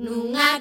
nunha 0.00 0.60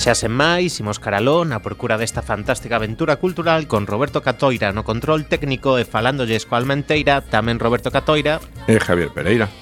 E 0.00 0.02
xa 0.08 0.16
sen 0.16 0.32
máis, 0.32 0.80
imos 0.80 0.96
caraló 0.96 1.44
na 1.44 1.60
procura 1.60 2.00
desta 2.00 2.24
fantástica 2.24 2.80
aventura 2.80 3.20
cultural 3.20 3.68
con 3.68 3.84
Roberto 3.84 4.24
Catoira 4.24 4.72
no 4.72 4.80
control 4.80 5.28
técnico 5.28 5.76
e 5.76 5.84
falándolles 5.84 6.48
coa 6.48 6.56
Almenteira, 6.56 7.20
tamén 7.20 7.60
Roberto 7.60 7.92
Catoira 7.92 8.40
e 8.64 8.80
Javier 8.80 9.12
Pereira. 9.12 9.52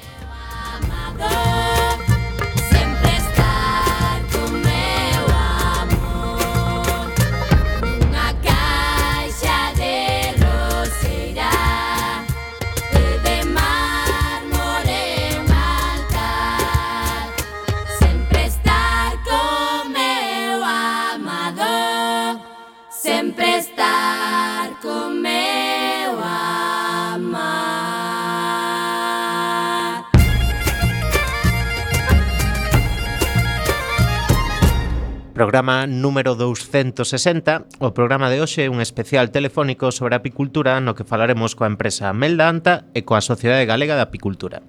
programa 35.48 35.86
número 35.86 36.34
260. 36.34 37.64
O 37.80 37.96
programa 37.96 38.28
de 38.28 38.36
hoxe 38.44 38.68
é 38.68 38.68
un 38.68 38.84
especial 38.84 39.32
telefónico 39.32 39.88
sobre 39.88 40.12
apicultura 40.12 40.76
no 40.76 40.92
que 40.92 41.08
falaremos 41.08 41.56
coa 41.56 41.72
empresa 41.72 42.12
Melda 42.12 42.52
Anta 42.52 42.84
e 42.92 43.00
coa 43.00 43.24
Sociedade 43.24 43.64
Galega 43.64 43.96
de 43.96 44.04
Apicultura. 44.04 44.60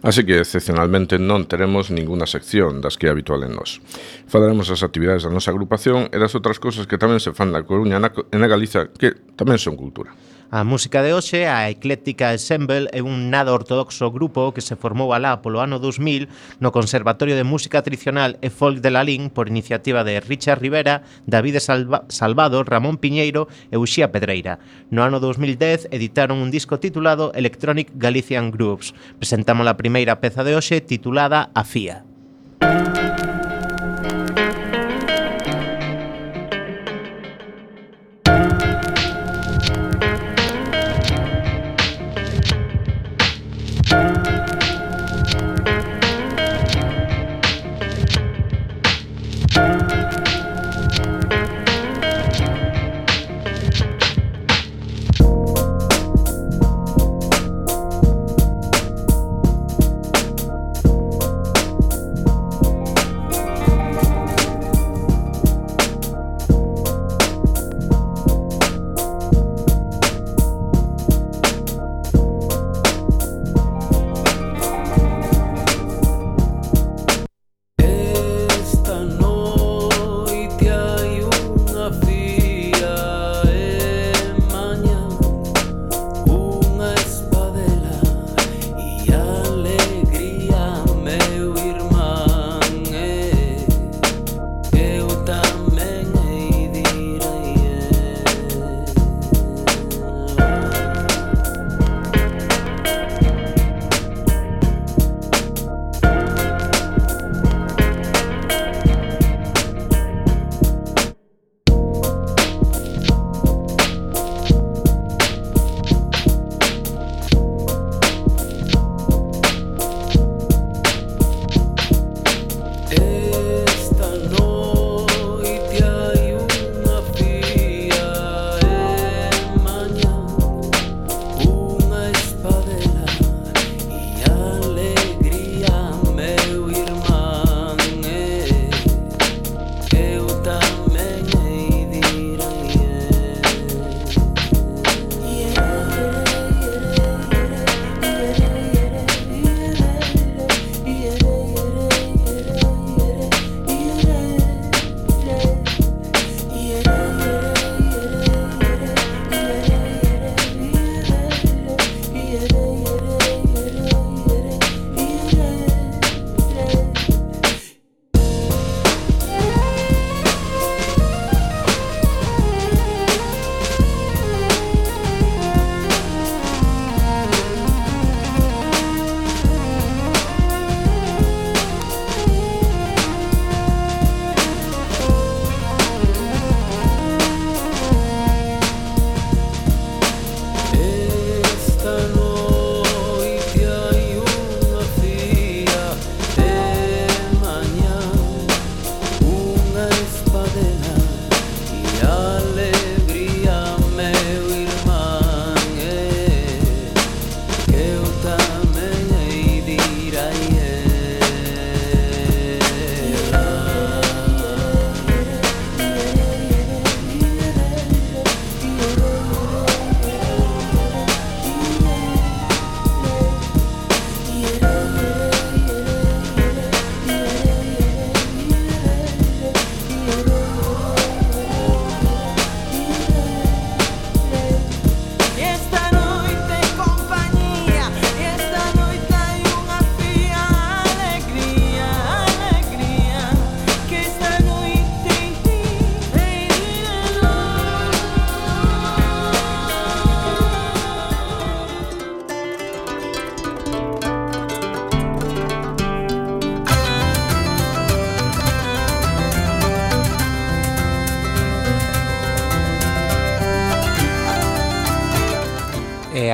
Así 0.00 0.24
que, 0.24 0.40
excepcionalmente, 0.40 1.20
non 1.20 1.44
teremos 1.44 1.92
ninguna 1.92 2.24
sección 2.24 2.80
das 2.80 2.96
que 2.96 3.08
é 3.08 3.12
habitual 3.12 3.44
en 3.44 3.60
nós. 3.60 3.76
Falaremos 4.24 4.72
das 4.72 4.80
actividades 4.80 5.28
da 5.28 5.28
nosa 5.28 5.52
agrupación 5.52 6.08
e 6.08 6.16
das 6.16 6.32
outras 6.32 6.56
cousas 6.56 6.88
que 6.88 6.96
tamén 6.96 7.20
se 7.20 7.36
fan 7.36 7.52
na 7.52 7.60
Coruña 7.60 8.00
e 8.00 8.36
na 8.40 8.48
Galiza 8.48 8.88
que 8.96 9.12
tamén 9.36 9.60
son 9.60 9.76
cultura. 9.76 10.16
A 10.48 10.62
música 10.62 11.02
de 11.02 11.12
hoxe, 11.12 11.50
a 11.50 11.66
Ecléctica 11.70 12.30
Ensemble, 12.30 12.86
é 12.94 13.02
un 13.02 13.34
nada 13.34 13.50
ortodoxo 13.50 14.14
grupo 14.14 14.54
que 14.54 14.62
se 14.62 14.78
formou 14.78 15.10
alá 15.10 15.42
polo 15.42 15.58
ano 15.58 15.82
2000 15.82 16.30
no 16.62 16.70
Conservatorio 16.70 17.34
de 17.34 17.42
Música 17.42 17.82
Tradicional 17.82 18.38
e 18.38 18.46
Folk 18.46 18.78
de 18.78 18.94
Lalín 18.94 19.26
por 19.26 19.50
iniciativa 19.50 20.06
de 20.06 20.22
Richard 20.22 20.62
Rivera, 20.62 21.02
David 21.26 21.58
Salva 21.58 22.06
Salvado, 22.06 22.62
Ramón 22.62 23.02
Piñeiro 23.02 23.50
e 23.74 23.76
Uxía 23.76 24.14
Pedreira. 24.14 24.62
No 24.86 25.02
ano 25.02 25.18
2010 25.18 25.90
editaron 25.90 26.38
un 26.38 26.54
disco 26.54 26.78
titulado 26.78 27.34
Electronic 27.34 27.90
Galician 27.98 28.54
Groups. 28.54 28.94
Presentamos 29.18 29.66
a 29.66 29.74
primeira 29.74 30.22
peza 30.22 30.46
de 30.46 30.54
hoxe 30.54 30.78
titulada 30.78 31.50
A 31.58 31.66
Fía. 31.66 32.05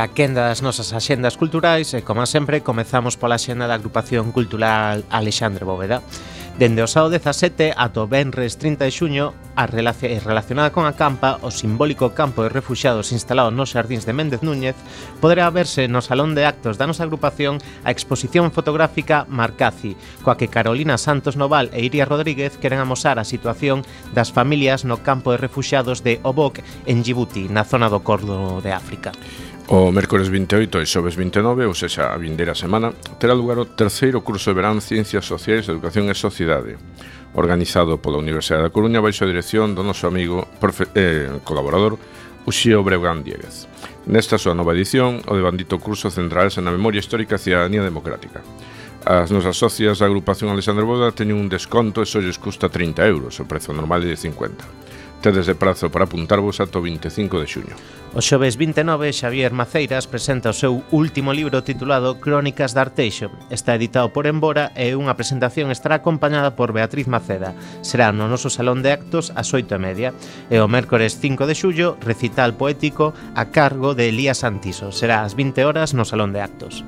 a 0.03 0.09
quenda 0.09 0.51
das 0.51 0.67
nosas 0.67 0.91
axendas 0.93 1.39
culturais 1.39 1.95
e, 1.95 2.03
como 2.03 2.27
sempre, 2.27 2.67
comezamos 2.67 3.15
pola 3.15 3.39
xenda 3.39 3.71
da 3.71 3.79
agrupación 3.79 4.35
cultural 4.35 5.07
Alexandre 5.15 5.63
Bóveda. 5.63 6.03
Dende 6.59 6.83
o 6.83 6.91
sábado 6.91 7.15
17 7.15 7.73
ato 7.79 8.11
Benres 8.11 8.59
30 8.59 8.83
de 8.85 8.93
xuño, 8.93 9.27
a 9.55 9.65
relación 9.71 10.19
relacionada 10.21 10.75
con 10.75 10.91
a 10.91 10.99
campa, 10.99 11.39
o 11.41 11.55
simbólico 11.55 12.19
campo 12.19 12.43
de 12.43 12.51
refugiados 12.51 13.15
instalado 13.15 13.55
nos 13.55 13.73
xardíns 13.73 14.05
de 14.05 14.13
Méndez 14.13 14.43
Núñez, 14.43 14.75
poderá 15.23 15.49
verse 15.55 15.87
no 15.87 16.03
Salón 16.03 16.35
de 16.35 16.51
Actos 16.51 16.77
da 16.77 16.91
nosa 16.91 17.07
agrupación 17.07 17.63
a 17.87 17.95
exposición 17.95 18.51
fotográfica 18.51 19.25
Marcazi, 19.31 19.95
coa 20.27 20.37
que 20.37 20.51
Carolina 20.51 20.99
Santos 20.99 21.39
Noval 21.39 21.71
e 21.73 21.87
Iria 21.87 22.11
Rodríguez 22.11 22.59
queren 22.59 22.83
amosar 22.83 23.23
a 23.23 23.25
situación 23.25 23.87
das 24.13 24.35
familias 24.35 24.83
no 24.83 25.01
campo 25.01 25.31
de 25.31 25.41
refugiados 25.41 26.03
de 26.03 26.19
Obok 26.27 26.59
en 26.91 27.07
Djibouti, 27.07 27.47
na 27.49 27.63
zona 27.63 27.87
do 27.87 28.05
Corno 28.05 28.61
de 28.61 28.75
África. 28.75 29.15
O 29.73 29.89
mércores 29.91 30.29
28 30.29 30.85
e 30.85 30.85
xoves 30.85 31.17
29, 31.17 31.65
ou 31.65 31.73
sexa, 31.73 32.13
a 32.13 32.21
vindeira 32.21 32.53
semana, 32.53 32.93
terá 33.17 33.33
lugar 33.33 33.57
o 33.57 33.65
terceiro 33.65 34.21
curso 34.21 34.53
de 34.53 34.61
verán 34.61 34.85
Ciencias 34.85 35.25
Sociais, 35.25 35.65
Educación 35.65 36.13
e 36.13 36.15
Sociedade, 36.15 36.77
organizado 37.33 37.97
pola 37.97 38.21
Universidade 38.21 38.69
da 38.69 38.75
Coruña 38.75 39.01
baixo 39.01 39.25
a 39.25 39.33
dirección 39.33 39.73
do 39.73 39.81
noso 39.81 40.05
amigo 40.05 40.45
profe, 40.61 40.93
eh, 40.93 41.41
colaborador 41.41 41.97
Uxío 42.45 42.85
Breugán 42.85 43.25
Dieguez. 43.25 43.65
Nesta 44.05 44.37
súa 44.37 44.53
nova 44.53 44.77
edición, 44.77 45.25
o 45.25 45.33
devandito 45.41 45.81
curso 45.81 46.13
centrarse 46.13 46.61
na 46.61 46.69
memoria 46.69 47.01
histórica 47.01 47.41
e 47.41 47.45
cidadanía 47.49 47.81
democrática. 47.81 48.45
As 49.09 49.33
nosas 49.33 49.57
socias 49.57 50.05
da 50.05 50.05
agrupación 50.05 50.53
Alexandre 50.53 50.85
Boda 50.85 51.17
teñen 51.17 51.41
un 51.41 51.49
desconto 51.49 52.05
e 52.05 52.07
só 52.07 52.21
lles 52.21 52.37
custa 52.37 52.69
30 52.69 53.09
euros, 53.09 53.41
o 53.41 53.49
prezo 53.49 53.73
normal 53.73 54.05
é 54.05 54.13
de 54.13 54.21
50 54.21 54.92
Tedes 55.23 55.47
de 55.47 55.55
prazo 55.55 55.87
para 55.87 56.11
apuntarvos 56.11 56.59
ata 56.59 56.83
o 56.83 56.83
25 56.83 57.39
de 57.39 57.47
xuño. 57.47 57.75
O 58.11 58.19
xoves 58.19 58.59
29, 58.59 59.15
Xavier 59.15 59.55
Maceiras 59.55 60.11
presenta 60.11 60.51
o 60.51 60.59
seu 60.59 60.83
último 60.91 61.31
libro 61.31 61.63
titulado 61.63 62.19
Crónicas 62.19 62.75
de 62.75 62.83
Arteixo. 62.83 63.31
Está 63.47 63.79
editado 63.79 64.11
por 64.11 64.27
Embora 64.27 64.75
e 64.75 64.99
unha 64.99 65.15
presentación 65.15 65.71
estará 65.71 66.03
acompañada 66.03 66.59
por 66.59 66.75
Beatriz 66.75 67.07
Maceda. 67.07 67.55
Será 67.87 68.11
no 68.11 68.27
noso 68.27 68.51
salón 68.51 68.83
de 68.83 68.91
actos 68.91 69.31
ás 69.39 69.55
8 69.55 69.71
e 69.71 69.79
media. 69.79 70.11
E 70.51 70.59
o 70.59 70.67
mércores 70.67 71.15
5 71.23 71.47
de 71.47 71.55
xullo, 71.55 71.95
recital 72.03 72.59
poético 72.59 73.15
a 73.39 73.55
cargo 73.55 73.95
de 73.95 74.11
Elías 74.11 74.43
Santiso. 74.43 74.91
Será 74.91 75.23
ás 75.23 75.39
20 75.39 75.63
horas 75.63 75.95
no 75.95 76.03
salón 76.03 76.35
de 76.35 76.43
actos. 76.43 76.83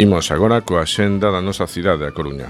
Imos 0.00 0.32
agora 0.32 0.64
coa 0.64 0.88
xenda 0.88 1.28
da 1.28 1.44
nosa 1.44 1.68
cidade 1.68 2.08
da 2.08 2.16
Coruña. 2.16 2.48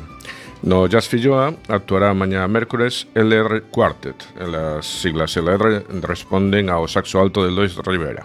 No 0.62 0.86
Jazz 0.86 1.10
Filloa 1.10 1.50
actuará 1.66 2.14
mañá 2.14 2.46
mércores 2.46 3.10
LR 3.10 3.66
Quartet. 3.74 4.22
As 4.38 4.86
siglas 4.86 5.34
LR 5.34 5.82
responden 5.98 6.70
ao 6.70 6.86
saxo 6.86 7.18
alto 7.18 7.42
de 7.42 7.50
Lois 7.50 7.74
Rivera. 7.82 8.22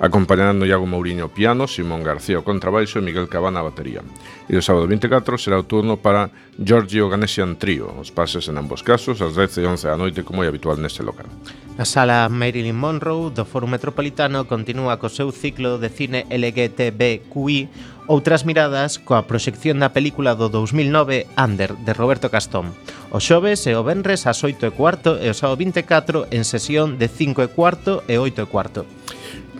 Acompañando 0.00 0.64
Iago 0.64 0.88
Mourinho 0.88 1.28
piano, 1.28 1.68
Simón 1.68 2.00
García 2.00 2.40
o 2.40 2.48
contrabaixo 2.48 2.96
e 2.96 3.04
Miguel 3.04 3.28
Cabana 3.28 3.60
a 3.60 3.68
batería. 3.68 4.00
E 4.48 4.56
o 4.56 4.64
sábado 4.64 4.88
24 4.88 5.36
será 5.36 5.60
o 5.60 5.68
turno 5.68 6.00
para 6.00 6.32
Giorgio 6.56 7.12
Ganesian 7.12 7.60
Trio. 7.60 7.92
Os 8.00 8.08
pases 8.08 8.48
en 8.48 8.56
ambos 8.56 8.80
casos 8.80 9.20
ás 9.20 9.36
10 9.36 9.60
e 9.60 9.68
11 9.68 9.84
da 9.84 10.00
noite 10.00 10.24
como 10.24 10.40
é 10.40 10.48
habitual 10.48 10.80
neste 10.80 11.04
local. 11.04 11.28
A 11.76 11.84
sala 11.84 12.28
Marilyn 12.28 12.76
Monroe 12.76 13.32
do 13.32 13.44
Foro 13.44 13.68
Metropolitano 13.68 14.48
continúa 14.48 14.96
co 14.96 15.12
seu 15.12 15.28
ciclo 15.28 15.76
de 15.76 15.92
cine 15.92 16.24
LGTBQI 16.28 17.91
outras 18.10 18.42
miradas 18.42 18.98
coa 18.98 19.26
proxección 19.30 19.78
da 19.78 19.94
película 19.94 20.34
do 20.34 20.50
2009 20.50 21.30
Under, 21.38 21.78
de 21.78 21.92
Roberto 21.94 22.30
Castón. 22.30 22.74
O 23.14 23.22
xoves 23.22 23.66
e 23.68 23.76
o 23.78 23.82
venres 23.86 24.26
ás 24.26 24.42
8 24.42 24.68
e 24.68 24.72
cuarto 24.74 25.20
e 25.20 25.30
o 25.30 25.36
sábado 25.36 25.60
24 25.60 26.30
en 26.34 26.42
sesión 26.42 26.98
de 26.98 27.06
5 27.06 27.46
e 27.46 27.48
cuarto 27.52 28.02
e 28.10 28.18
8 28.18 28.42
e 28.42 28.50
cuarto. 28.50 28.82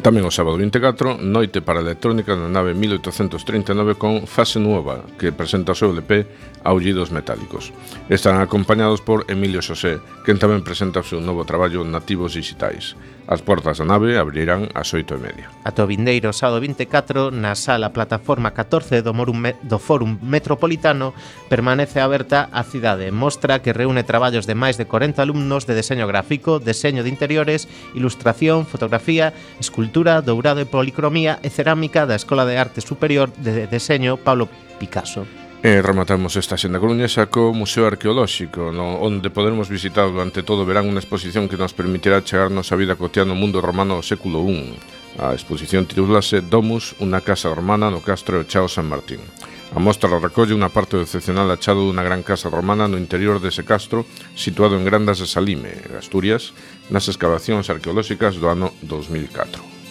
Tamén 0.02 0.26
o 0.26 0.34
sábado 0.34 0.58
24, 0.58 1.22
Noite 1.22 1.62
para 1.62 1.78
a 1.78 1.86
Electrónica 1.86 2.34
na 2.34 2.50
nave 2.50 2.74
1839 2.74 3.94
con 3.94 4.26
Fase 4.26 4.58
Nueva, 4.58 5.06
que 5.14 5.30
presenta 5.30 5.76
o 5.76 5.78
seu 5.78 5.94
LP 5.94 6.26
Aullidos 6.66 7.14
Metálicos. 7.14 7.70
Están 8.10 8.42
acompañados 8.42 8.98
por 8.98 9.22
Emilio 9.30 9.62
Xosé, 9.62 10.02
quen 10.26 10.42
tamén 10.42 10.66
presenta 10.66 10.98
o 10.98 11.06
seu 11.06 11.22
novo 11.22 11.46
traballo 11.46 11.86
Nativos 11.86 12.34
Digitais. 12.34 12.98
As 13.26 13.40
portas 13.40 13.78
da 13.78 13.86
nave 13.86 14.18
abrirán 14.18 14.66
ás 14.74 14.90
oito 14.98 15.14
e 15.14 15.22
media. 15.22 15.46
Ato 15.62 15.86
vindeiro 15.86 16.34
sábado 16.34 16.58
24 16.58 17.30
na 17.30 17.54
sala 17.54 17.94
plataforma 17.94 18.50
14 18.50 18.98
do, 18.98 19.14
Morum, 19.14 19.54
do 19.62 19.78
Fórum 19.78 20.18
Metropolitano 20.18 21.14
permanece 21.46 22.02
aberta 22.02 22.50
a 22.50 22.66
cidade. 22.66 23.14
Mostra 23.14 23.62
que 23.62 23.70
reúne 23.70 24.02
traballos 24.02 24.44
de 24.50 24.58
máis 24.58 24.74
de 24.74 24.90
40 24.90 25.22
alumnos 25.22 25.70
de 25.70 25.78
deseño 25.78 26.10
gráfico, 26.10 26.58
deseño 26.58 27.06
de 27.06 27.14
interiores, 27.14 27.70
ilustración, 27.94 28.66
fotografía, 28.66 29.30
escultura, 29.62 30.18
dourado 30.18 30.58
e 30.58 30.66
policromía 30.66 31.38
e 31.46 31.48
cerámica 31.48 32.10
da 32.10 32.18
Escola 32.18 32.42
de 32.42 32.58
Arte 32.58 32.82
Superior 32.82 33.30
de 33.38 33.70
Deseño 33.70 34.18
Pablo 34.18 34.50
Picasso. 34.82 35.41
E 35.62 35.78
rematamos 35.78 36.34
esta 36.34 36.58
xenda 36.58 36.82
coruñesa 36.82 37.30
co 37.30 37.54
Museo 37.54 37.86
Arqueolóxico, 37.86 38.74
no, 38.74 38.98
onde 38.98 39.30
poderemos 39.30 39.70
visitar 39.70 40.10
durante 40.10 40.42
todo 40.42 40.66
o 40.66 40.68
verán 40.68 40.90
unha 40.90 40.98
exposición 40.98 41.46
que 41.46 41.54
nos 41.54 41.70
permitirá 41.70 42.18
chegarnos 42.18 42.74
a 42.74 42.78
vida 42.82 42.98
cotiana 42.98 43.30
no 43.30 43.38
mundo 43.38 43.62
romano 43.62 43.94
do 43.94 44.02
século 44.02 44.42
I. 44.42 44.74
A 45.22 45.30
exposición 45.38 45.86
titulase 45.86 46.42
Domus, 46.42 46.98
unha 46.98 47.22
casa 47.22 47.54
romana 47.54 47.94
no 47.94 48.02
castro 48.02 48.42
de 48.42 48.50
Chao 48.50 48.66
San 48.66 48.90
Martín. 48.90 49.22
A 49.70 49.78
mostra 49.78 50.10
recolle 50.18 50.50
unha 50.50 50.66
parte 50.66 50.98
do 50.98 51.06
excepcional 51.06 51.46
achado 51.54 51.86
dunha 51.86 52.02
gran 52.02 52.26
casa 52.26 52.50
romana 52.50 52.90
no 52.90 52.98
interior 52.98 53.38
dese 53.38 53.62
castro, 53.62 54.02
situado 54.34 54.74
en 54.74 54.82
Grandas 54.82 55.22
de 55.22 55.30
Salime, 55.30 55.78
Asturias, 55.94 56.58
nas 56.90 57.06
excavacións 57.06 57.70
arqueolóxicas 57.70 58.34
do 58.34 58.50
ano 58.50 58.74
2004. 58.82 59.81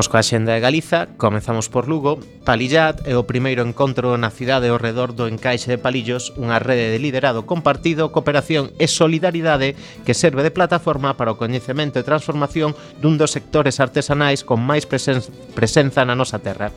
Seguimos 0.00 0.16
coa 0.16 0.24
xenda 0.24 0.56
de 0.56 0.64
Galiza, 0.64 1.12
comezamos 1.20 1.68
por 1.68 1.84
Lugo. 1.84 2.24
Palillat 2.48 3.04
é 3.04 3.20
o 3.20 3.28
primeiro 3.28 3.60
encontro 3.68 4.16
na 4.16 4.32
cidade 4.32 4.72
ao 4.72 4.80
redor 4.80 5.12
do 5.12 5.28
encaixe 5.28 5.68
de 5.68 5.76
palillos, 5.76 6.32
unha 6.40 6.56
rede 6.56 6.88
de 6.88 6.96
liderado 6.96 7.44
compartido, 7.44 8.08
cooperación 8.08 8.72
e 8.80 8.88
solidaridade 8.88 9.76
que 10.08 10.16
serve 10.16 10.40
de 10.40 10.56
plataforma 10.56 11.20
para 11.20 11.28
o 11.28 11.36
coñecemento 11.36 12.00
e 12.00 12.08
transformación 12.08 12.72
dun 12.96 13.20
dos 13.20 13.36
sectores 13.36 13.76
artesanais 13.76 14.40
con 14.40 14.64
máis 14.64 14.88
presen 14.88 15.20
presenza 15.52 16.00
na 16.08 16.16
nosa 16.16 16.40
terra. 16.40 16.72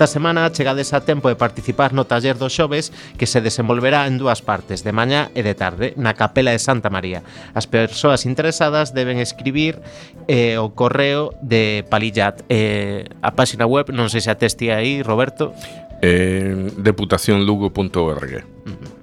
Esta 0.00 0.16
semana 0.16 0.50
chegades 0.50 0.94
a 0.94 1.04
tempo 1.04 1.28
de 1.28 1.36
participar 1.36 1.92
no 1.92 2.08
taller 2.08 2.40
dos 2.40 2.56
xoves 2.56 2.88
que 3.20 3.28
se 3.28 3.44
desenvolverá 3.44 4.08
en 4.08 4.16
dúas 4.16 4.40
partes, 4.40 4.80
de 4.80 4.96
mañá 4.96 5.28
e 5.36 5.44
de 5.44 5.52
tarde, 5.52 5.92
na 6.00 6.16
Capela 6.16 6.56
de 6.56 6.58
Santa 6.58 6.88
María. 6.88 7.20
As 7.52 7.68
persoas 7.68 8.24
interesadas 8.24 8.96
deben 8.96 9.20
escribir 9.20 9.76
eh, 10.24 10.56
o 10.56 10.72
correo 10.72 11.36
de 11.44 11.84
Palillat. 11.92 12.40
Eh, 12.48 13.12
a 13.20 13.36
páxina 13.36 13.68
web, 13.68 13.92
non 13.92 14.08
sei 14.08 14.24
se 14.24 14.32
ateste 14.32 14.72
aí, 14.72 15.04
Roberto. 15.04 15.52
Eh, 16.00 16.72
deputacionlugo.org. 16.80 18.40
Uh 18.40 18.72
-huh. 18.72 18.99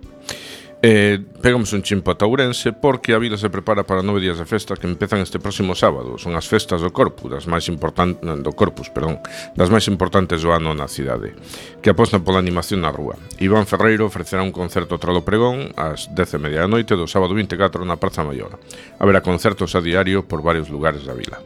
Eh, 0.79 1.17
pegamos 1.41 1.73
un 1.73 1.81
chimpo 1.81 2.13
ata 2.13 2.29
Ourense 2.29 2.69
porque 2.69 3.17
a 3.17 3.17
vila 3.17 3.33
se 3.33 3.49
prepara 3.49 3.81
para 3.81 4.05
nove 4.05 4.21
días 4.21 4.37
de 4.37 4.45
festa 4.45 4.77
que 4.77 4.85
empezan 4.85 5.25
este 5.25 5.41
próximo 5.41 5.73
sábado. 5.73 6.21
Son 6.21 6.37
as 6.37 6.45
festas 6.45 6.85
do 6.85 6.93
Corpus, 6.93 7.33
das 7.33 7.49
máis 7.49 7.65
importantes 7.65 8.21
do 8.21 8.51
Corpus, 8.53 8.93
perdón, 8.93 9.17
das 9.57 9.73
máis 9.73 9.89
importantes 9.89 10.45
do 10.45 10.53
ano 10.53 10.77
na 10.77 10.85
cidade, 10.85 11.33
que 11.81 11.89
apostan 11.89 12.21
pola 12.21 12.37
animación 12.37 12.85
na 12.85 12.93
rúa. 12.93 13.17
Iván 13.41 13.65
Ferreiro 13.65 14.05
ofrecerá 14.05 14.45
un 14.45 14.53
concerto 14.53 15.01
tralo 15.01 15.25
pregón 15.25 15.73
ás 15.73 16.13
10:30 16.13 16.61
da 16.61 16.69
noite 16.69 16.93
do 16.93 17.09
sábado 17.09 17.33
24 17.33 17.81
na 17.81 17.97
Praza 17.97 18.21
Maior. 18.21 18.61
Haberá 19.01 19.25
concertos 19.25 19.73
a 19.73 19.81
diario 19.81 20.29
por 20.29 20.45
varios 20.45 20.69
lugares 20.69 21.01
da 21.09 21.17
vila. 21.17 21.41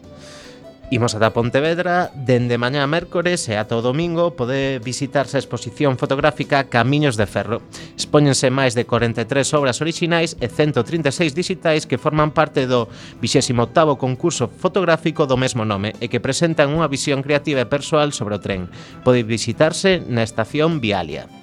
Imos 0.91 1.15
ata 1.15 1.31
Pontevedra, 1.31 2.11
dende 2.19 2.59
mañá 2.59 2.83
mércores 2.83 3.47
e 3.47 3.55
ata 3.55 3.79
o 3.79 3.81
domingo 3.81 4.35
pode 4.35 4.83
visitarse 4.83 5.39
a 5.39 5.43
exposición 5.43 5.95
fotográfica 5.95 6.67
Camiños 6.67 7.15
de 7.15 7.31
Ferro. 7.31 7.63
Expóñense 7.95 8.51
máis 8.51 8.75
de 8.75 8.83
43 8.83 9.23
obras 9.55 9.79
orixinais 9.79 10.35
e 10.43 10.51
136 10.51 11.31
digitais 11.31 11.87
que 11.87 11.95
forman 11.95 12.35
parte 12.35 12.67
do 12.67 12.91
28º 13.23 13.95
concurso 13.95 14.51
fotográfico 14.51 15.23
do 15.23 15.39
mesmo 15.39 15.63
nome 15.63 15.95
e 16.03 16.11
que 16.11 16.19
presentan 16.19 16.75
unha 16.75 16.91
visión 16.91 17.23
creativa 17.23 17.63
e 17.63 17.71
persoal 17.71 18.11
sobre 18.11 18.35
o 18.35 18.43
tren. 18.43 18.67
Pode 19.07 19.23
visitarse 19.23 20.03
na 20.03 20.27
estación 20.27 20.83
Vialia. 20.83 21.40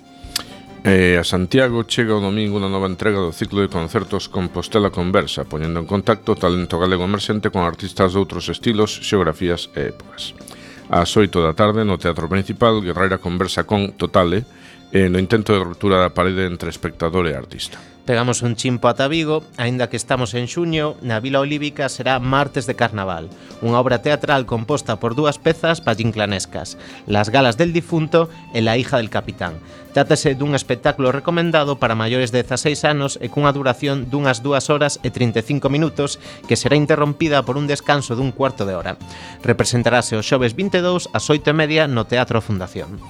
E 0.87 1.18
a 1.18 1.25
Santiago 1.26 1.82
chega 1.90 2.14
o 2.14 2.23
domingo 2.23 2.62
unha 2.62 2.70
nova 2.70 2.87
entrega 2.87 3.18
do 3.18 3.35
ciclo 3.35 3.66
de 3.66 3.73
concertos 3.73 4.30
Compostela 4.30 4.94
Conversa, 4.94 5.42
poñendo 5.42 5.82
en 5.82 5.90
contacto 5.90 6.32
o 6.35 6.38
talento 6.38 6.78
galego 6.78 7.02
emerxente 7.02 7.50
con 7.50 7.66
artistas 7.66 8.14
de 8.14 8.23
outros 8.23 8.47
estilos, 8.47 8.94
xeografías 9.02 9.75
e 9.75 9.90
épocas. 9.90 10.38
Ás 10.87 11.11
8 11.18 11.35
da 11.42 11.52
tarde 11.52 11.82
no 11.82 11.99
Teatro 11.99 12.30
Principal, 12.30 12.78
Guerreira 12.78 13.18
conversa 13.18 13.66
con 13.66 13.90
Totale, 13.99 14.47
eh, 14.92 15.09
no 15.09 15.18
intento 15.18 15.52
de 15.52 15.64
ruptura 15.64 16.00
da 16.00 16.14
parede 16.14 16.47
entre 16.47 16.71
espectador 16.71 17.28
e 17.28 17.37
artista. 17.37 17.78
Pegamos 18.09 18.40
un 18.40 18.57
chimpo 18.57 18.88
ata 18.88 19.04
Vigo, 19.04 19.45
aínda 19.61 19.92
que 19.92 20.00
estamos 20.00 20.33
en 20.33 20.49
xuño, 20.49 20.97
na 21.04 21.21
Vila 21.21 21.45
Olívica 21.45 21.92
será 21.92 22.16
Martes 22.16 22.64
de 22.64 22.73
Carnaval, 22.73 23.28
unha 23.61 23.76
obra 23.76 24.00
teatral 24.00 24.49
composta 24.49 24.97
por 24.97 25.12
dúas 25.12 25.37
pezas 25.37 25.85
pallinclanescas, 25.85 26.80
Las 27.04 27.28
galas 27.28 27.61
del 27.61 27.76
difunto 27.76 28.33
e 28.57 28.64
La 28.64 28.80
hija 28.80 28.97
del 28.97 29.12
capitán. 29.12 29.61
Trátase 29.92 30.33
dun 30.33 30.57
espectáculo 30.57 31.12
recomendado 31.12 31.76
para 31.76 31.92
maiores 31.92 32.33
de 32.33 32.40
16 32.40 32.88
anos 32.88 33.21
e 33.21 33.28
cunha 33.28 33.52
duración 33.52 34.09
dunhas 34.09 34.40
2 34.40 34.73
horas 34.73 35.04
e 35.04 35.12
35 35.12 35.68
minutos 35.68 36.16
que 36.49 36.57
será 36.57 36.80
interrompida 36.80 37.45
por 37.45 37.61
un 37.61 37.68
descanso 37.68 38.16
dun 38.16 38.33
cuarto 38.33 38.64
de 38.64 38.73
hora. 38.73 38.97
Representarase 39.45 40.16
o 40.16 40.25
xoves 40.25 40.57
22 40.57 41.12
ás 41.12 41.28
8:30 41.28 41.85
no 41.92 42.09
Teatro 42.09 42.40
Fundación. 42.40 43.04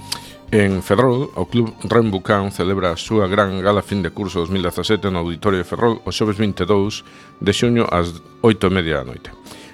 En 0.51 0.81
Ferrol, 0.81 1.29
o 1.35 1.45
club 1.45 1.69
Rembucán 1.85 2.49
celebra 2.49 2.89
a 2.89 2.97
súa 2.97 3.29
gran 3.29 3.61
gala 3.61 3.85
fin 3.85 4.01
de 4.01 4.09
curso 4.09 4.41
2017 4.41 5.13
no 5.13 5.21
Auditorio 5.21 5.61
de 5.61 5.69
Ferrol 5.69 6.01
o 6.01 6.09
xoves 6.09 6.41
22 6.41 7.05
de 7.37 7.53
xuño 7.53 7.85
ás 7.85 8.17
8:30 8.41 8.97
da 8.97 9.05
noite. 9.05 9.29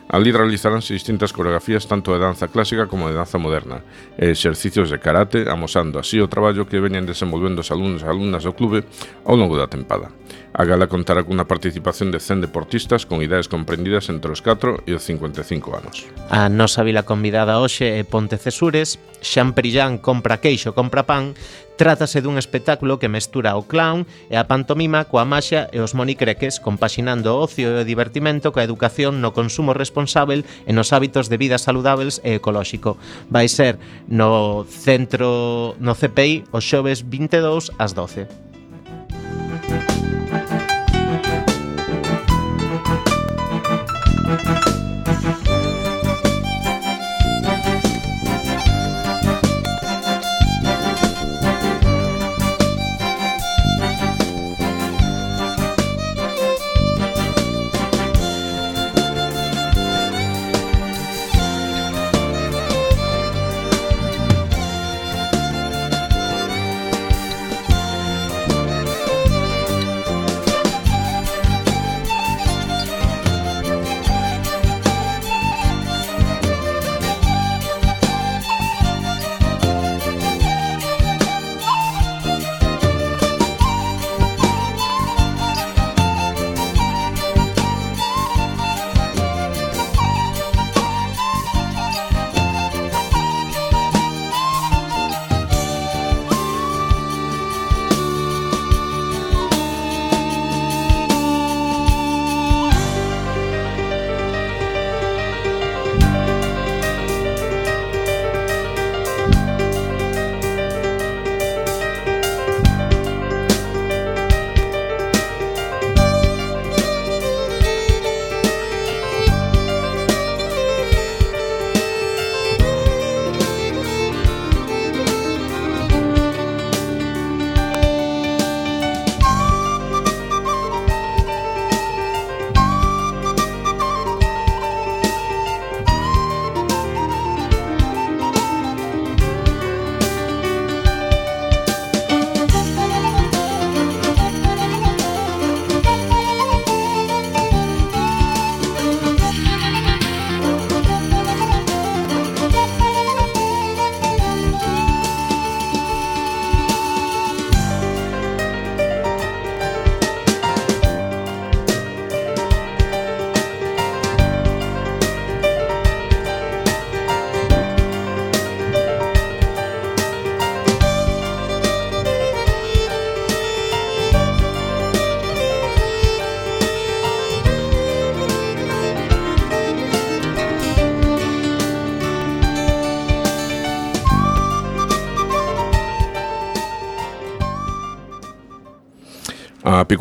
Allí 0.07 0.31
realizaránse 0.31 0.93
distintas 0.93 1.33
coreografías 1.33 1.87
tanto 1.87 2.13
de 2.13 2.19
danza 2.19 2.47
clásica 2.47 2.85
como 2.85 3.09
de 3.09 3.17
danza 3.17 3.41
moderna, 3.41 3.81
e 4.21 4.29
exercicios 4.29 4.93
de 4.93 5.01
karate, 5.01 5.49
amosando 5.49 5.97
así 5.97 6.21
o 6.21 6.29
traballo 6.29 6.69
que 6.69 6.77
veñen 6.77 7.09
desenvolvendo 7.09 7.65
os 7.65 7.73
alumnos 7.73 8.05
e 8.05 8.07
alumnas 8.07 8.45
do 8.45 8.53
clube 8.53 8.85
ao 9.25 9.33
longo 9.33 9.57
da 9.57 9.65
tempada. 9.65 10.13
A 10.55 10.63
gala 10.63 10.87
contará 10.87 11.25
cunha 11.25 11.49
participación 11.49 12.13
de 12.13 12.21
100 12.21 12.47
deportistas 12.47 13.03
con 13.03 13.19
idades 13.19 13.49
comprendidas 13.49 14.07
entre 14.07 14.31
os 14.31 14.39
4 14.39 14.87
e 14.87 14.93
os 14.93 15.03
55 15.03 15.73
anos. 15.73 16.07
A 16.31 16.47
nosa 16.53 16.85
vila 16.85 17.03
convidada 17.03 17.59
hoxe 17.59 17.99
é 17.99 18.05
Ponte 18.05 18.37
Cesures, 18.37 19.01
Xan 19.19 19.51
Perillán 19.57 19.99
compra 19.99 20.37
queixo, 20.39 20.71
compra 20.71 21.03
pan 21.03 21.33
Trátase 21.75 22.23
dun 22.23 22.39
espectáculo 22.39 22.95
que 22.99 23.11
mestura 23.11 23.59
o 23.59 23.67
clown 23.67 24.07
e 24.31 24.39
a 24.39 24.47
pantomima 24.47 25.03
coa 25.11 25.27
maxia 25.27 25.67
e 25.75 25.83
os 25.83 25.91
monicreques, 25.91 26.63
compaxinando 26.63 27.35
o 27.35 27.43
ocio 27.43 27.67
e 27.75 27.83
o 27.83 27.87
divertimento 27.87 28.55
coa 28.55 28.63
educación 28.63 29.19
no 29.19 29.35
consumo 29.35 29.75
responsável 29.75 30.47
e 30.63 30.71
nos 30.71 30.95
hábitos 30.95 31.27
de 31.27 31.35
vida 31.35 31.59
saludables 31.59 32.23
e 32.23 32.39
ecolóxico. 32.39 32.95
Vai 33.27 33.51
ser 33.51 33.75
no 34.07 34.63
centro 34.63 35.75
no 35.83 35.93
CPI 35.99 36.47
os 36.55 36.63
xoves 36.63 37.03
22 37.03 37.75
ás 37.75 37.91
12. 37.91 38.45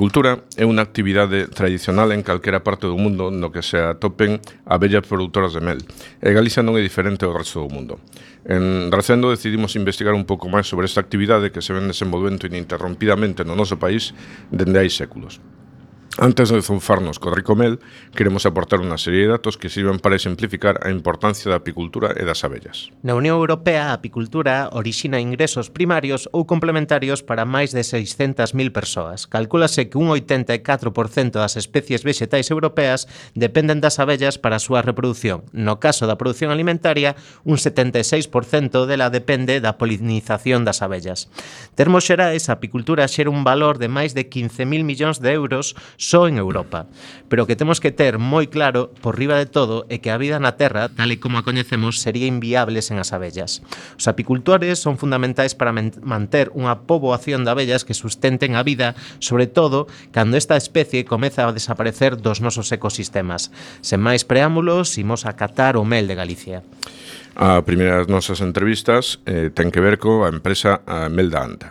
Silvicultura 0.05 0.45
é 0.61 0.69
unha 0.69 0.85
actividade 0.85 1.49
tradicional 1.49 2.13
en 2.13 2.21
calquera 2.21 2.61
parte 2.61 2.85
do 2.85 3.01
mundo 3.01 3.33
no 3.33 3.49
que 3.49 3.65
se 3.65 3.81
atopen 3.81 4.37
abellas 4.69 5.01
produtoras 5.09 5.57
de 5.57 5.65
mel. 5.65 5.81
E 6.21 6.29
Galicia 6.29 6.61
non 6.61 6.77
é 6.77 6.85
diferente 6.85 7.25
ao 7.25 7.33
resto 7.33 7.65
do 7.65 7.73
mundo. 7.73 7.97
En 8.45 8.93
Recendo 8.93 9.33
decidimos 9.33 9.81
investigar 9.81 10.13
un 10.13 10.29
pouco 10.29 10.45
máis 10.53 10.69
sobre 10.69 10.85
esta 10.85 11.01
actividade 11.01 11.49
que 11.49 11.65
se 11.65 11.73
ven 11.73 11.89
desenvolvendo 11.89 12.45
ininterrompidamente 12.45 13.49
no 13.49 13.57
noso 13.57 13.81
país 13.81 14.13
dende 14.53 14.77
hai 14.77 14.93
séculos. 14.93 15.41
Antes 16.17 16.49
de 16.51 16.63
zunfarnos 16.63 17.19
co 17.19 17.35
Ricomel, 17.35 17.83
queremos 18.15 18.47
aportar 18.47 18.79
unha 18.79 18.95
serie 19.03 19.27
de 19.27 19.35
datos 19.35 19.59
que 19.59 19.67
sirven 19.67 19.99
para 19.99 20.15
exemplificar 20.15 20.79
a 20.87 20.95
importancia 20.95 21.51
da 21.51 21.59
apicultura 21.59 22.15
e 22.15 22.23
das 22.23 22.47
abellas. 22.47 22.95
Na 23.03 23.19
Unión 23.19 23.35
Europea, 23.43 23.91
a 23.91 23.99
apicultura 23.99 24.71
orixina 24.71 25.19
ingresos 25.19 25.75
primarios 25.75 26.31
ou 26.31 26.47
complementarios 26.47 27.27
para 27.27 27.43
máis 27.43 27.75
de 27.75 27.83
600.000 27.83 28.47
persoas. 28.71 29.27
Calcúlase 29.27 29.91
que 29.91 29.99
un 29.99 30.15
84% 30.15 31.35
das 31.35 31.59
especies 31.59 32.07
vexetais 32.07 32.47
europeas 32.55 33.11
dependen 33.35 33.83
das 33.83 33.99
abellas 33.99 34.39
para 34.39 34.63
a 34.63 34.63
súa 34.63 34.87
reproducción. 34.87 35.43
No 35.51 35.83
caso 35.83 36.07
da 36.07 36.15
produción 36.15 36.55
alimentaria, 36.55 37.19
un 37.43 37.59
76% 37.59 38.87
dela 38.87 39.11
depende 39.11 39.59
da 39.59 39.83
polinización 39.83 40.63
das 40.63 40.79
abellas. 40.79 41.27
Termos 41.75 42.07
xerais, 42.07 42.47
a 42.47 42.63
apicultura 42.63 43.11
xera 43.11 43.35
un 43.35 43.43
valor 43.43 43.83
de 43.83 43.91
máis 43.91 44.15
de 44.15 44.31
15.000 44.31 44.87
millóns 44.87 45.19
de 45.19 45.35
euros 45.35 45.75
só 46.05 46.29
en 46.29 46.37
Europa. 46.37 46.87
Pero 47.33 47.45
o 47.45 47.49
que 47.49 47.57
temos 47.57 47.81
que 47.81 47.91
ter 47.91 48.21
moi 48.21 48.53
claro, 48.53 48.93
por 49.01 49.17
riba 49.17 49.41
de 49.41 49.49
todo, 49.49 49.89
é 49.89 49.99
que 49.99 50.13
a 50.13 50.21
vida 50.21 50.37
na 50.37 50.61
Terra, 50.61 50.93
tal 50.93 51.09
e 51.09 51.17
como 51.17 51.41
a 51.41 51.47
coñecemos, 51.47 52.05
sería 52.05 52.29
inviable 52.29 52.85
sen 52.85 53.01
as 53.01 53.17
abellas. 53.17 53.65
Os 53.97 54.05
apicultores 54.05 54.77
son 54.77 55.01
fundamentais 55.01 55.57
para 55.57 55.73
manter 55.73 56.53
unha 56.53 56.85
poboación 56.85 57.49
de 57.49 57.51
abellas 57.57 57.89
que 57.89 57.97
sustenten 57.97 58.53
a 58.55 58.63
vida, 58.63 58.93
sobre 59.25 59.49
todo 59.49 59.89
cando 60.13 60.37
esta 60.37 60.61
especie 60.61 61.09
comeza 61.09 61.49
a 61.49 61.57
desaparecer 61.57 62.21
dos 62.21 62.45
nosos 62.45 62.69
ecosistemas. 62.69 63.49
Sen 63.81 64.05
máis 64.05 64.29
preámbulos, 64.29 65.01
imos 65.01 65.25
a 65.25 65.33
catar 65.33 65.81
o 65.81 65.89
mel 65.89 66.05
de 66.05 66.21
Galicia. 66.21 66.61
A 67.35 67.65
primeira 67.67 67.99
das 67.99 68.13
nosas 68.13 68.39
entrevistas 68.45 69.19
eh, 69.27 69.51
ten 69.51 69.73
que 69.73 69.83
ver 69.83 69.99
coa 69.99 70.31
empresa 70.31 70.85
Melda 71.11 71.43
Anta. 71.43 71.69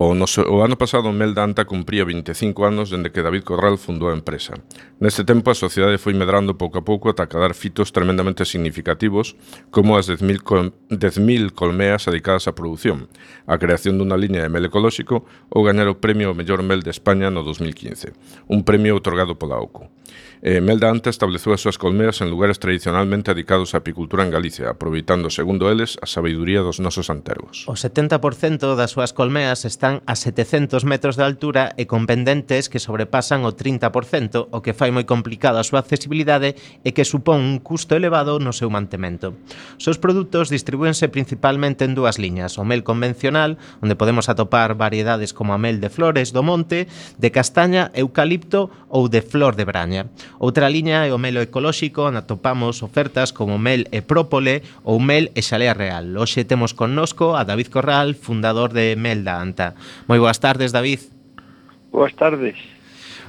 O, 0.00 0.14
noso, 0.14 0.46
o 0.46 0.62
ano 0.62 0.78
pasado 0.78 1.10
Mel 1.10 1.34
Danta 1.34 1.66
cumpría 1.66 2.06
25 2.06 2.62
anos 2.62 2.94
dende 2.94 3.10
que 3.10 3.18
David 3.18 3.42
Corral 3.42 3.82
fundou 3.82 4.14
a 4.14 4.14
empresa. 4.14 4.54
Neste 5.02 5.26
tempo 5.26 5.50
a 5.50 5.58
sociedade 5.58 5.98
foi 5.98 6.14
medrando 6.14 6.54
pouco 6.54 6.78
a 6.78 6.86
pouco 6.86 7.10
ata 7.10 7.26
cadar 7.26 7.50
fitos 7.50 7.90
tremendamente 7.90 8.46
significativos 8.46 9.34
como 9.74 9.98
as 9.98 10.06
10.000 10.06 10.46
col 10.46 10.70
10 10.86 11.50
colmeas 11.50 12.06
dedicadas 12.06 12.46
á 12.46 12.54
produción, 12.54 13.10
a 13.42 13.58
creación 13.58 13.98
dunha 13.98 14.14
liña 14.14 14.46
de 14.46 14.54
mel 14.54 14.70
ecolóxico 14.70 15.26
ou 15.50 15.66
gañar 15.66 15.90
o 15.90 15.98
premio 15.98 16.30
ao 16.30 16.38
mellor 16.38 16.62
mel 16.62 16.86
de 16.86 16.94
España 16.94 17.26
no 17.34 17.42
2015, 17.42 18.14
un 18.46 18.62
premio 18.62 18.94
otorgado 18.94 19.34
pola 19.34 19.58
OCU. 19.58 19.97
Eh, 20.40 20.60
Melda 20.60 20.86
Anta 20.86 21.10
estableceu 21.10 21.50
as 21.50 21.58
súas 21.58 21.82
colmeas 21.82 22.22
en 22.22 22.30
lugares 22.30 22.62
tradicionalmente 22.62 23.34
dedicados 23.34 23.74
á 23.74 23.82
apicultura 23.82 24.22
en 24.22 24.30
Galicia, 24.30 24.70
aproveitando, 24.70 25.34
segundo 25.34 25.66
eles, 25.66 25.98
a 25.98 26.06
sabiduría 26.06 26.62
dos 26.62 26.78
nosos 26.78 27.10
antergos. 27.10 27.66
O 27.66 27.74
70% 27.74 28.78
das 28.78 28.94
súas 28.94 29.10
colmeas 29.10 29.66
están 29.66 29.98
a 30.06 30.14
700 30.14 30.86
metros 30.86 31.18
de 31.18 31.26
altura 31.26 31.74
e 31.74 31.90
con 31.90 32.06
pendentes 32.06 32.70
que 32.70 32.78
sobrepasan 32.78 33.42
o 33.42 33.50
30%, 33.50 34.54
o 34.54 34.62
que 34.62 34.78
fai 34.78 34.94
moi 34.94 35.02
complicado 35.10 35.58
a 35.58 35.66
súa 35.66 35.82
accesibilidade 35.82 36.54
e 36.86 36.94
que 36.94 37.02
supón 37.02 37.42
un 37.42 37.58
custo 37.58 37.98
elevado 37.98 38.38
no 38.38 38.54
seu 38.54 38.70
mantemento. 38.70 39.34
Os 39.74 39.82
seus 39.82 39.98
produtos 39.98 40.54
distribúense 40.54 41.10
principalmente 41.10 41.82
en 41.82 41.98
dúas 41.98 42.22
liñas, 42.22 42.62
o 42.62 42.64
mel 42.64 42.86
convencional, 42.86 43.58
onde 43.82 43.98
podemos 43.98 44.30
atopar 44.30 44.78
variedades 44.78 45.34
como 45.34 45.50
a 45.50 45.58
mel 45.58 45.82
de 45.82 45.90
flores 45.90 46.30
do 46.30 46.46
monte, 46.46 46.86
de 47.18 47.34
castaña, 47.34 47.90
eucalipto 47.98 48.70
ou 48.86 49.10
de 49.10 49.18
flor 49.18 49.58
de 49.58 49.66
braña 49.66 49.97
Outra 50.38 50.68
liña 50.68 51.08
é 51.08 51.10
o 51.10 51.18
melo 51.18 51.40
ecolóxico, 51.42 52.06
onde 52.06 52.22
atopamos 52.22 52.84
ofertas 52.84 53.34
como 53.34 53.58
mel 53.58 53.88
e 53.90 54.04
própole 54.04 54.62
ou 54.84 55.02
mel 55.02 55.32
e 55.34 55.40
xalea 55.42 55.74
real. 55.74 56.14
Hoxe 56.14 56.44
temos 56.44 56.76
connosco 56.76 57.34
a 57.34 57.42
David 57.42 57.72
Corral, 57.72 58.14
fundador 58.14 58.70
de 58.70 58.94
Mel 58.94 59.24
da 59.24 59.40
Anta. 59.40 59.74
Moi 60.06 60.20
boas 60.22 60.38
tardes, 60.38 60.70
David. 60.70 61.02
Boas 61.90 62.14
tardes. 62.14 62.54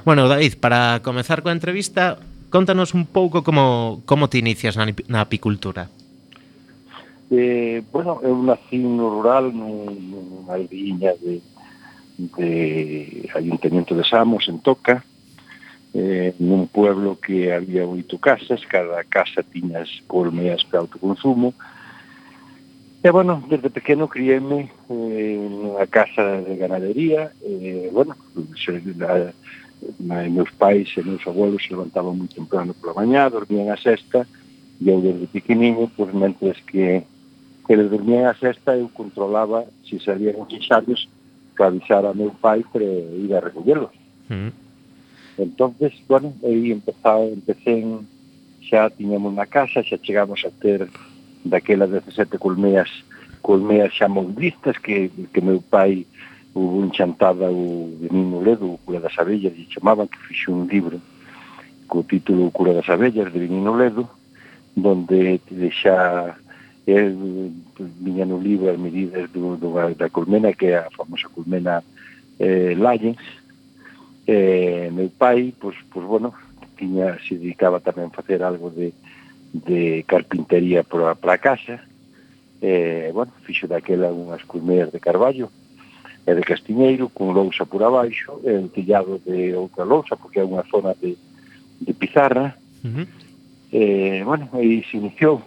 Bueno, 0.04 0.28
David, 0.28 0.60
para 0.60 1.00
comezar 1.00 1.42
coa 1.42 1.56
entrevista, 1.56 2.20
contanos 2.50 2.94
un 2.94 3.06
pouco 3.06 3.42
como, 3.42 4.02
como 4.04 4.28
te 4.28 4.38
inicias 4.38 4.76
na, 4.76 4.86
na 5.08 5.20
apicultura. 5.24 5.88
Eh, 7.30 7.82
bueno, 7.92 8.18
eu 8.26 8.34
nací 8.42 8.78
no 8.78 9.06
rural, 9.06 9.54
nunha 9.54 10.50
aldeíña 10.50 11.14
de, 11.22 11.38
de 12.18 12.50
Ayuntamiento 13.34 13.94
de 13.94 14.02
Samos, 14.02 14.48
en 14.48 14.58
Toca, 14.58 15.04
eh, 15.94 16.34
nun 16.38 16.70
pueblo 16.70 17.18
que 17.18 17.50
había 17.50 17.86
oito 17.86 18.18
casas, 18.18 18.62
cada 18.66 19.02
casa 19.04 19.42
tiñas 19.42 19.88
colmeas 20.06 20.62
para 20.64 20.86
autoconsumo, 20.86 21.54
E, 23.02 23.10
bueno, 23.10 23.42
desde 23.48 23.70
pequeno 23.70 24.08
criéme 24.08 24.68
eh, 24.90 25.48
nunha 25.48 25.86
casa 25.88 26.44
de 26.44 26.52
ganadería, 26.60 27.32
e, 27.40 27.88
eh, 27.88 27.90
bueno, 27.90 28.12
se, 28.60 28.76
a, 28.76 29.32
a, 29.32 30.28
meus 30.28 30.52
pais 30.52 30.92
e 30.98 31.00
meus 31.00 31.24
abuelos 31.24 31.64
se 31.64 31.72
levantaban 31.72 32.12
moi 32.12 32.28
temprano 32.28 32.76
pola 32.76 32.92
mañá, 32.92 33.32
dormían 33.32 33.72
a 33.72 33.80
sexta, 33.80 34.28
e 34.76 34.84
eu 34.84 35.00
desde 35.00 35.32
pequeniño, 35.32 35.88
pois, 35.96 36.12
mentres 36.12 36.60
que 36.68 37.00
eles 37.72 37.88
dormían 37.88 38.28
a 38.28 38.36
sexta, 38.36 38.76
eu 38.76 38.92
controlaba 38.92 39.64
se 39.88 39.96
si 39.96 40.04
salían 40.04 40.36
os 40.36 40.52
ensaios 40.52 41.08
para 41.56 41.72
avisar 41.72 42.04
a 42.04 42.12
meu 42.12 42.36
pai 42.36 42.60
para 42.68 42.84
ir 42.84 43.32
a 43.32 43.40
recollelos. 43.40 43.96
Mm. 44.28 44.52
Entonces, 45.38 45.92
bueno, 46.08 46.34
aí 46.44 46.72
empezaba, 46.72 47.24
en, 47.24 48.06
xa 48.60 48.90
tiñamos 48.90 49.32
unha 49.32 49.46
casa, 49.46 49.82
xa 49.82 49.98
chegamos 49.98 50.44
a 50.44 50.50
ter 50.50 50.88
daquelas 51.44 51.90
17 51.90 52.38
colmeas, 52.38 52.90
colmeas 53.42 53.90
xa 53.96 54.06
mondistas 54.08 54.76
que, 54.78 55.10
que 55.32 55.40
meu 55.40 55.60
pai 55.60 56.06
hubo 56.54 56.78
un 56.78 56.90
o 56.90 57.88
de 58.00 58.08
Nino 58.10 58.42
Ledo, 58.42 58.66
o 58.74 58.78
cura 58.84 59.00
das 59.00 59.16
abellas, 59.18 59.54
e 59.56 59.66
chamaban 59.70 60.08
que 60.08 60.18
fixe 60.28 60.50
un 60.50 60.66
libro 60.68 61.00
co 61.90 62.06
título 62.06 62.46
O 62.46 62.54
cura 62.54 62.72
das 62.72 62.88
abellas 62.88 63.32
de 63.32 63.48
Nino 63.48 63.74
Ledo, 63.74 64.08
donde 64.76 65.40
xa 65.72 66.36
el 66.86 67.52
viña 67.78 68.24
no 68.26 68.38
libro 68.38 68.70
as 68.70 68.78
medidas 68.78 69.30
do, 69.32 69.56
do, 69.56 69.74
da 69.94 70.08
colmena, 70.10 70.52
que 70.52 70.66
é 70.66 70.78
a 70.78 70.90
famosa 70.90 71.28
colmena 71.28 71.82
eh, 72.38 72.74
Lyons, 72.74 73.18
Eh, 74.26 74.90
meu 74.92 75.10
pai, 75.10 75.54
pois, 75.58 75.76
pois 75.90 76.06
bueno, 76.06 76.34
tiña, 76.76 77.18
se 77.26 77.36
dedicaba 77.36 77.80
tamén 77.80 78.08
a 78.08 78.16
facer 78.16 78.40
algo 78.42 78.72
de, 78.72 78.92
de 79.52 80.04
carpintería 80.08 80.84
para, 80.84 81.14
para 81.14 81.34
a 81.36 81.42
casa, 81.42 81.84
eh, 82.62 83.10
bueno, 83.12 83.32
fixo 83.44 83.68
daquela 83.68 84.12
unhas 84.12 84.44
colmeas 84.48 84.92
de 84.92 85.00
carballo, 85.00 85.52
e 86.26 86.34
de 86.34 86.42
castiñeiro, 86.42 87.08
con 87.08 87.32
lousa 87.34 87.64
por 87.64 87.82
abaixo, 87.82 88.40
e 88.44 88.52
un 88.52 88.68
tellado 88.68 89.20
de 89.24 89.56
outra 89.56 89.84
lousa, 89.84 90.16
porque 90.16 90.40
é 90.40 90.44
unha 90.44 90.64
zona 90.68 90.94
de, 90.96 91.16
de 91.80 91.92
pizarra, 91.96 92.56
uh 92.84 92.88
-huh. 92.88 93.06
eh, 93.72 94.20
bueno, 94.24 94.48
aí 94.52 94.84
se 94.88 95.00
iniciou. 95.00 95.42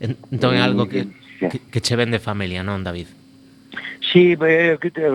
Entón 0.00 0.54
é 0.54 0.60
algo 0.60 0.90
que, 0.90 1.06
que, 1.38 1.58
que 1.70 1.80
che 1.80 1.94
vende 1.94 2.18
familia, 2.18 2.66
non, 2.66 2.82
David? 2.82 3.08
Sí, 4.10 4.34
eh, 4.34 4.74
que 4.82 4.90
te, 4.90 5.06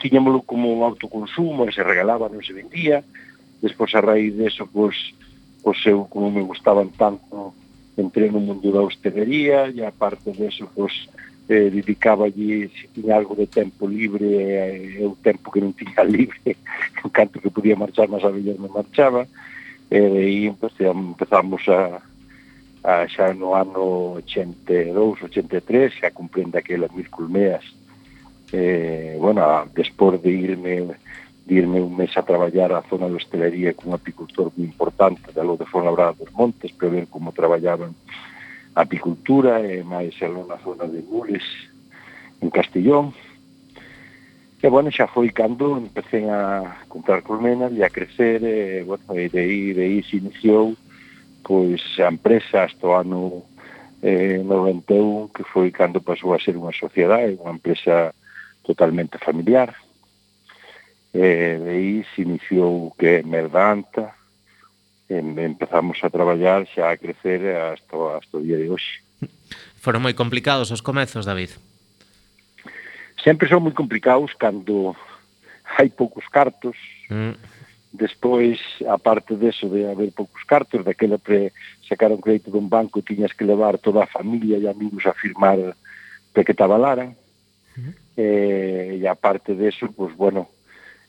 tiñámoslo 0.00 0.42
como 0.42 0.72
un 0.72 0.82
autoconsumo, 0.82 1.70
se 1.72 1.82
regalaba, 1.82 2.28
non 2.28 2.42
se 2.44 2.52
vendía, 2.52 3.02
despois 3.60 3.94
a 3.94 4.04
raíz 4.04 4.36
deso, 4.36 4.66
pois, 4.68 4.96
pois 5.62 5.78
eu, 5.86 6.04
como 6.06 6.30
me 6.30 6.44
gustaban 6.44 6.92
tanto, 6.94 7.54
entré 7.96 8.30
no 8.30 8.40
mundo 8.40 8.70
da 8.70 8.82
hostelería, 8.82 9.70
e 9.70 9.82
aparte 9.84 10.30
deso, 10.34 10.68
pois, 10.74 11.08
eh, 11.48 11.70
dedicaba 11.70 12.26
allí, 12.26 12.68
se 12.68 12.88
tiña 12.88 13.16
algo 13.16 13.34
de 13.34 13.46
tempo 13.46 13.88
libre, 13.88 14.26
e 14.26 15.00
eh, 15.00 15.06
o 15.06 15.16
tempo 15.18 15.50
que 15.50 15.60
non 15.60 15.76
tiña 15.76 16.04
libre, 16.08 16.56
en 16.56 17.10
canto 17.10 17.40
que 17.40 17.52
podía 17.52 17.76
marchar, 17.76 18.08
mas 18.08 18.24
a 18.24 18.30
mellor 18.30 18.58
non 18.60 18.72
marchaba, 18.72 19.26
e 19.90 19.98
eh, 19.98 20.20
aí 20.20 20.40
empezamos 20.48 21.62
a, 21.68 22.00
a 22.84 23.08
xa 23.08 23.32
no 23.32 23.56
ano 23.56 24.20
82, 24.20 25.24
83, 25.24 26.00
xa 26.00 26.12
cumprindo 26.12 26.56
aquelas 26.58 26.92
mil 26.92 27.08
culmeas, 27.08 27.64
eh, 28.54 29.16
bueno, 29.18 29.66
despois 29.74 30.22
de 30.22 30.30
irme 30.30 30.94
de 31.44 31.54
irme 31.54 31.82
un 31.82 31.96
mes 31.96 32.16
a 32.16 32.22
traballar 32.22 32.72
a 32.72 32.82
zona 32.88 33.06
de 33.08 33.16
hostelería 33.18 33.74
cun 33.74 33.92
apicultor 33.92 34.54
moi 34.54 34.64
importante 34.64 35.28
de 35.34 35.42
lo 35.42 35.58
de 35.58 35.66
Labrada 35.66 36.16
dos 36.16 36.32
Montes 36.32 36.72
para 36.72 36.94
ver 36.94 37.04
como 37.10 37.36
traballaban 37.36 37.92
a 38.78 38.86
apicultura 38.86 39.60
e 39.60 39.82
máis 39.82 40.14
algo 40.22 40.46
na 40.46 40.56
zona 40.62 40.86
de 40.86 41.02
Mules 41.02 41.44
en 42.40 42.48
Castellón. 42.48 43.12
E 44.62 44.66
bueno, 44.72 44.88
xa 44.88 45.10
foi 45.10 45.28
cando 45.34 45.76
empecé 45.76 46.24
a 46.30 46.86
comprar 46.88 47.20
colmenas 47.26 47.74
e 47.74 47.82
a 47.82 47.92
crecer 47.92 48.40
e 48.40 48.86
bueno, 48.86 49.04
e 49.12 49.28
de 49.28 49.40
aí, 49.42 49.74
de 49.74 49.82
aí 49.82 49.98
se 50.06 50.22
iniciou 50.22 50.78
pois 51.42 51.82
a 52.00 52.08
empresa 52.08 52.64
hasta 52.64 52.86
o 52.86 52.94
ano 52.96 53.44
eh, 54.00 54.40
91 54.40 55.28
que 55.28 55.44
foi 55.44 55.68
cando 55.68 56.00
pasou 56.00 56.32
a 56.32 56.40
ser 56.40 56.56
unha 56.56 56.72
sociedade 56.72 57.36
unha 57.36 57.52
empresa 57.52 58.16
totalmente 58.64 59.20
familiar. 59.20 59.76
E 61.14 61.60
de 61.62 61.70
aí 61.70 62.06
se 62.14 62.22
iniciou 62.26 62.90
que 62.98 63.22
Merdanta, 63.22 64.16
e 65.08 65.20
empezamos 65.20 66.02
a 66.02 66.10
traballar 66.10 66.66
xa 66.66 66.90
a 66.90 66.96
crecer 66.96 67.44
hasta, 67.54 67.94
hasta 68.18 68.34
o 68.34 68.42
día 68.42 68.58
de 68.58 68.72
hoxe. 68.72 69.04
Foron 69.78 70.02
moi 70.02 70.16
complicados 70.16 70.72
os 70.72 70.80
comezos, 70.80 71.28
David? 71.28 71.54
Sempre 73.22 73.46
son 73.46 73.62
moi 73.62 73.76
complicados 73.76 74.32
cando 74.34 74.96
hai 75.78 75.88
poucos 75.88 76.26
cartos, 76.28 76.76
mm. 77.12 77.36
despois, 77.94 78.58
aparte 78.88 79.38
deso 79.38 79.68
de 79.68 79.86
haber 79.86 80.10
poucos 80.10 80.42
cartos, 80.44 80.82
daquela 80.82 81.20
pre 81.20 81.52
sacar 81.86 82.10
un 82.10 82.20
crédito 82.20 82.50
dun 82.50 82.68
banco 82.68 83.04
tiñas 83.04 83.32
que 83.36 83.46
levar 83.46 83.78
toda 83.78 84.02
a 84.02 84.10
familia 84.10 84.58
e 84.58 84.66
amigos 84.66 85.06
a 85.06 85.14
firmar 85.14 85.60
de 86.34 86.40
que 86.42 86.56
te 86.56 86.64
avalaran, 86.64 87.14
eh, 88.16 88.98
e 89.00 89.06
aparte 89.06 89.54
deso, 89.54 89.90
pois, 89.90 90.14
bueno, 90.14 90.48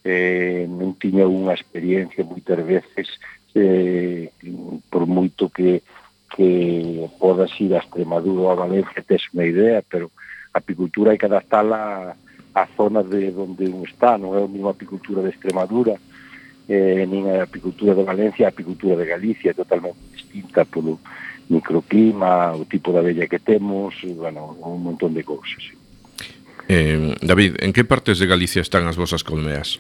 eh, 0.06 0.66
non 0.70 0.98
tiña 1.02 1.26
unha 1.26 1.58
experiencia 1.58 2.22
moitas 2.22 2.62
veces 2.62 3.10
eh, 3.58 4.30
por 4.94 5.10
moito 5.10 5.50
que 5.50 5.82
que 6.36 7.10
podas 7.18 7.50
ir 7.62 7.74
a 7.74 7.80
Extremadura 7.80 8.42
ou 8.42 8.52
a 8.52 8.60
Valencia 8.60 9.06
tes 9.06 9.24
unha 9.32 9.48
idea, 9.48 9.80
pero 9.88 10.12
a 10.52 10.60
apicultura 10.60 11.16
hai 11.16 11.18
que 11.18 11.30
adaptala 11.30 12.12
á 12.52 12.64
zona 12.76 13.04
de 13.04 13.32
onde 13.32 13.72
un 13.72 13.88
está, 13.88 14.20
non 14.20 14.36
é 14.36 14.44
a 14.44 14.52
mesma 14.52 14.76
apicultura 14.76 15.24
de 15.24 15.32
Extremadura, 15.32 15.96
eh, 16.68 17.08
nin 17.08 17.32
a 17.32 17.48
apicultura 17.48 17.96
de 17.96 18.04
Valencia, 18.04 18.46
a 18.46 18.54
apicultura 18.54 19.00
de 19.00 19.08
Galicia 19.08 19.52
é 19.52 19.56
totalmente 19.56 20.02
distinta 20.12 20.68
polo 20.68 21.00
microclima, 21.48 22.52
o 22.58 22.66
tipo 22.66 22.92
de 22.92 23.00
abella 23.00 23.32
que 23.32 23.40
temos, 23.40 23.96
bueno, 24.04 24.58
un 24.60 24.82
montón 24.84 25.14
de 25.14 25.24
cousas. 25.24 25.62
Sí. 25.62 25.85
Eh, 26.68 27.16
David, 27.22 27.58
en 27.60 27.74
que 27.74 27.86
partes 27.86 28.18
de 28.18 28.26
Galicia 28.26 28.62
están 28.62 28.90
as 28.90 28.98
vosas 28.98 29.22
colmeas? 29.22 29.78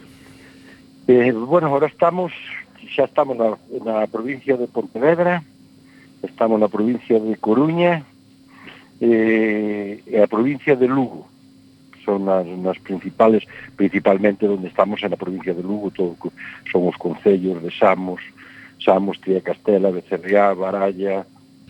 Eh, 1.09 1.33
bueno, 1.33 1.73
ahora 1.73 1.89
estamos, 1.89 2.33
xa 2.93 3.09
estamos 3.09 3.33
na, 3.37 3.57
na 3.81 4.05
provincia 4.05 4.53
de 4.53 4.69
Pontevedra, 4.69 5.41
estamos 6.21 6.61
na 6.61 6.69
provincia 6.69 7.17
de 7.17 7.33
Coruña 7.41 8.05
eh, 9.01 10.01
e 10.05 10.17
a 10.21 10.29
provincia 10.29 10.77
de 10.77 10.85
Lugo. 10.85 11.25
Son 12.05 12.29
as, 12.29 12.45
nas 12.45 12.77
principales, 12.77 13.49
principalmente 13.73 14.45
onde 14.45 14.69
estamos 14.69 15.01
é 15.01 15.09
na 15.09 15.17
provincia 15.17 15.57
de 15.57 15.65
Lugo, 15.65 15.89
todo, 15.89 16.13
son 16.69 16.85
os 16.85 16.97
concellos 17.01 17.65
de 17.65 17.73
Samos, 17.73 18.21
Samos, 18.77 19.17
Tría 19.17 19.41
Castela, 19.41 19.89
Becerriá, 19.89 20.53
Baralla, 20.53 21.25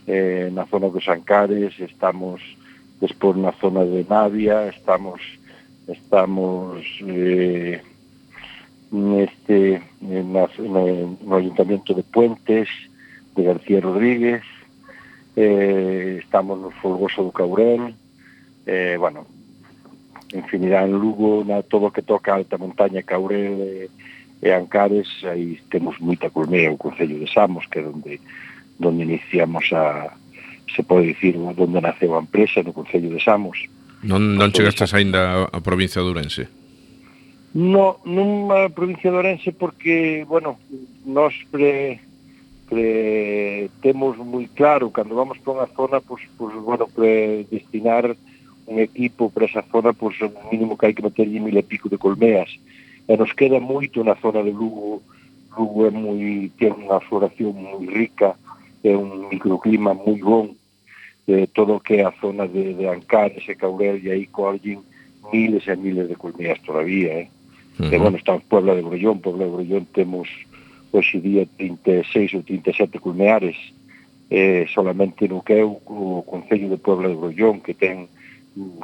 eh, 0.08 0.52
na 0.52 0.68
zona 0.68 0.92
dos 0.92 1.08
Ancares, 1.08 1.72
estamos 1.80 2.44
despois 3.02 3.36
na 3.38 3.52
zona 3.54 3.86
de 3.86 4.06
Navia 4.10 4.70
estamos 4.70 5.22
estamos 5.88 6.82
eh, 7.04 7.82
neste 8.92 9.82
eh, 9.82 10.24
na, 10.24 10.48
no, 10.60 11.18
no 11.22 11.36
Ayuntamiento 11.36 11.94
de 11.94 12.04
Puentes 12.04 12.70
de 13.36 13.44
García 13.44 13.82
Rodríguez 13.82 14.44
eh, 15.36 16.20
estamos 16.24 16.60
no 16.60 16.72
Folgoso 16.72 17.24
do 17.24 17.32
Caurel 17.32 17.94
eh, 18.66 18.96
bueno 18.98 19.28
infinidad 20.34 20.86
en 20.86 20.94
Lugo 20.94 21.44
na 21.44 21.62
todo 21.62 21.92
que 21.92 22.02
toca 22.02 22.34
a 22.34 22.36
alta 22.40 22.58
montaña 22.58 23.04
Caurel 23.04 23.60
e, 23.60 23.90
e 24.42 24.52
Ancares 24.52 25.08
aí 25.28 25.60
temos 25.70 26.00
moita 26.00 26.32
colmea 26.32 26.72
o 26.72 26.80
Concello 26.80 27.20
de 27.20 27.28
Samos 27.28 27.68
que 27.68 27.80
é 27.80 27.86
onde, 27.86 28.22
onde 28.80 29.04
iniciamos 29.04 29.72
a, 29.74 30.16
se 30.74 30.84
pode 30.84 31.08
dicir 31.08 31.38
onde 31.38 31.82
naceu 31.82 32.16
a 32.16 32.24
empresa, 32.24 32.64
no 32.64 32.74
Concello 32.74 33.10
de 33.10 33.22
Samos. 33.22 33.70
Non, 34.06 34.38
non 34.38 34.54
chegastas 34.54 34.94
aínda 34.94 35.50
a 35.50 35.60
provincia 35.62 36.02
de 36.02 36.10
Ourense? 36.10 36.44
No, 37.56 38.04
non 38.06 38.52
a 38.52 38.70
provincia 38.70 39.10
de 39.10 39.18
Ourense 39.18 39.50
porque, 39.56 40.26
bueno, 40.28 40.62
nós 41.06 41.34
pre, 41.50 42.02
pre, 42.70 43.70
temos 43.82 44.18
moi 44.22 44.46
claro, 44.54 44.92
cando 44.92 45.16
vamos 45.16 45.40
para 45.42 45.64
unha 45.64 45.70
zona, 45.74 45.98
pois, 46.02 46.22
pois 46.38 46.54
bueno, 46.60 46.86
pre 46.92 47.46
destinar 47.50 48.14
un 48.68 48.78
equipo 48.82 49.30
para 49.30 49.46
esa 49.46 49.64
zona, 49.72 49.94
pois 49.94 50.18
o 50.22 50.30
mínimo 50.52 50.78
que 50.78 50.90
hai 50.90 50.94
que 50.94 51.06
meterlle 51.06 51.40
mil 51.40 51.56
e 51.56 51.64
pico 51.64 51.90
de 51.90 52.02
colmeas. 52.02 52.50
E 53.06 53.14
nos 53.14 53.34
queda 53.34 53.62
moito 53.62 54.04
na 54.04 54.18
zona 54.18 54.42
de 54.42 54.50
Lugo, 54.50 55.02
Lugo 55.56 55.86
é 55.86 55.92
moi, 55.94 56.52
ten 56.58 56.74
unha 56.74 57.00
floración 57.06 57.54
moi 57.54 57.86
rica, 57.86 58.36
é 58.86 58.96
un 58.96 59.30
microclima 59.30 59.94
moi 59.94 60.20
bon 60.22 60.54
eh, 61.28 61.48
todo 61.54 61.76
o 61.76 61.80
que 61.80 61.96
é 61.96 62.06
a 62.06 62.14
zona 62.22 62.48
de, 62.48 62.74
de 62.74 62.86
Ancares 62.88 63.44
e 63.50 63.56
Caurel 63.56 63.98
e 63.98 64.12
aí 64.12 64.26
collen 64.28 64.80
miles 65.34 65.68
e 65.68 65.76
miles 65.76 66.08
de 66.08 66.16
colmeas 66.16 66.62
todavía 66.62 67.26
eh? 67.26 67.28
Uh 67.80 67.86
-huh. 67.86 67.94
e 67.94 67.98
bueno, 67.98 68.18
estamos 68.18 68.44
Puebla 68.46 68.76
de 68.76 68.86
Grollón 68.86 69.20
Puebla 69.20 69.46
de 69.46 69.52
Grollón 69.52 69.86
temos 69.92 70.30
hoxe 70.92 71.20
día 71.20 71.44
36 71.58 72.34
ou 72.38 72.44
37 72.44 73.00
colmeares 73.00 73.58
eh, 74.30 74.66
solamente 74.74 75.28
no 75.28 75.42
que 75.42 75.60
é 75.60 75.64
o, 75.66 75.82
o 75.86 76.24
Concello 76.24 76.70
de 76.70 76.78
Puebla 76.78 77.10
de 77.10 77.20
Grollón 77.20 77.60
que 77.60 77.74
ten 77.74 78.08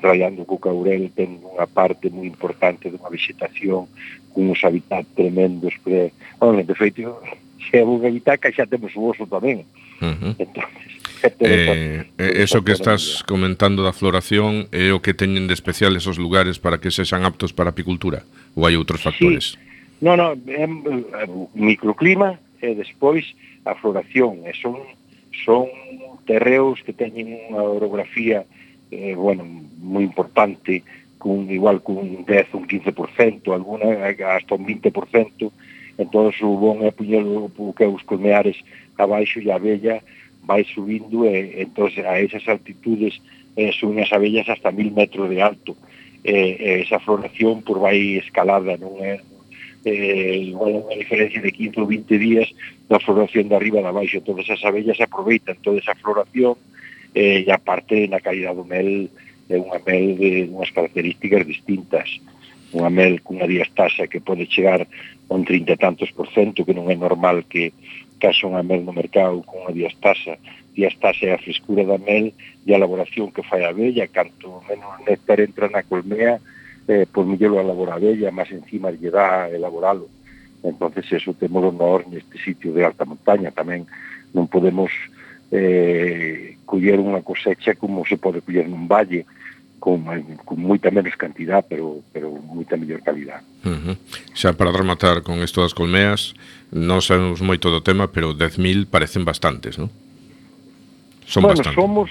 rayando 0.02 0.44
co 0.44 0.60
Caurel 0.60 1.10
ten 1.16 1.40
unha 1.40 1.64
parte 1.64 2.12
moi 2.12 2.28
importante 2.28 2.92
dunha 2.92 3.08
vegetación 3.08 3.88
con 4.36 4.52
uns 4.52 4.62
habitat 4.68 5.08
tremendos 5.16 5.72
que, 5.84 6.12
bueno, 6.40 6.60
de 6.64 6.76
feito, 6.76 7.24
se 7.72 7.80
é 7.80 7.84
unha 7.86 8.12
habitaca 8.12 8.52
xa 8.52 8.68
temos 8.68 8.92
o 9.00 9.16
oso 9.16 9.24
tamén 9.24 9.64
Uh 10.02 10.18
-huh. 10.18 10.36
Entonces, 10.40 10.82
eh, 11.40 12.06
eh 12.18 12.34
eso 12.42 12.64
que 12.64 12.72
estás 12.72 13.24
comentando 13.28 13.84
da 13.84 13.94
floración 13.94 14.66
é 14.74 14.90
o 14.90 15.00
que 15.00 15.14
teñen 15.14 15.46
de 15.46 15.54
especial 15.54 15.94
esos 15.96 16.18
lugares 16.18 16.58
para 16.58 16.82
que 16.82 16.90
sexan 16.90 17.24
aptos 17.24 17.54
para 17.54 17.70
apicultura 17.70 18.26
ou 18.58 18.66
hai 18.66 18.74
outros 18.74 19.06
factores? 19.06 19.54
Sí. 19.54 19.72
No, 20.02 20.18
no, 20.18 20.34
é, 20.50 20.66
eh, 20.66 20.66
é, 20.66 21.26
microclima 21.54 22.42
e 22.58 22.74
despois 22.74 23.38
a 23.70 23.78
floración 23.78 24.42
e 24.50 24.54
son 24.58 24.82
son 25.46 25.70
terreos 26.26 26.82
que 26.82 26.94
teñen 26.94 27.54
unha 27.54 27.62
orografía 27.62 28.44
eh, 28.90 29.14
bueno, 29.16 29.46
moi 29.80 30.04
importante 30.04 30.84
cun 31.22 31.46
igual 31.54 31.86
cun 31.86 32.26
10, 32.26 32.58
un 32.58 32.66
15%, 32.66 33.54
alguna 33.54 34.10
hasta 34.10 34.58
un 34.58 34.66
20% 34.66 35.54
entón 36.02 36.34
o 36.34 36.58
bon 36.58 36.82
é 36.82 36.92
puñer 36.92 37.22
o, 37.22 37.48
o 37.48 37.74
que 37.74 37.86
os 37.86 38.02
colmeares 38.04 38.58
abaixo 38.98 39.38
e 39.40 39.54
a 39.54 39.56
abella 39.56 40.02
vai 40.44 40.66
subindo 40.66 41.26
e 41.26 41.62
entón 41.62 41.94
a 42.02 42.18
esas 42.20 42.46
altitudes 42.50 43.22
eh, 43.56 43.72
suben 43.72 44.02
as 44.04 44.12
abellas 44.12 44.50
hasta 44.50 44.72
mil 44.72 44.92
metros 44.92 45.30
de 45.30 45.42
alto. 45.42 45.78
Eh, 46.24 46.82
esa 46.86 47.00
floración 47.00 47.62
por 47.62 47.80
vai 47.80 48.18
escalada 48.18 48.78
non 48.78 48.98
é? 49.02 49.22
Eh, 49.82 50.54
igual 50.54 50.86
unha 50.86 50.94
diferencia 50.94 51.42
de 51.42 51.50
15 51.50 51.82
ou 51.82 51.90
20 51.90 52.14
días 52.22 52.48
da 52.86 53.02
floración 53.02 53.50
de 53.50 53.58
arriba 53.58 53.82
da 53.82 53.90
baixo 53.90 54.22
todas 54.22 54.46
as 54.46 54.62
abellas 54.62 55.02
aproveitan 55.02 55.58
toda 55.66 55.82
esa 55.82 55.98
floración 55.98 56.54
eh, 57.18 57.42
e 57.42 57.50
aparte 57.50 58.06
na 58.06 58.22
calidad 58.22 58.54
do 58.54 58.62
mel 58.62 59.10
é 59.50 59.58
unha 59.58 59.82
mel 59.82 60.16
de 60.16 60.48
unhas 60.48 60.72
características 60.72 61.44
distintas. 61.44 62.08
Unha 62.72 62.88
mel 62.88 63.20
cunha 63.20 63.50
diastasa 63.50 64.08
que 64.08 64.24
pode 64.24 64.48
chegar 64.48 64.88
un 65.32 65.46
30 65.46 65.78
tantos 65.78 66.12
por 66.12 66.28
cento, 66.30 66.68
que 66.68 66.76
non 66.76 66.92
é 66.92 66.96
normal 67.00 67.48
que 67.48 67.72
caso 68.20 68.52
unha 68.52 68.62
mel 68.62 68.84
no 68.84 68.92
mercado 68.92 69.42
con 69.48 69.64
unha 69.64 69.74
diastasa. 69.74 70.36
Diastasa 70.76 71.28
é 71.28 71.32
a 71.34 71.42
frescura 71.42 71.88
da 71.88 71.98
mel 71.98 72.36
e 72.68 72.70
a 72.72 72.78
elaboración 72.78 73.32
que 73.32 73.48
fai 73.48 73.64
a 73.64 73.72
abella, 73.72 74.12
canto 74.12 74.62
menos 74.68 74.92
néctar 75.08 75.40
entra 75.40 75.72
na 75.72 75.88
colmea, 75.88 76.38
eh, 76.88 77.08
por 77.08 77.24
mellor 77.24 77.58
o 77.58 77.64
elabora 77.64 77.96
a 77.96 78.00
abella, 78.00 78.36
máis 78.36 78.52
encima 78.52 78.92
lle 78.92 79.10
dá 79.10 79.48
elaboralo. 79.48 80.12
entonces 80.64 81.12
eso 81.12 81.34
temos 81.34 81.74
no 81.74 82.00
neste 82.06 82.38
sitio 82.38 82.74
de 82.74 82.86
alta 82.86 83.06
montaña 83.06 83.50
tamén 83.50 83.90
non 84.30 84.46
podemos 84.46 84.94
eh, 85.52 86.56
coller 86.70 87.02
unha 87.02 87.26
cosecha 87.26 87.74
como 87.76 88.06
se 88.06 88.16
pode 88.16 88.46
coller 88.46 88.70
nun 88.70 88.86
valle, 88.86 89.26
con, 89.82 90.06
con 90.46 90.62
moita 90.62 90.94
menos 90.94 91.18
cantidad, 91.18 91.66
pero, 91.66 92.06
pero 92.14 92.30
moita 92.30 92.78
mellor 92.78 93.02
calidad. 93.02 93.42
Uh 93.66 93.74
-huh. 93.74 93.96
Xa 94.38 94.54
para 94.54 94.70
rematar 94.70 95.26
con 95.26 95.42
isto 95.42 95.66
das 95.66 95.74
colmeas, 95.74 96.38
non 96.70 97.02
sabemos 97.02 97.42
moito 97.42 97.74
do 97.74 97.82
tema, 97.82 98.06
pero 98.06 98.38
10.000 98.38 98.86
parecen 98.86 99.26
bastantes, 99.26 99.82
non? 99.82 99.90
Son 101.26 101.42
bueno, 101.42 101.58
bastantes. 101.58 101.74
somos, 101.74 102.10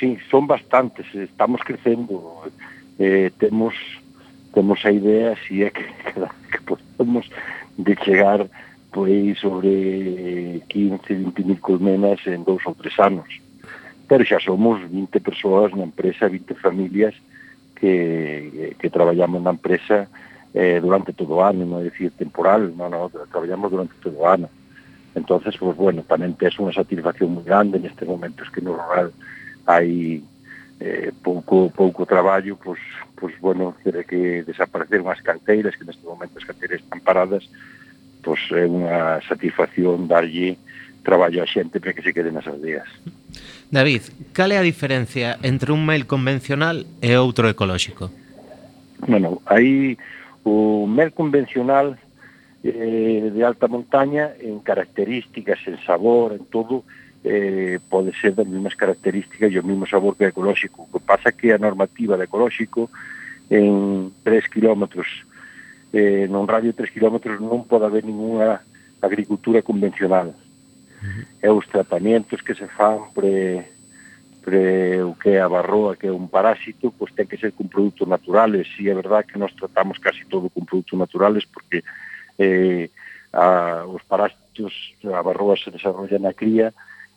sí, 0.00 0.16
son 0.32 0.48
bastantes, 0.48 1.04
estamos 1.12 1.60
crecendo, 1.60 2.48
eh, 2.96 3.28
temos 3.36 3.76
temos 4.56 4.80
a 4.88 4.90
idea 4.90 5.36
si 5.44 5.62
é 5.62 5.70
que, 5.70 5.84
que 6.50 6.60
podemos 6.64 7.28
de 7.76 7.94
chegar 8.00 8.48
pois 8.90 9.38
sobre 9.38 10.64
15, 10.66 11.04
20.000 11.36 11.60
colmenas 11.60 12.18
en 12.26 12.42
dous 12.42 12.64
ou 12.66 12.74
tres 12.74 12.96
anos 12.98 13.28
pero 14.10 14.26
xa 14.26 14.42
somos 14.42 14.82
20 14.90 15.22
persoas 15.22 15.70
na 15.70 15.86
empresa, 15.86 16.26
20 16.26 16.58
familias 16.58 17.14
que, 17.78 18.74
que 18.74 18.90
traballamos 18.90 19.38
na 19.38 19.54
empresa 19.54 20.10
eh, 20.50 20.82
durante 20.82 21.14
todo 21.14 21.38
o 21.38 21.42
ano, 21.46 21.62
non 21.62 21.78
é 21.78 21.86
dicir 21.86 22.10
temporal, 22.18 22.74
non, 22.74 22.90
non, 22.90 23.06
traballamos 23.30 23.70
durante 23.70 23.94
todo 24.02 24.18
o 24.18 24.26
ano. 24.26 24.50
entonces 25.14 25.54
pues 25.54 25.78
bueno, 25.78 26.02
tamén 26.02 26.34
tes 26.34 26.58
unha 26.58 26.74
satisfacción 26.74 27.30
moi 27.30 27.46
grande 27.46 27.78
neste 27.78 28.02
momento, 28.02 28.42
es 28.42 28.50
que 28.50 28.58
no 28.58 28.74
rural 28.74 29.14
hai 29.70 30.18
eh, 30.82 31.14
pouco, 31.22 31.70
pouco 31.70 32.02
traballo, 32.02 32.58
pois, 32.58 32.82
pues, 33.14 33.30
pues, 33.30 33.34
bueno, 33.38 33.78
tere 33.78 34.02
que 34.02 34.42
desaparecer 34.42 35.06
unhas 35.06 35.22
canteiras, 35.22 35.78
que 35.78 35.86
neste 35.86 36.02
momento 36.02 36.34
as 36.34 36.46
canteiras 36.50 36.82
están 36.82 36.98
paradas, 36.98 37.46
pois 38.26 38.42
pues, 38.50 38.58
é 38.58 38.66
unha 38.66 39.22
satisfacción 39.22 40.10
darlle 40.10 40.58
traballo 41.06 41.42
a 41.42 41.46
xente 41.46 41.78
para 41.78 41.94
que 41.94 42.02
se 42.02 42.10
queden 42.10 42.34
nas 42.34 42.50
aldeas. 42.50 42.90
David, 43.70 44.02
cal 44.34 44.50
é 44.50 44.58
a 44.58 44.66
diferencia 44.66 45.38
entre 45.46 45.70
un 45.70 45.86
mail 45.86 46.10
convencional 46.10 46.82
e 46.98 47.14
outro 47.14 47.46
ecolóxico? 47.46 48.10
Bueno, 49.06 49.38
aí 49.46 49.94
o 50.42 50.90
mel 50.90 51.14
convencional 51.14 51.94
eh, 52.66 53.30
de 53.30 53.42
alta 53.46 53.70
montaña 53.70 54.34
en 54.42 54.58
características, 54.58 55.62
en 55.70 55.78
sabor, 55.86 56.34
en 56.34 56.50
todo, 56.50 56.82
eh, 57.22 57.78
pode 57.86 58.10
ser 58.18 58.34
das 58.34 58.50
mesmas 58.50 58.74
características 58.74 59.54
e 59.54 59.62
o 59.62 59.64
mesmo 59.64 59.86
sabor 59.86 60.18
que 60.18 60.26
o 60.26 60.32
ecolóxico. 60.34 60.90
O 60.90 60.90
que 60.90 61.06
pasa 61.06 61.30
que 61.30 61.54
a 61.54 61.62
normativa 61.62 62.18
de 62.18 62.26
ecolóxico 62.26 62.90
en 63.46 64.10
3 64.26 64.50
kilómetros, 64.50 65.06
eh, 65.94 66.26
non 66.26 66.50
radio 66.50 66.74
3 66.74 66.90
kilómetros 66.90 67.38
non 67.38 67.70
pode 67.70 67.86
haber 67.86 68.02
ninguna 68.02 68.66
agricultura 68.98 69.62
convencional 69.62 70.34
e 71.42 71.48
os 71.48 71.66
tratamentos 71.66 72.42
que 72.42 72.54
se 72.54 72.66
fan 72.68 73.08
pre, 73.14 73.64
pre 74.44 75.02
o 75.02 75.14
que 75.14 75.30
é 75.30 75.40
a 75.40 75.48
barroa, 75.48 75.96
que 75.96 76.06
é 76.06 76.12
un 76.12 76.28
parásito, 76.28 76.92
pois 76.92 77.12
ten 77.12 77.26
que 77.26 77.40
ser 77.40 77.52
con 77.52 77.68
produtos 77.68 78.08
naturales. 78.08 78.68
Si 78.76 78.88
é 78.88 78.94
verdad 78.94 79.24
que 79.24 79.38
nós 79.38 79.52
tratamos 79.56 79.98
casi 79.98 80.24
todo 80.26 80.50
con 80.50 80.68
produtos 80.68 80.98
naturales 80.98 81.44
porque 81.48 81.82
eh, 82.38 82.90
a, 83.32 83.84
os 83.86 84.02
parásitos, 84.04 84.96
a 85.04 85.22
barroa 85.22 85.56
se 85.56 85.70
desarrolla 85.70 86.18
na 86.18 86.36
cría, 86.36 86.72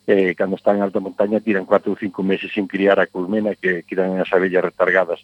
eh, 0.07 0.35
cando 0.35 0.55
están 0.55 0.77
en 0.77 0.83
alta 0.83 0.99
montaña 0.99 1.39
tiran 1.39 1.65
4 1.65 1.91
ou 1.91 1.97
5 1.97 2.23
meses 2.23 2.51
sin 2.51 2.67
criar 2.67 2.99
a 2.99 3.07
colmena 3.07 3.55
que 3.55 3.83
tiran 3.83 4.19
as 4.19 4.31
abellas 4.35 4.63
retargadas 4.63 5.23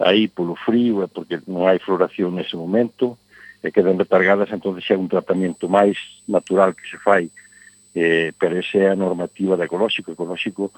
aí 0.00 0.26
polo 0.28 0.56
frío 0.56 1.04
e 1.04 1.08
porque 1.08 1.38
non 1.46 1.68
hai 1.68 1.78
floración 1.78 2.34
nese 2.34 2.56
momento 2.56 3.20
e 3.62 3.72
quedan 3.72 4.00
retargadas, 4.00 4.50
entón 4.50 4.76
é 4.76 4.96
un 4.96 5.08
tratamento 5.08 5.68
máis 5.68 5.96
natural 6.28 6.72
que 6.74 6.88
se 6.88 6.98
fai 6.98 7.30
eh, 7.94 8.34
pero 8.36 8.58
esa 8.58 8.78
é 8.78 8.86
a 8.90 8.98
normativa 8.98 9.56
da 9.56 9.64
ecolóxico, 9.64 10.12
ecolóxico 10.12 10.74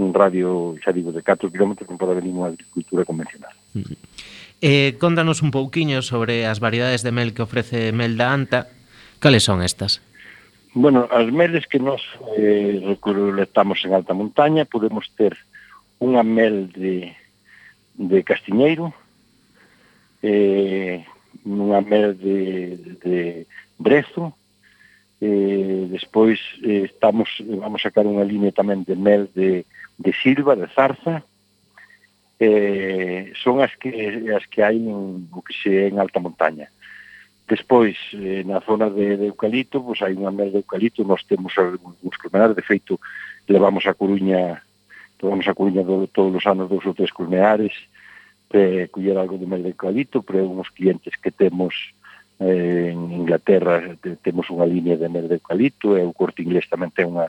un 0.00 0.14
radio, 0.14 0.74
xa 0.80 0.94
digo, 0.94 1.12
de 1.12 1.22
4 1.22 1.50
km 1.50 1.76
non 1.84 1.98
pode 2.00 2.16
haber 2.16 2.24
ninguna 2.24 2.54
agricultura 2.54 3.04
convencional. 3.04 3.52
Mm-hmm. 3.74 3.98
Eh, 4.60 4.96
contanos 5.00 5.42
un 5.42 5.50
pouquiño 5.50 6.00
sobre 6.00 6.46
as 6.46 6.60
variedades 6.60 7.02
de 7.02 7.12
mel 7.12 7.32
que 7.32 7.42
ofrece 7.42 7.92
Mel 7.92 8.16
da 8.16 8.32
Anta. 8.32 8.68
Cales 9.18 9.44
son 9.44 9.60
estas? 9.60 10.00
Bueno, 10.72 11.08
as 11.10 11.26
meles 11.32 11.66
que 11.66 11.82
nos 11.82 12.00
eh, 12.38 12.78
recolectamos 12.86 13.82
en 13.84 13.94
alta 13.94 14.14
montaña 14.14 14.64
podemos 14.64 15.10
ter 15.18 15.34
unha 15.98 16.22
mel 16.22 16.70
de, 16.72 17.12
de 17.98 18.18
castiñeiro, 18.22 18.94
eh, 20.22 21.04
unha 21.44 21.80
mel 21.82 22.16
de, 22.16 22.40
de 23.02 23.18
brezo, 23.76 24.36
eh, 25.20 25.86
despois 25.90 26.40
eh, 26.64 26.88
estamos 26.88 27.28
vamos 27.44 27.80
a 27.80 27.92
sacar 27.92 28.08
unha 28.08 28.24
línea 28.24 28.56
tamén 28.56 28.82
de 28.88 28.96
mel 28.96 29.28
de, 29.36 29.68
de 30.00 30.12
silva, 30.16 30.56
de 30.56 30.66
zarza. 30.72 31.22
Eh, 32.40 33.36
son 33.36 33.60
as 33.60 33.76
que 33.76 33.92
as 34.32 34.48
que 34.48 34.64
hai 34.64 34.80
en, 34.80 35.28
o 35.28 35.40
que 35.44 35.52
se 35.52 35.92
en 35.92 36.00
alta 36.00 36.24
montaña. 36.24 36.72
Despois 37.44 38.00
eh, 38.16 38.40
na 38.48 38.64
zona 38.64 38.88
de, 38.88 39.20
de 39.20 39.26
eucalipto 39.28 39.84
pois 39.84 40.00
hai 40.00 40.16
unha 40.16 40.32
mel 40.32 40.48
de 40.48 40.64
eucalipto. 40.64 41.04
Nós 41.04 41.20
temos 41.28 41.52
algúns 41.60 42.16
colmenares, 42.16 42.56
de 42.56 42.64
feito 42.64 42.96
levamos 43.44 43.84
a 43.84 43.92
Coruña 43.92 44.64
levamos 45.20 45.44
a 45.48 45.52
Coruña 45.52 45.84
do, 45.84 46.08
todos 46.08 46.32
os 46.32 46.46
anos 46.48 46.72
dos 46.72 46.80
ou 46.88 46.96
tres 46.96 47.12
colmenares 47.12 47.76
eh, 47.76 48.88
para 48.88 48.88
coller 48.88 49.20
algo 49.20 49.36
de 49.36 49.44
mel 49.44 49.62
de 49.62 49.76
eucalipto 49.76 50.22
pero 50.24 50.48
uns 50.48 50.72
clientes 50.72 51.12
que 51.20 51.30
temos 51.30 51.92
eh, 52.40 52.90
en 52.92 53.12
Inglaterra 53.12 53.84
temos 54.24 54.48
unha 54.48 54.64
liña 54.64 54.96
de 54.96 55.12
mel 55.12 55.28
de 55.28 55.36
eucalipto 55.36 55.94
e 55.94 56.02
o 56.02 56.16
corte 56.16 56.40
inglés 56.40 56.64
tamén 56.72 56.88
ten 56.88 57.12
unha, 57.12 57.28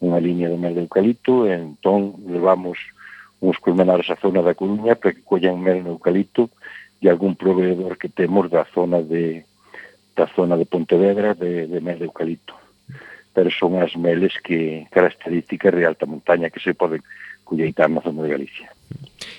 unha 0.00 0.18
liña 0.18 0.48
de 0.48 0.56
mel 0.56 0.72
de 0.72 0.88
eucalipto 0.88 1.44
e 1.44 1.52
entón 1.52 2.16
levamos 2.24 2.80
uns 3.44 3.60
colmenares 3.60 4.08
á 4.08 4.16
zona 4.16 4.40
da 4.40 4.56
Coruña 4.56 4.96
para 4.96 5.12
que 5.12 5.22
collan 5.22 5.60
mel 5.60 5.84
no 5.84 6.00
eucalipto 6.00 6.48
e 6.98 7.06
algún 7.06 7.36
proveedor 7.36 8.00
que 8.00 8.08
temos 8.08 8.48
da 8.48 8.64
zona 8.72 9.04
de 9.04 9.44
da 10.16 10.26
zona 10.34 10.56
de 10.56 10.66
Pontevedra 10.66 11.36
de, 11.36 11.68
de 11.68 11.78
mel 11.84 12.00
de 12.00 12.08
eucalipto 12.08 12.56
pero 13.36 13.52
son 13.54 13.78
as 13.78 13.94
meles 13.94 14.34
que 14.42 14.88
características 14.90 15.70
de 15.76 15.86
alta 15.86 16.10
montaña 16.10 16.50
que 16.50 16.58
se 16.58 16.74
poden 16.74 17.04
colleitar 17.44 17.86
na 17.86 18.02
zona 18.02 18.26
de 18.26 18.34
Galicia. 18.34 18.66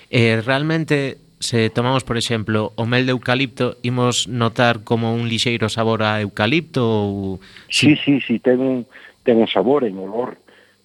Eh, 0.08 0.40
realmente 0.40 1.20
se 1.40 1.70
tomamos, 1.70 2.04
por 2.04 2.18
exemplo, 2.18 2.72
o 2.76 2.84
mel 2.84 3.08
de 3.08 3.16
eucalipto, 3.16 3.80
imos 3.80 4.28
notar 4.28 4.84
como 4.84 5.16
un 5.16 5.24
lixeiro 5.24 5.72
sabor 5.72 6.04
a 6.04 6.20
eucalipto 6.20 6.84
ou... 6.84 7.40
Sí, 7.72 7.96
sí, 7.96 8.20
sí, 8.20 8.36
ten 8.38 8.60
un, 8.60 8.84
ten 9.24 9.40
un 9.40 9.48
sabor 9.48 9.88
en 9.88 9.96
olor, 9.96 10.36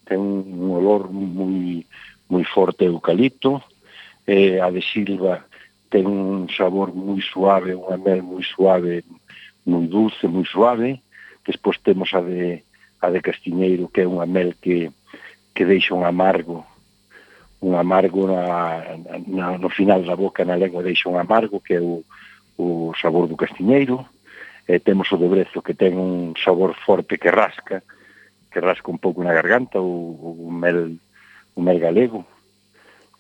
ten 0.08 0.24
un 0.24 0.72
olor 0.72 1.12
moi, 1.12 1.84
moi 2.32 2.44
forte 2.48 2.88
eucalipto, 2.88 3.60
eh, 4.24 4.63
a 4.63 4.72
de 4.72 4.80
silva 4.80 5.44
ten 5.91 6.08
un 6.08 6.48
sabor 6.48 6.96
moi 6.96 7.20
suave, 7.20 7.76
unha 7.76 8.00
mel 8.00 8.24
moi 8.24 8.39
suave, 8.39 9.04
moi 9.68 9.84
dulce, 9.91 10.24
moi 10.32 10.48
suave, 10.48 11.04
despois 11.44 11.84
temos 11.84 12.15
a 12.15 12.24
de, 12.24 12.63
a 13.04 13.12
de 13.12 13.20
castiñeiro, 13.20 13.91
que 13.91 14.02
é 14.04 14.08
unha 14.08 14.24
mel 14.24 14.56
que, 14.63 14.88
que 15.52 15.68
deixa 15.68 15.91
un 15.91 16.08
amargo 16.08 16.63
un 17.65 17.73
amargo 17.73 18.28
na, 18.30 18.97
na, 19.25 19.58
no 19.58 19.69
final 19.73 20.06
da 20.06 20.13
boca 20.13 20.45
na 20.45 20.54
lengua 20.54 20.86
deixa 20.86 21.10
un 21.10 21.17
amargo 21.17 21.58
que 21.60 21.73
é 21.73 21.82
o, 21.82 22.06
o 22.62 22.93
sabor 23.01 23.25
do 23.28 23.36
castiñeiro. 23.36 24.06
E 24.67 24.80
temos 24.80 25.10
o 25.13 25.17
dobrezo 25.17 25.62
que 25.62 25.73
ten 25.73 25.97
un 25.97 26.34
sabor 26.38 26.73
forte 26.86 27.17
que 27.17 27.30
rasca 27.30 27.82
que 28.49 28.62
rasca 28.62 28.88
un 28.89 28.97
pouco 28.97 29.21
na 29.21 29.34
garganta 29.34 29.82
o, 29.82 30.47
o 30.47 30.49
mel 30.54 30.97
o 31.58 31.62
mel 31.62 31.80
galego. 31.82 32.25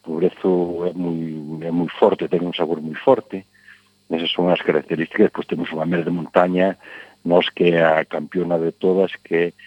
O 0.05 0.13
dobrezo 0.13 0.85
é 0.89 0.93
moi, 0.93 1.65
é 1.65 1.71
moi 1.73 1.89
forte 1.89 2.29
ten 2.29 2.45
un 2.45 2.53
sabor 2.53 2.81
moi 2.81 2.95
forte. 2.95 3.45
Esas 4.09 4.29
son 4.29 4.53
as 4.53 4.61
características. 4.61 5.33
Pois 5.33 5.49
temos 5.49 5.73
unha 5.73 5.89
mel 5.89 6.05
de 6.05 6.13
montaña 6.13 6.77
nos 7.25 7.49
que 7.49 7.73
é 7.73 7.81
a 7.81 8.05
campiona 8.05 8.61
de 8.61 8.71
todas 8.71 9.09
que, 9.25 9.57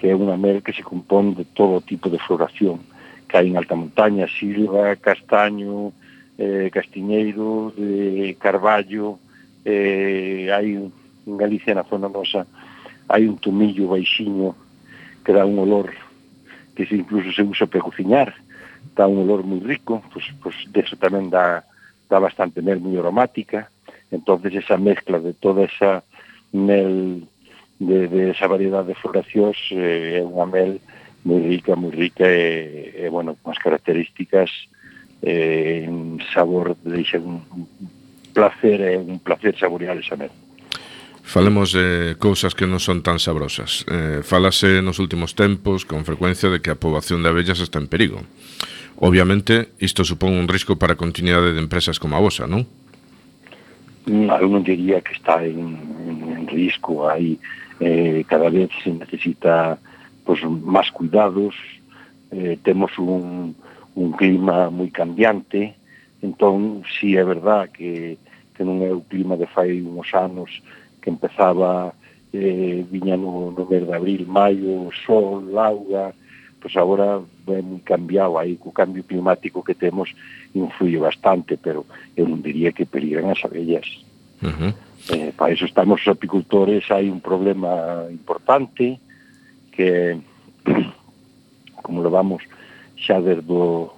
que 0.00 0.08
é 0.08 0.16
unha 0.16 0.40
mel 0.40 0.64
que 0.64 0.72
se 0.72 0.80
compón 0.80 1.36
de 1.36 1.44
todo 1.44 1.84
tipo 1.84 2.08
de 2.08 2.20
floración 2.20 2.80
que 3.32 3.40
hai 3.40 3.48
en 3.48 3.56
alta 3.56 3.72
montaña, 3.72 4.28
silva, 4.28 4.92
castaño, 5.00 5.96
eh, 6.36 6.68
castiñeiro, 6.68 7.72
de 7.72 8.36
carballo, 8.36 9.16
eh, 9.64 10.52
hai 10.52 10.76
en 10.76 11.34
Galicia 11.40 11.72
na 11.72 11.88
zona 11.88 12.12
nosa 12.12 12.44
hai 13.08 13.24
un 13.24 13.40
tomillo 13.40 13.88
baixiño 13.88 14.52
que 15.24 15.32
dá 15.32 15.48
un 15.48 15.56
olor 15.64 15.96
que 16.76 16.84
se 16.84 17.00
incluso 17.00 17.32
se 17.32 17.40
usa 17.40 17.64
para 17.64 17.88
cociñar, 17.88 18.36
dá 18.92 19.08
un 19.08 19.24
olor 19.24 19.48
moi 19.48 19.64
rico, 19.64 20.04
pois, 20.12 20.28
pois 20.44 20.56
deso 20.68 21.00
tamén 21.00 21.32
dá, 21.32 21.64
dá 22.12 22.20
bastante 22.20 22.60
mel 22.60 22.84
moi 22.84 23.00
aromática, 23.00 23.72
entonces 24.12 24.60
esa 24.60 24.76
mezcla 24.76 25.16
de 25.24 25.32
toda 25.32 25.64
esa 25.64 26.04
mel 26.52 27.24
de, 27.80 28.12
de 28.12 28.36
esa 28.36 28.44
variedade 28.44 28.92
de 28.92 29.00
floracións 29.00 29.56
eh, 29.72 30.20
é 30.20 30.20
unha 30.20 30.44
mel 30.44 30.84
moi 31.24 31.40
rica, 31.42 31.76
moi 31.76 31.90
rica 31.90 32.26
e, 32.26 32.94
e 32.98 33.08
bueno, 33.08 33.38
con 33.42 33.54
as 33.54 33.60
características 33.62 34.50
eh, 35.22 35.86
un 35.86 36.18
sabor 36.34 36.74
deixa 36.82 37.18
un, 37.18 37.42
un 37.54 37.66
placer 38.34 38.80
e 38.82 38.98
un 38.98 39.22
placer 39.22 39.54
saborear 39.58 39.96
esa 39.96 40.16
merda. 40.16 40.34
Falemos 41.22 41.72
de 41.72 42.16
cousas 42.18 42.58
que 42.58 42.66
non 42.66 42.82
son 42.82 43.06
tan 43.06 43.22
sabrosas. 43.22 43.86
Eh, 43.86 44.26
falase 44.26 44.82
nos 44.82 44.98
últimos 44.98 45.38
tempos 45.38 45.86
con 45.86 46.02
frecuencia 46.02 46.50
de 46.50 46.58
que 46.58 46.74
a 46.74 46.80
poboación 46.80 47.22
de 47.22 47.30
abellas 47.30 47.62
está 47.62 47.78
en 47.78 47.86
perigo. 47.86 48.26
Obviamente, 48.98 49.70
isto 49.78 50.02
supón 50.02 50.34
un 50.34 50.50
risco 50.50 50.74
para 50.74 50.98
a 50.98 51.00
continuidade 51.00 51.54
de 51.54 51.62
empresas 51.62 52.02
como 52.02 52.18
a 52.18 52.22
vosa, 52.22 52.50
non? 52.50 52.66
Mm, 54.10 54.34
eu 54.42 54.50
non 54.50 54.66
diría 54.66 54.98
que 54.98 55.14
está 55.14 55.46
en, 55.46 55.78
en, 56.02 56.16
en 56.34 56.42
risco. 56.50 57.06
Hai, 57.06 57.38
eh, 57.78 58.26
cada 58.26 58.50
vez 58.50 58.74
se 58.82 58.90
necesita 58.90 59.78
eh, 59.78 59.91
pois, 60.24 60.40
máis 60.44 60.90
cuidados, 60.90 61.54
eh, 62.30 62.58
temos 62.62 62.96
un, 62.98 63.54
un 63.94 64.08
clima 64.12 64.70
moi 64.70 64.88
cambiante, 64.90 65.74
entón, 66.22 66.82
si 66.86 67.12
sí, 67.12 67.16
é 67.16 67.24
verdad 67.24 67.68
que, 67.68 68.16
que 68.54 68.62
non 68.64 68.80
é 68.80 68.90
o 68.94 69.02
clima 69.02 69.36
de 69.36 69.50
fai 69.50 69.82
uns 69.82 70.08
anos 70.14 70.50
que 71.02 71.10
empezaba 71.10 71.92
eh, 72.32 72.86
viña 72.88 73.18
no, 73.18 73.50
no 73.50 73.66
mes 73.66 73.82
de 73.84 73.92
abril, 73.92 74.24
maio, 74.26 74.88
sol, 75.04 75.42
auga, 75.58 76.14
pois 76.62 76.76
agora 76.78 77.20
é 77.50 77.60
moi 77.60 77.82
cambiado 77.82 78.38
aí, 78.38 78.54
co 78.54 78.70
cambio 78.70 79.02
climático 79.02 79.66
que 79.66 79.74
temos 79.74 80.14
influye 80.54 80.96
bastante, 80.96 81.58
pero 81.58 81.84
eu 82.14 82.24
non 82.30 82.38
diría 82.38 82.70
que 82.70 82.86
peligran 82.86 83.34
as 83.34 83.42
abellas. 83.42 83.84
Uh 84.38 84.54
-huh. 84.54 84.72
eh, 85.10 85.30
para 85.34 85.50
iso 85.50 85.66
estamos 85.66 85.98
os 86.00 86.08
apicultores, 86.08 86.86
hai 86.94 87.10
un 87.10 87.18
problema 87.18 88.06
importante, 88.14 89.01
que 89.72 90.20
como 91.82 92.02
levamos 92.02 92.42
xa 92.96 93.18
desde 93.20 93.50
o 93.50 93.90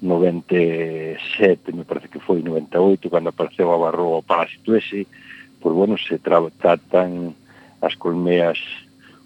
97, 0.00 1.72
me 1.72 1.84
parece 1.84 2.08
que 2.08 2.20
foi 2.20 2.42
98, 2.42 3.10
cando 3.10 3.30
apareceu 3.30 3.72
a 3.72 3.78
barro 3.78 4.18
o 4.18 4.22
Parásito 4.22 4.76
ese, 4.76 5.06
pois, 5.60 5.74
bueno, 5.74 5.96
se 5.98 6.18
tratan 6.18 7.34
as 7.80 7.94
colmeas 7.96 8.58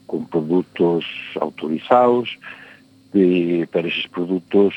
con 0.06 0.26
produtos 0.26 1.04
autorizados, 1.38 2.38
e 3.12 3.66
para 3.66 3.88
eses 3.88 4.06
produtos, 4.06 4.74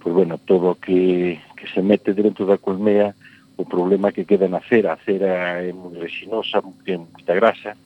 pois, 0.00 0.14
bueno, 0.14 0.38
todo 0.38 0.70
o 0.70 0.78
que, 0.78 1.40
que 1.56 1.66
se 1.68 1.82
mete 1.82 2.14
dentro 2.14 2.46
da 2.46 2.56
colmea, 2.56 3.14
o 3.56 3.66
problema 3.66 4.12
que 4.12 4.24
queda 4.24 4.48
na 4.48 4.60
cera, 4.60 4.94
a 4.94 5.02
cera 5.04 5.60
é 5.60 5.72
moi 5.72 5.98
resinosa, 5.98 6.62
ten 6.86 7.04
moita 7.10 7.34
grasa, 7.34 7.76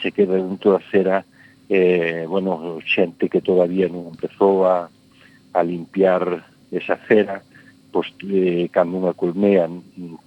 se 0.00 0.10
queda 0.10 0.38
dentro 0.38 0.72
da 0.72 0.82
cera 0.90 1.26
eh, 1.74 2.26
bueno, 2.28 2.78
xente 2.86 3.28
que 3.28 3.42
todavía 3.42 3.90
non 3.90 4.14
empezou 4.14 4.62
a, 4.62 4.86
a 5.50 5.60
limpiar 5.66 6.46
esa 6.70 6.94
cera, 7.10 7.42
pois, 7.90 8.14
eh, 8.30 8.70
cando 8.70 9.02
unha 9.02 9.18
colmea 9.18 9.66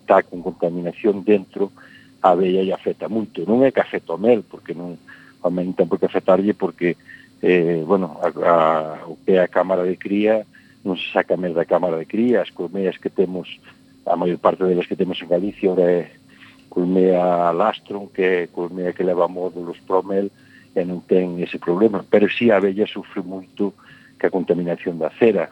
está 0.04 0.28
con 0.28 0.44
contaminación 0.44 1.24
dentro, 1.24 1.72
a 2.20 2.36
abella 2.36 2.68
lle 2.68 2.76
afecta 2.76 3.08
moito. 3.08 3.48
Non 3.48 3.64
é 3.64 3.72
que 3.72 3.80
afecta 3.80 4.12
o 4.12 4.20
mel, 4.20 4.44
porque 4.44 4.76
non, 4.76 5.00
a 5.40 5.48
men 5.48 5.72
ten 5.72 5.88
por 5.88 6.04
que 6.04 6.12
afectarlle, 6.12 6.52
porque, 6.52 7.00
eh, 7.40 7.80
bueno, 7.88 8.20
a, 8.20 8.28
a, 8.28 8.58
o 9.08 9.16
que 9.24 9.40
é 9.40 9.44
a 9.44 9.48
cámara 9.48 9.88
de 9.88 9.96
cría, 9.96 10.44
non 10.84 11.00
se 11.00 11.08
saca 11.16 11.40
mel 11.40 11.56
da 11.56 11.64
cámara 11.64 11.96
de 11.96 12.12
cría, 12.12 12.44
as 12.44 12.52
colmeas 12.52 13.00
que 13.00 13.08
temos, 13.08 13.48
a 14.04 14.20
maior 14.20 14.40
parte 14.44 14.68
delas 14.68 14.88
que 14.88 15.00
temos 15.00 15.16
en 15.24 15.32
Galicia, 15.32 15.72
ora 15.72 15.88
é 15.88 16.12
colmea 16.68 17.56
lastron, 17.56 18.12
que 18.12 18.24
é 18.44 18.52
colmea 18.52 18.92
que 18.92 19.08
leva 19.08 19.32
módulos 19.32 19.80
promel, 19.88 20.28
mel, 20.28 20.47
e 20.78 20.86
non 20.86 21.02
ten 21.10 21.42
ese 21.42 21.58
problema, 21.58 22.06
pero 22.06 22.30
si 22.30 22.46
sí, 22.46 22.54
a 22.54 22.62
abella 22.62 22.86
sufre 22.86 23.26
moito 23.26 23.74
que 24.22 24.30
a 24.30 24.34
contaminación 24.34 25.02
da 25.02 25.10
cera. 25.10 25.50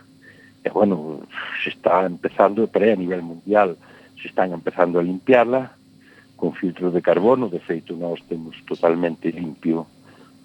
E, 0.62 0.70
bueno, 0.70 1.26
se 1.66 1.74
está 1.74 2.06
empezando, 2.06 2.70
pero 2.70 2.94
a 2.94 2.98
nivel 2.98 3.26
mundial, 3.26 3.74
se 4.22 4.30
están 4.30 4.54
empezando 4.54 5.02
a 5.02 5.04
limpiarla 5.04 5.74
con 6.38 6.54
filtros 6.54 6.94
de 6.94 7.02
carbono, 7.02 7.50
de 7.50 7.58
feito, 7.58 7.98
nós 7.98 8.22
temos 8.30 8.54
totalmente 8.70 9.34
limpio 9.34 9.90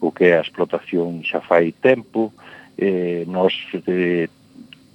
o 0.00 0.08
que 0.08 0.32
é 0.32 0.40
a 0.40 0.44
explotación 0.44 1.20
xa 1.20 1.44
fai 1.44 1.76
tempo, 1.76 2.32
eh, 2.80 3.28
nós 3.28 3.52
de, 3.84 4.32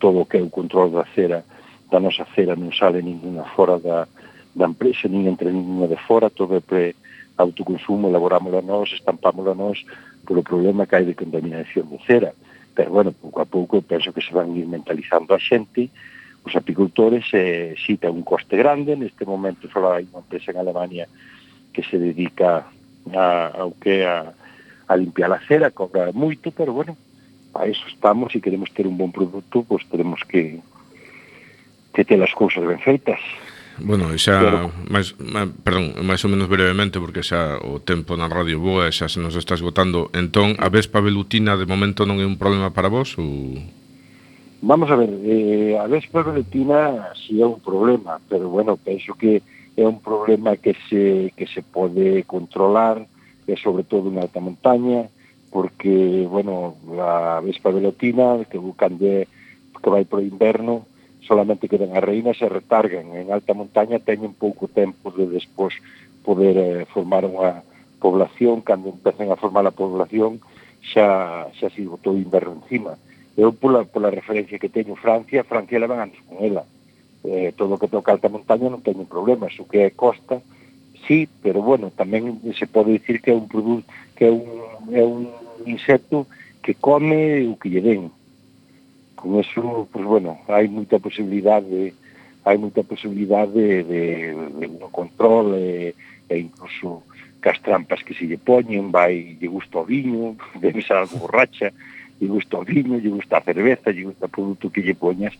todo 0.01 0.21
o 0.21 0.25
que 0.25 0.37
é 0.37 0.41
o 0.41 0.49
control 0.49 0.89
da 0.89 1.05
cera, 1.13 1.45
da 1.93 2.01
nosa 2.01 2.25
cera 2.33 2.57
non 2.57 2.73
sale 2.73 3.05
ninguna 3.05 3.45
fora 3.53 3.77
da, 3.77 4.09
da 4.57 4.65
empresa, 4.65 5.05
nin 5.05 5.29
entre 5.29 5.53
ninguna 5.53 5.85
de 5.85 5.99
fora, 6.09 6.33
todo 6.33 6.57
é 6.57 6.61
pre, 6.65 6.97
autoconsumo, 7.37 8.07
elaborámosla 8.07 8.61
nós, 8.61 8.91
estampámosla 8.91 9.55
nós, 9.55 9.83
polo 10.25 10.43
problema 10.43 10.87
que 10.87 10.95
hai 10.95 11.05
de 11.05 11.15
contaminación 11.15 11.87
do 11.87 11.99
cera. 12.03 12.33
Pero, 12.75 12.91
bueno, 12.91 13.11
pouco 13.11 13.39
a 13.41 13.45
pouco, 13.45 13.81
penso 13.81 14.11
que 14.11 14.21
se 14.21 14.33
van 14.33 14.55
ir 14.55 14.67
mentalizando 14.67 15.33
a 15.33 15.39
xente, 15.39 15.91
os 16.45 16.55
apicultores, 16.55 17.25
eh, 17.33 17.73
si 17.79 17.97
ten 17.97 18.13
un 18.13 18.23
coste 18.23 18.57
grande, 18.57 18.95
neste 18.95 19.25
momento 19.25 19.67
só 19.71 19.81
hai 19.95 20.05
unha 20.05 20.21
empresa 20.21 20.51
en 20.51 20.59
Alemania 20.61 21.05
que 21.73 21.81
se 21.83 21.97
dedica 21.97 22.69
a, 23.11 23.25
ao 23.51 23.73
que 23.79 24.05
a, 24.05 24.31
a 24.87 24.93
limpiar 24.95 25.31
a 25.33 25.41
cera, 25.43 25.71
cobra 25.71 26.13
moito, 26.13 26.51
pero, 26.51 26.71
bueno, 26.71 26.95
a 27.55 27.65
eso 27.67 27.87
estamos, 27.87 28.31
se 28.31 28.41
queremos 28.41 28.69
ter 28.71 28.85
un 28.85 28.97
bon 28.97 29.11
produto, 29.11 29.63
pois 29.63 29.81
pues, 29.83 29.89
teremos 29.89 30.21
que, 30.27 30.59
que 31.95 32.03
ter 32.03 32.19
as 32.21 32.33
cousas 32.35 32.63
ben 32.67 32.79
feitas. 32.79 33.19
Bueno, 33.79 34.07
xa, 34.15 34.39
Pero... 34.39 34.71
máis, 34.87 35.11
máis, 35.19 35.51
perdón, 35.63 35.99
máis 36.07 36.23
ou 36.23 36.31
menos 36.31 36.47
brevemente 36.47 36.95
porque 36.99 37.25
xa 37.25 37.59
o 37.59 37.83
tempo 37.83 38.15
na 38.15 38.31
radio 38.31 38.59
boa 38.63 38.87
xa 38.91 39.11
se 39.11 39.19
nos 39.19 39.35
está 39.35 39.59
esgotando. 39.59 40.07
Entón, 40.15 40.55
a 40.63 40.71
vespa 40.71 41.03
velutina 41.03 41.59
de 41.59 41.67
momento 41.67 42.07
non 42.07 42.23
é 42.23 42.25
un 42.25 42.39
problema 42.39 42.71
para 42.71 42.87
vos 42.87 43.19
ou 43.19 43.59
Vamos 44.65 44.89
a 44.89 44.95
ver, 44.95 45.11
eh, 45.27 45.77
a 45.77 45.85
vespa 45.85 46.23
velutina 46.23 47.11
si 47.13 47.37
sí 47.37 47.43
é 47.43 47.45
un 47.45 47.59
problema, 47.59 48.17
pero 48.31 48.49
bueno, 48.49 48.79
penso 48.79 49.13
que 49.13 49.43
é 49.75 49.83
un 49.83 49.99
problema 49.99 50.55
que 50.55 50.73
se, 50.87 51.35
que 51.35 51.45
se 51.45 51.61
pode 51.61 52.23
controlar, 52.23 53.05
e 53.45 53.53
sobre 53.61 53.83
todo 53.83 54.09
en 54.09 54.17
alta 54.17 54.39
montaña, 54.39 55.05
porque, 55.51 56.25
bueno, 56.25 56.75
a 56.97 57.39
vespa 57.45 57.69
velutina, 57.69 58.41
que 58.49 58.57
cando 58.75 59.05
de 59.05 59.27
que 59.83 59.89
vai 59.93 60.01
pro 60.01 60.17
inverno, 60.17 60.87
solamente 61.27 61.67
que 61.67 61.77
ven 61.77 61.97
as 61.97 62.05
reinas 62.05 62.37
e 62.41 62.47
retarguen. 62.49 63.13
En 63.17 63.33
alta 63.33 63.57
montaña 63.57 63.99
teñen 63.99 64.37
pouco 64.37 64.69
tempo 64.69 65.09
de 65.11 65.25
despois 65.27 65.73
poder 66.21 66.55
eh, 66.57 66.85
formar 66.89 67.25
unha 67.25 67.65
población, 67.99 68.61
cando 68.61 68.93
empecen 68.93 69.33
a 69.33 69.39
formar 69.39 69.65
a 69.65 69.73
población, 69.73 70.41
xa, 70.81 71.49
xa 71.57 71.67
se 71.73 71.81
botou 71.85 72.13
inverno 72.17 72.61
encima. 72.61 72.97
Eu, 73.35 73.51
pola, 73.51 73.83
pola 73.83 74.13
referencia 74.13 74.61
que 74.61 74.71
teño 74.71 74.95
Francia, 74.95 75.43
Francia 75.43 75.81
levan 75.81 75.99
antes 75.99 76.21
con 76.23 76.39
ela. 76.39 76.63
Eh, 77.25 77.51
todo 77.57 77.75
o 77.75 77.79
que 77.81 77.89
toca 77.89 78.13
alta 78.13 78.29
montaña 78.29 78.69
non 78.69 78.85
teñen 78.85 79.09
problemas, 79.09 79.57
o 79.57 79.65
que 79.65 79.89
é 79.89 79.89
costa, 79.89 80.39
sí, 81.09 81.27
pero 81.41 81.61
bueno, 81.65 81.89
tamén 81.89 82.37
se 82.53 82.69
pode 82.69 82.93
dicir 82.93 83.19
que 83.19 83.33
é 83.33 83.35
un 83.35 83.49
produto, 83.49 83.89
que 84.13 84.29
é 84.29 84.31
un, 84.31 84.45
é 84.93 85.03
un 85.03 85.27
insecto 85.65 86.29
que 86.61 86.77
come 86.77 87.45
o 87.49 87.57
que 87.57 87.69
lle 87.69 87.81
den, 87.81 88.13
con 89.15 89.39
eso, 89.39 89.87
pues 89.91 90.05
bueno, 90.05 90.39
hai 90.47 90.67
moita 90.67 90.99
posibilidade 90.99 91.95
hai 92.45 92.61
moita 92.61 92.85
posibilidade 92.85 93.57
de, 93.57 93.83
de, 93.83 94.03
de 94.59 94.65
no 94.69 94.93
control 94.93 95.57
e, 95.57 95.95
e 96.29 96.37
incluso 96.37 97.01
cas 97.41 97.57
as 97.57 97.61
trampas 97.61 98.01
que 98.03 98.13
se 98.13 98.25
lle 98.25 98.37
poñen 98.37 98.91
vai, 98.91 99.37
lle 99.39 99.47
gusta 99.47 99.79
o 99.81 99.85
viño, 99.85 100.37
debe 100.61 100.81
ser 100.81 100.97
algo 100.97 101.17
borracha, 101.25 101.73
lle 102.19 102.27
gusta 102.27 102.57
o 102.57 102.65
viño, 102.65 102.97
lle 102.97 103.09
gusta 103.09 103.37
a 103.37 103.45
cerveza, 103.45 103.93
lle 103.93 104.09
gusta 104.09 104.25
o 104.25 104.33
produto 104.33 104.69
que 104.69 104.81
lle 104.81 104.93
poñas, 104.93 105.33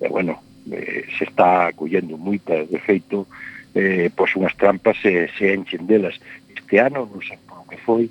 e 0.00 0.08
bueno, 0.08 0.40
eh, 0.70 1.04
se 1.16 1.24
está 1.24 1.72
collendo 1.72 2.16
moita, 2.16 2.64
de 2.64 2.78
feito, 2.80 3.28
eh, 3.74 4.08
pois 4.16 4.36
unhas 4.36 4.56
trampas 4.56 4.96
se, 5.00 5.28
se 5.36 5.52
enchen 5.52 5.86
delas. 5.86 6.16
Este 6.52 6.80
ano, 6.80 7.08
non 7.08 7.20
sei 7.24 7.40
por 7.48 7.64
que 7.68 7.76
foi, 7.80 8.08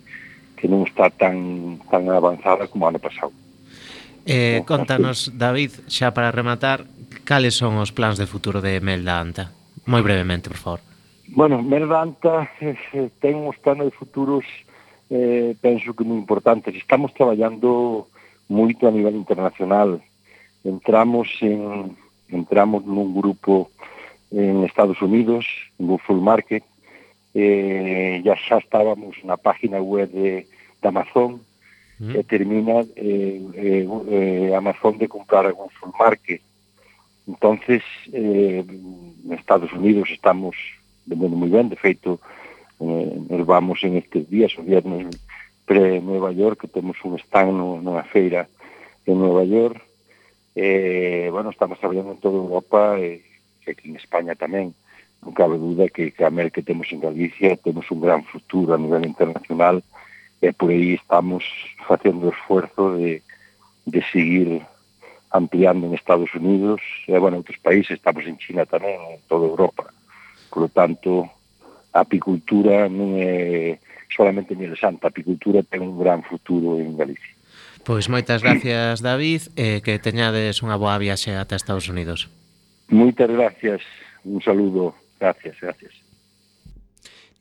que 0.57 0.69
non 0.69 0.85
está 0.85 1.09
tan, 1.09 1.81
tan 1.89 2.09
avanzada 2.09 2.69
como 2.69 2.85
ano 2.89 3.01
pasado. 3.01 3.33
Eh, 4.25 4.61
contanos, 4.67 5.33
David, 5.33 5.71
xa 5.89 6.13
para 6.13 6.29
rematar, 6.29 6.85
cales 7.25 7.57
son 7.57 7.81
os 7.81 7.89
plans 7.89 8.21
de 8.21 8.29
futuro 8.29 8.61
de 8.61 8.77
Melda 8.79 9.17
Anta? 9.17 9.49
Moi 9.89 10.01
brevemente, 10.05 10.49
por 10.49 10.61
favor. 10.61 10.81
Bueno, 11.31 11.63
Melda 11.63 12.01
Anta 12.05 12.49
eh, 12.61 12.77
eh 12.93 13.09
ten 13.17 13.41
uns 13.41 13.57
planos 13.57 13.89
de 13.89 13.97
futuros 13.97 14.45
eh, 15.09 15.55
penso 15.59 15.93
que 15.93 16.05
moi 16.05 16.17
importantes. 16.17 16.75
Estamos 16.77 17.11
traballando 17.17 18.07
moito 18.47 18.87
a 18.87 18.93
nivel 18.93 19.15
internacional. 19.17 19.99
Entramos 20.63 21.27
en 21.41 21.97
entramos 22.31 22.87
nun 22.87 23.11
grupo 23.11 23.67
en 24.31 24.63
Estados 24.63 25.01
Unidos, 25.03 25.43
no 25.75 25.99
Full 25.99 26.23
Market, 26.23 26.63
eh, 27.35 28.21
ya 28.23 28.35
xa 28.39 28.63
estábamos 28.63 29.19
na 29.27 29.35
página 29.35 29.83
web 29.83 30.07
de, 30.11 30.47
de 30.47 30.87
Amazon, 30.87 31.43
mm. 32.01 32.15
e 32.17 32.23
termina 32.25 32.81
eh, 32.95 33.39
eh, 33.53 33.85
eh, 33.85 34.55
Amazon 34.57 34.97
de 34.97 35.07
comprar 35.07 35.45
algún 35.45 35.69
full 35.77 35.93
market. 35.97 36.41
entonces 37.27 37.83
eh, 38.11 38.65
en 38.65 39.33
Estados 39.33 39.71
Unidos 39.73 40.09
estamos 40.09 40.57
vendendo 41.05 41.37
moi 41.37 41.49
ben, 41.49 41.69
de 41.69 41.77
feito 41.77 42.17
eh, 42.81 43.13
nos 43.29 43.45
vamos 43.45 43.77
en 43.85 43.97
estes 44.01 44.25
días, 44.25 44.51
o 44.57 44.63
viernes 44.65 45.13
pre 45.65 46.01
Nueva 46.01 46.31
York, 46.33 46.61
que 46.61 46.67
temos 46.67 46.97
un 47.05 47.21
stand 47.21 47.53
no, 47.53 47.77
nunha 47.77 48.03
feira 48.09 48.49
en 49.05 49.15
Nueva 49.21 49.45
York, 49.45 49.77
eh, 50.55 51.29
bueno, 51.31 51.51
estamos 51.51 51.79
traballando 51.79 52.11
en 52.11 52.17
toda 52.17 52.37
Europa 52.41 52.97
e 52.97 53.21
eh, 53.65 53.71
aquí 53.71 53.93
en 53.93 53.95
España 54.01 54.33
tamén, 54.33 54.73
non 55.21 55.37
cabe 55.37 55.61
duda 55.61 55.85
que, 55.93 56.09
que 56.09 56.25
a 56.25 56.33
mer 56.33 56.49
que 56.49 56.65
temos 56.65 56.89
en 56.89 56.99
Galicia 57.05 57.53
temos 57.61 57.85
un 57.93 58.01
gran 58.01 58.25
futuro 58.25 58.73
a 58.73 58.81
nivel 58.81 59.05
internacional 59.05 59.77
e 59.79 59.85
e 60.41 60.49
por 60.51 60.73
aí 60.73 60.97
estamos 60.97 61.45
facendo 61.85 62.27
o 62.27 62.33
esforzo 62.33 62.97
de, 62.97 63.21
de 63.85 64.01
seguir 64.09 64.65
ampliando 65.29 65.87
en 65.87 65.93
Estados 65.93 66.33
Unidos 66.35 66.81
e, 67.07 67.15
bueno, 67.15 67.37
outros 67.37 67.61
países, 67.61 67.95
estamos 67.95 68.25
en 68.27 68.35
China 68.41 68.65
tamén, 68.65 68.99
en 69.15 69.21
toda 69.29 69.47
Europa. 69.47 69.93
Por 70.51 70.67
lo 70.67 70.69
tanto, 70.73 71.29
a 71.93 72.03
apicultura 72.03 72.89
non 72.89 73.15
é 73.15 73.79
solamente 74.11 74.51
interesante, 74.57 74.99
santa, 74.99 75.07
a 75.07 75.13
apicultura 75.13 75.63
ten 75.63 75.85
un 75.85 75.95
gran 75.95 76.25
futuro 76.25 76.81
en 76.81 76.97
Galicia. 76.97 77.31
Pois 77.85 78.11
moitas 78.11 78.43
gracias, 78.43 78.99
David, 78.99 79.53
e 79.55 79.79
que 79.79 80.01
teñades 80.01 80.59
unha 80.65 80.75
boa 80.75 80.99
viaxe 80.99 81.37
ata 81.37 81.55
Estados 81.55 81.87
Unidos. 81.87 82.27
Moitas 82.91 83.31
gracias, 83.31 83.81
un 84.27 84.43
saludo, 84.43 84.97
gracias, 85.15 85.55
gracias. 85.63 86.00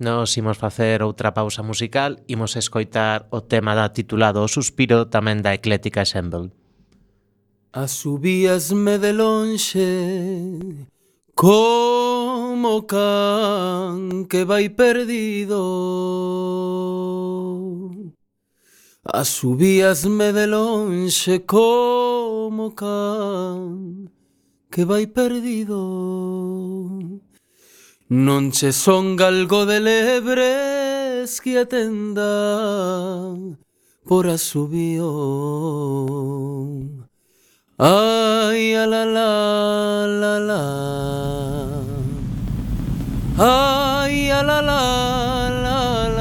Nos 0.00 0.32
imos 0.40 0.56
facer 0.56 1.04
outra 1.04 1.36
pausa 1.36 1.60
musical, 1.60 2.24
imos 2.24 2.56
escoitar 2.56 3.28
o 3.28 3.44
tema 3.44 3.76
da 3.76 3.92
titulado 3.92 4.40
O 4.40 4.48
Suspiro 4.48 5.04
tamén 5.12 5.44
da 5.44 5.52
Eclética 5.52 6.08
Assemble. 6.08 6.56
Asubíasme 7.68 8.96
de 8.96 9.12
lonxe 9.12 10.88
como 11.36 12.88
can 12.88 14.24
que 14.24 14.48
vai 14.48 14.72
perdido 14.72 15.60
Asubíasme 19.04 20.32
de 20.32 20.48
lonxe 20.48 21.44
como 21.44 22.72
can 22.72 24.08
que 24.72 24.88
vai 24.88 25.04
perdido 25.12 25.76
Non 28.12 28.50
c'è 28.50 28.72
son 28.72 29.14
galgo 29.14 29.64
de 29.64 29.78
lebres 29.78 31.38
che 31.40 31.58
attenda 31.58 33.32
por 34.04 34.26
asubio. 34.26 35.06
Ay, 37.78 38.74
a 38.74 38.84
la 38.86 39.04
la 39.04 40.38
la. 40.40 40.62
Ay, 43.38 44.28
a 44.30 44.42
la 44.42 44.60
la 44.60 45.48
la 45.48 46.08
la. 46.08 46.19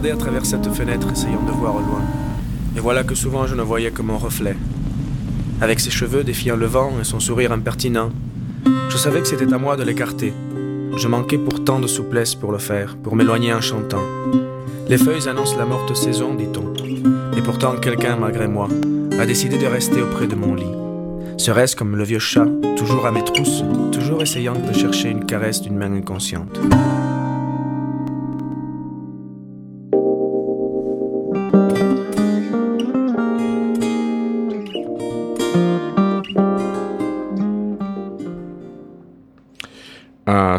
Regardais 0.00 0.10
à 0.12 0.16
travers 0.16 0.46
cette 0.46 0.72
fenêtre, 0.72 1.08
essayant 1.12 1.42
de 1.42 1.52
voir 1.52 1.74
au 1.74 1.80
loin. 1.80 2.02
Et 2.74 2.80
voilà 2.80 3.04
que 3.04 3.14
souvent 3.14 3.46
je 3.46 3.54
ne 3.54 3.62
voyais 3.62 3.90
que 3.90 4.00
mon 4.00 4.16
reflet. 4.16 4.56
Avec 5.60 5.78
ses 5.78 5.90
cheveux 5.90 6.24
défiant 6.24 6.56
le 6.56 6.64
vent 6.64 6.92
et 7.00 7.04
son 7.04 7.20
sourire 7.20 7.52
impertinent, 7.52 8.10
je 8.88 8.96
savais 8.96 9.20
que 9.20 9.28
c'était 9.28 9.52
à 9.52 9.58
moi 9.58 9.76
de 9.76 9.82
l'écarter. 9.82 10.32
Je 10.96 11.06
manquais 11.06 11.36
pourtant 11.36 11.80
de 11.80 11.86
souplesse 11.86 12.34
pour 12.34 12.50
le 12.50 12.58
faire, 12.58 12.96
pour 12.96 13.14
m'éloigner 13.14 13.52
en 13.52 13.60
chantant. 13.60 14.02
Les 14.88 14.96
feuilles 14.96 15.28
annoncent 15.28 15.58
la 15.58 15.66
morte 15.66 15.94
saison, 15.94 16.34
dit-on. 16.34 16.72
Et 17.36 17.42
pourtant 17.42 17.76
quelqu'un, 17.76 18.16
malgré 18.16 18.48
moi, 18.48 18.68
a 19.18 19.26
décidé 19.26 19.58
de 19.58 19.66
rester 19.66 20.00
auprès 20.00 20.26
de 20.26 20.34
mon 20.34 20.54
lit. 20.54 20.74
Serait-ce 21.36 21.76
comme 21.76 21.96
le 21.96 22.04
vieux 22.04 22.18
chat, 22.18 22.46
toujours 22.76 23.06
à 23.06 23.12
mes 23.12 23.24
trousses, 23.24 23.62
toujours 23.92 24.22
essayant 24.22 24.54
de 24.54 24.72
chercher 24.72 25.10
une 25.10 25.26
caresse 25.26 25.60
d'une 25.60 25.76
main 25.76 25.92
inconsciente? 25.92 26.58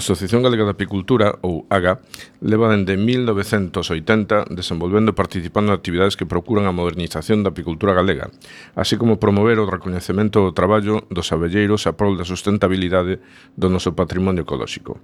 Asociación 0.01 0.41
Galega 0.41 0.65
de 0.65 0.73
Apicultura, 0.73 1.37
ou 1.45 1.69
AGA, 1.69 2.01
leva 2.41 2.73
dende 2.73 2.97
1980 2.97 4.49
desenvolvendo 4.49 5.13
e 5.13 5.19
participando 5.21 5.69
en 5.69 5.77
actividades 5.77 6.17
que 6.17 6.25
procuran 6.25 6.65
a 6.65 6.73
modernización 6.73 7.45
da 7.45 7.53
apicultura 7.53 7.93
galega, 7.93 8.33
así 8.73 8.97
como 8.97 9.21
promover 9.21 9.61
o 9.61 9.69
recoñecemento 9.69 10.41
do 10.41 10.57
traballo 10.57 11.05
dos 11.13 11.29
abelleiros 11.29 11.85
a 11.85 11.93
prol 11.93 12.17
da 12.17 12.25
sustentabilidade 12.25 13.21
do 13.53 13.69
noso 13.69 13.93
patrimonio 13.93 14.41
ecolóxico. 14.41 14.97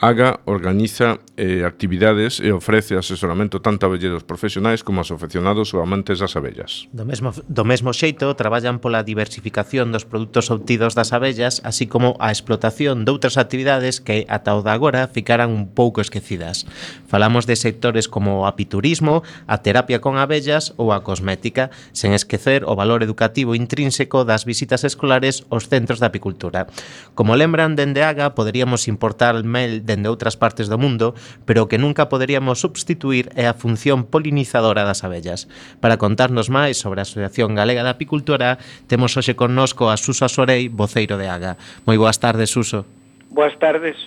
AGA 0.00 0.40
organiza 0.46 1.20
eh, 1.36 1.60
actividades 1.68 2.40
e 2.40 2.56
ofrece 2.56 2.96
asesoramento 2.96 3.60
tanto 3.60 3.84
a 3.84 3.92
velleiros 3.92 4.24
profesionais 4.24 4.80
como 4.80 5.04
aos 5.04 5.12
aficionados 5.12 5.76
ou 5.76 5.84
amantes 5.84 6.24
das 6.24 6.40
abellas. 6.40 6.88
Do 6.88 7.04
mesmo, 7.04 7.36
do 7.36 7.68
mesmo 7.68 7.92
xeito, 7.92 8.32
traballan 8.32 8.80
pola 8.80 9.04
diversificación 9.04 9.92
dos 9.92 10.08
produtos 10.08 10.48
obtidos 10.48 10.96
das 10.96 11.12
abellas, 11.12 11.60
así 11.68 11.84
como 11.84 12.16
a 12.16 12.32
explotación 12.32 13.04
de 13.04 13.12
outras 13.12 13.36
actividades 13.36 14.00
que 14.00 14.24
ata 14.32 14.56
o 14.56 14.64
de 14.64 14.72
agora 14.72 15.04
ficaran 15.04 15.52
un 15.52 15.68
pouco 15.68 16.00
esquecidas. 16.00 16.64
Falamos 17.04 17.44
de 17.44 17.60
sectores 17.60 18.08
como 18.08 18.40
o 18.40 18.48
apiturismo, 18.48 19.20
a 19.44 19.60
terapia 19.60 20.00
con 20.00 20.16
abellas 20.16 20.72
ou 20.80 20.96
a 20.96 21.04
cosmética, 21.04 21.68
sen 21.92 22.16
esquecer 22.16 22.64
o 22.64 22.72
valor 22.72 23.04
educativo 23.04 23.52
intrínseco 23.52 24.24
das 24.24 24.48
visitas 24.48 24.80
escolares 24.80 25.44
aos 25.52 25.68
centros 25.68 26.00
de 26.00 26.08
apicultura. 26.08 26.72
Como 27.12 27.36
lembran 27.36 27.76
dende 27.76 28.00
AGA, 28.00 28.32
poderíamos 28.32 28.88
importar 28.88 29.36
mel 29.44 29.84
dende 29.90 30.06
outras 30.06 30.38
partes 30.38 30.70
do 30.70 30.78
mundo, 30.78 31.18
pero 31.42 31.66
que 31.66 31.82
nunca 31.82 32.06
poderíamos 32.06 32.62
substituir 32.62 33.34
é 33.34 33.50
a 33.50 33.58
función 33.58 34.06
polinizadora 34.06 34.86
das 34.86 35.02
abellas. 35.02 35.50
Para 35.82 35.98
contarnos 35.98 36.46
máis 36.46 36.78
sobre 36.78 37.02
a 37.02 37.06
Asociación 37.08 37.58
Galega 37.58 37.82
da 37.82 37.98
Apicultura, 37.98 38.62
temos 38.86 39.18
hoxe 39.18 39.34
connosco 39.34 39.90
a 39.90 39.98
Suso 39.98 40.22
Asorei, 40.22 40.70
voceiro 40.70 41.18
de 41.18 41.26
AGA. 41.26 41.58
Moi 41.90 41.98
boas 41.98 42.22
tardes, 42.22 42.54
Suso. 42.54 42.86
Boas 43.34 43.58
tardes. 43.58 43.98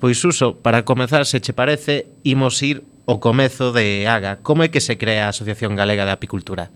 Pois, 0.00 0.16
Suso, 0.16 0.56
para 0.56 0.88
comezar, 0.88 1.28
se 1.28 1.44
che 1.44 1.52
parece, 1.52 2.08
imos 2.24 2.64
ir 2.64 2.80
o 3.04 3.20
comezo 3.20 3.72
de 3.76 4.08
AGA. 4.08 4.40
Como 4.40 4.64
é 4.64 4.72
que 4.72 4.80
se 4.80 4.96
crea 4.96 5.28
a 5.28 5.36
Asociación 5.36 5.76
Galega 5.76 6.08
de 6.08 6.16
Apicultura? 6.16 6.72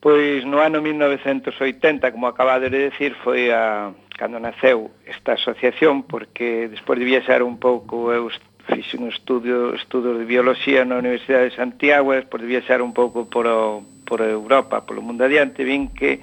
Pois 0.00 0.46
no 0.46 0.62
ano 0.62 0.80
1980, 0.80 2.12
como 2.12 2.28
acabades 2.28 2.70
de 2.70 2.88
decir, 2.88 3.12
foi 3.20 3.50
a, 3.52 3.92
cando 4.16 4.40
naceu 4.40 4.90
esta 5.04 5.36
asociación, 5.36 6.02
porque 6.02 6.68
despois 6.72 6.98
de 6.98 7.04
viaxar 7.04 7.44
un 7.44 7.60
pouco 7.60 8.10
eu 8.10 8.32
fixe 8.66 8.96
un 8.98 9.08
estudio, 9.08 9.74
estudos 9.74 10.18
de 10.18 10.24
biología 10.24 10.82
na 10.82 10.98
Universidade 10.98 11.52
de 11.52 11.56
Santiago, 11.56 12.16
despois 12.16 12.42
de 12.42 12.50
viaxar 12.50 12.82
un 12.82 12.90
pouco 12.90 13.30
por, 13.30 13.46
o, 13.46 13.84
por 14.08 14.24
Europa, 14.24 14.82
polo 14.82 15.04
mundo 15.04 15.22
adiante, 15.22 15.62
vin 15.62 15.92
que 15.92 16.18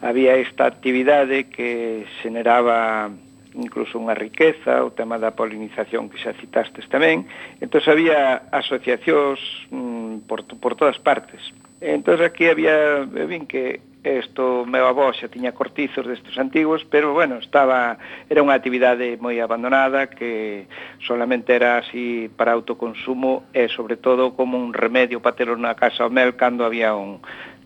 había 0.00 0.36
esta 0.36 0.64
actividade 0.64 1.50
que 1.50 2.06
generaba 2.22 3.10
incluso 3.54 4.02
unha 4.02 4.18
riqueza, 4.18 4.82
o 4.82 4.90
tema 4.90 5.16
da 5.16 5.30
polinización 5.30 6.10
que 6.10 6.18
xa 6.18 6.34
citastes 6.34 6.90
tamén. 6.90 7.30
Entón 7.62 7.82
había 7.86 8.50
asociacións 8.50 9.38
mm, 9.70 10.26
por, 10.26 10.42
por 10.58 10.74
todas 10.74 10.98
partes. 10.98 11.38
Entón 11.78 12.18
aquí 12.24 12.50
había, 12.50 13.06
eu 13.06 13.26
vin 13.30 13.46
que 13.46 13.78
Isto, 14.04 14.66
meu 14.68 14.84
avó 14.84 15.08
xa 15.16 15.32
tiña 15.32 15.56
cortizos 15.56 16.04
destes 16.04 16.36
antigos, 16.36 16.84
pero, 16.84 17.16
bueno, 17.16 17.40
estaba, 17.40 17.96
era 18.28 18.44
unha 18.44 18.52
actividade 18.52 19.16
moi 19.16 19.40
abandonada 19.40 20.12
que 20.12 20.68
solamente 21.00 21.56
era 21.56 21.80
así 21.80 22.28
para 22.28 22.52
autoconsumo 22.52 23.48
e, 23.56 23.64
sobre 23.72 23.96
todo, 23.96 24.36
como 24.36 24.60
un 24.60 24.76
remedio 24.76 25.24
para 25.24 25.40
ter 25.40 25.48
unha 25.48 25.72
casa 25.72 26.04
ao 26.04 26.12
mel 26.12 26.36
cando 26.36 26.68
había 26.68 26.92
un, 26.92 27.24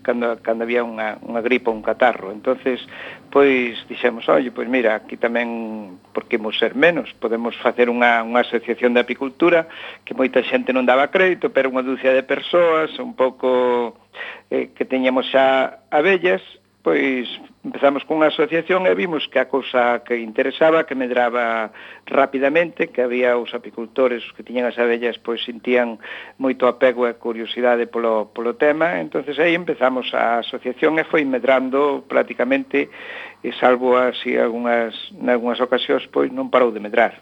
cando, 0.09 0.41
cando 0.41 0.65
había 0.65 0.81
unha, 0.81 1.21
unha 1.21 1.45
gripa, 1.45 1.69
un 1.69 1.85
catarro. 1.85 2.33
entonces 2.33 2.81
pois 3.29 3.77
dixemos, 3.85 4.25
oi, 4.25 4.49
pois 4.49 4.65
mira, 4.65 4.97
aquí 4.97 5.13
tamén, 5.13 6.01
porque 6.17 6.41
imos 6.41 6.57
ser 6.57 6.73
menos, 6.73 7.13
podemos 7.21 7.53
facer 7.61 7.85
unha, 7.85 8.25
unha 8.25 8.41
asociación 8.41 8.97
de 8.97 9.05
apicultura, 9.05 9.69
que 10.01 10.17
moita 10.17 10.41
xente 10.41 10.73
non 10.73 10.89
daba 10.89 11.13
crédito, 11.13 11.53
pero 11.53 11.69
unha 11.69 11.85
dúcia 11.85 12.09
de 12.09 12.25
persoas, 12.25 12.89
un 12.97 13.13
pouco 13.13 13.93
eh, 14.49 14.73
que 14.73 14.81
teñamos 14.81 15.29
xa 15.29 15.85
abellas, 15.93 16.41
pois 16.81 17.27
empezamos 17.59 18.07
cunha 18.07 18.31
asociación 18.31 18.87
e 18.87 18.95
vimos 18.95 19.27
que 19.27 19.37
a 19.37 19.51
cousa 19.51 19.99
que 20.07 20.15
interesaba, 20.15 20.87
que 20.87 20.95
medraba 20.95 21.75
rapidamente, 22.07 22.87
que 22.87 23.03
había 23.03 23.35
os 23.35 23.51
apicultores 23.51 24.23
os 24.23 24.31
que 24.31 24.47
tiñan 24.47 24.63
as 24.63 24.79
abellas, 24.79 25.19
pois 25.19 25.43
sentían 25.43 25.99
moito 26.39 26.71
apego 26.71 27.03
e 27.03 27.19
curiosidade 27.19 27.91
polo, 27.91 28.31
polo 28.31 28.55
tema, 28.55 29.03
entonces 29.03 29.35
aí 29.43 29.59
empezamos 29.59 30.15
a 30.15 30.39
asociación 30.39 30.95
e 30.97 31.03
foi 31.03 31.27
medrando 31.27 32.07
prácticamente 32.07 32.87
e 33.39 33.55
salvo 33.55 33.95
así 33.95 34.35
algunhas, 34.35 34.95
nalgúnas 35.15 35.63
ocasións, 35.63 36.03
pois 36.11 36.27
non 36.27 36.51
parou 36.51 36.75
de 36.75 36.83
medrar. 36.83 37.15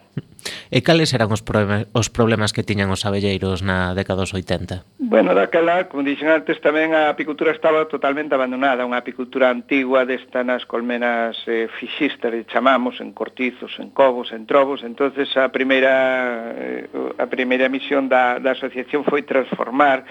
E 0.73 0.81
cales 0.81 1.13
eran 1.13 1.29
os 1.29 1.45
problemas, 1.45 1.85
os 1.93 2.09
problemas 2.09 2.51
que 2.51 2.65
tiñan 2.65 2.89
os 2.89 3.05
abelleiros 3.05 3.61
na 3.61 3.93
década 3.93 4.25
dos 4.25 4.33
80? 4.33 4.81
Bueno, 4.97 5.37
daquela, 5.37 5.85
como 5.85 6.01
dixen 6.01 6.33
antes, 6.33 6.57
tamén 6.57 6.97
a 6.97 7.13
apicultura 7.13 7.53
estaba 7.53 7.85
totalmente 7.85 8.33
abandonada, 8.33 8.83
unha 8.83 8.99
apicultura 8.99 9.53
antigua 9.53 10.09
desta 10.09 10.41
nas 10.41 10.65
colmenas 10.65 11.37
eh, 11.45 11.69
fixistas, 11.77 12.33
le 12.33 12.49
chamamos, 12.49 12.97
en 12.97 13.13
cortizos, 13.13 13.77
en 13.77 13.93
covos, 13.93 14.33
en 14.33 14.49
trobos, 14.49 14.81
entonces 14.81 15.29
a 15.37 15.53
primeira, 15.53 16.51
eh, 16.57 16.89
a 17.21 17.25
primeira 17.29 17.69
misión 17.69 18.09
da, 18.09 18.41
da 18.41 18.57
asociación 18.57 19.05
foi 19.05 19.21
transformar 19.21 20.03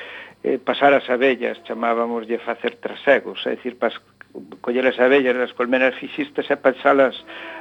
eh, 0.46 0.62
pasar 0.62 0.94
as 0.94 1.10
abellas, 1.10 1.58
chamábamos 1.66 2.26
de 2.30 2.38
facer 2.38 2.78
trasegos, 2.78 3.42
é 3.50 3.58
dicir, 3.58 3.76
pas, 3.76 3.98
coller 4.60 4.86
as 4.86 4.98
abellas 4.98 5.36
das 5.36 5.52
colmenas 5.52 5.94
fixistas 5.96 6.48
e 6.50 6.56
pasalas 6.56 7.16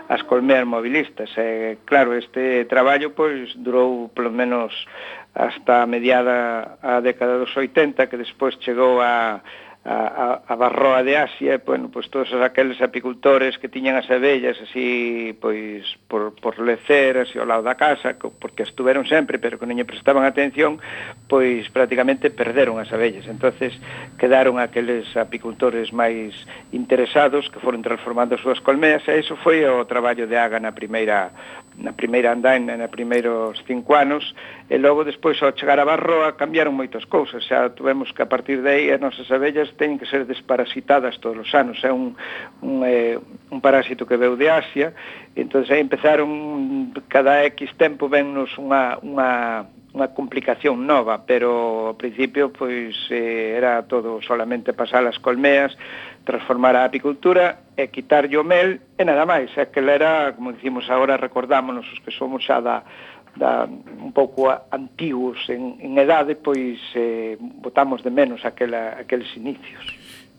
as 0.10 0.22
colmeas 0.24 0.66
mobilistas. 0.66 1.32
E, 1.38 1.78
claro, 1.86 2.14
este 2.14 2.66
traballo 2.66 3.12
pois 3.12 3.54
durou 3.56 4.10
polo 4.10 4.32
menos 4.32 4.86
hasta 5.34 5.84
a 5.84 5.88
mediada 5.88 6.78
a 6.82 7.02
década 7.02 7.38
dos 7.38 7.56
80, 7.56 8.08
que 8.08 8.18
despois 8.18 8.56
chegou 8.62 9.02
a 9.02 9.42
a, 9.86 10.42
a, 10.48 10.54
a 10.54 10.56
barroa 10.56 11.04
de 11.04 11.16
Asia, 11.16 11.62
bueno, 11.64 11.90
pois 11.94 12.10
todos 12.10 12.34
aqueles 12.34 12.82
apicultores 12.82 13.62
que 13.62 13.70
tiñan 13.70 13.94
as 13.94 14.10
abellas 14.10 14.58
así, 14.58 15.38
pois, 15.38 15.86
por, 16.10 16.34
por 16.42 16.58
lecer 16.58 17.22
así 17.22 17.38
ao 17.38 17.46
lado 17.46 17.62
da 17.62 17.78
casa, 17.78 18.18
porque 18.18 18.66
estuveron 18.66 19.06
sempre, 19.06 19.38
pero 19.38 19.62
que 19.62 19.70
non 19.70 19.78
lle 19.78 19.86
prestaban 19.86 20.26
atención, 20.26 20.82
pois 21.30 21.70
prácticamente 21.70 22.34
perderon 22.34 22.82
as 22.82 22.90
abellas. 22.90 23.30
entonces 23.30 23.78
quedaron 24.18 24.58
aqueles 24.58 25.06
apicultores 25.14 25.94
máis 25.94 26.34
interesados 26.74 27.46
que 27.54 27.62
foron 27.62 27.86
transformando 27.86 28.34
as 28.34 28.42
súas 28.42 28.58
colmeas, 28.66 29.06
e 29.06 29.22
iso 29.22 29.38
foi 29.38 29.62
o 29.70 29.86
traballo 29.86 30.26
de 30.26 30.34
Aga 30.34 30.58
na 30.58 30.74
primeira 30.74 31.30
na 31.78 31.92
primeira 31.94 32.32
andaina, 32.32 32.78
na 32.78 32.88
primeiros 32.88 33.60
cinco 33.68 33.96
anos, 33.96 34.36
e 34.70 34.78
logo 34.78 35.04
despois 35.04 35.42
ao 35.44 35.52
chegar 35.52 35.80
a 35.80 35.86
Barroa 35.86 36.34
cambiaron 36.34 36.72
moitas 36.72 37.04
cousas, 37.06 37.44
xa 37.44 37.70
tuvemos 37.76 38.12
que 38.16 38.24
a 38.24 38.30
partir 38.30 38.64
de 38.64 38.70
aí 38.70 38.86
as 38.92 39.02
nosas 39.02 39.28
abellas 39.32 39.72
teñen 39.76 40.00
que 40.00 40.08
ser 40.08 40.24
desparasitadas 40.24 41.20
todos 41.20 41.38
os 41.44 41.52
anos, 41.54 41.84
é 41.84 41.92
un, 41.92 42.16
un, 42.64 42.84
eh, 42.88 43.20
un 43.52 43.60
parásito 43.60 44.08
que 44.08 44.16
veu 44.16 44.40
de 44.40 44.48
Asia 44.48 44.96
Entón 45.36 45.68
aí 45.68 45.84
empezaron, 45.84 46.96
cada 47.12 47.44
X 47.44 47.76
tempo 47.76 48.08
vennos 48.08 48.56
unha, 48.56 48.96
unha, 49.04 49.68
unha 49.92 50.08
complicación 50.16 50.88
nova, 50.88 51.28
pero 51.28 51.92
ao 51.92 52.00
principio 52.00 52.56
pois 52.56 52.96
eh, 53.12 53.52
era 53.60 53.84
todo 53.84 54.24
solamente 54.24 54.72
pasar 54.72 55.04
as 55.04 55.20
colmeas, 55.20 55.76
transformar 56.24 56.80
a 56.80 56.88
apicultura 56.88 57.68
e 57.76 57.92
quitarlle 57.92 58.40
o 58.40 58.48
mel 58.48 58.80
e 58.96 59.04
nada 59.04 59.28
máis. 59.28 59.52
Aquela 59.60 59.92
era, 59.92 60.12
como 60.40 60.56
dicimos 60.56 60.88
agora, 60.88 61.20
recordámonos 61.20 61.84
os 61.92 62.00
que 62.00 62.16
somos 62.16 62.40
xa 62.40 62.64
da, 62.64 62.88
da 63.36 63.68
un 63.68 64.16
pouco 64.16 64.48
antigos 64.72 65.52
en, 65.52 65.84
en 65.84 66.00
edade, 66.00 66.40
pois 66.40 66.80
eh, 66.96 67.36
botamos 67.40 68.08
de 68.08 68.12
menos 68.12 68.48
aquela, 68.48 68.96
aqueles 69.04 69.28
inicios. 69.36 69.84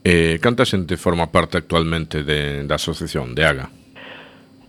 Eh, 0.01 0.41
canta 0.41 0.65
xente 0.65 0.97
forma 0.97 1.29
parte 1.29 1.61
actualmente 1.61 2.25
de, 2.25 2.65
da 2.65 2.81
asociación 2.81 3.37
de 3.37 3.45
AGA? 3.45 3.69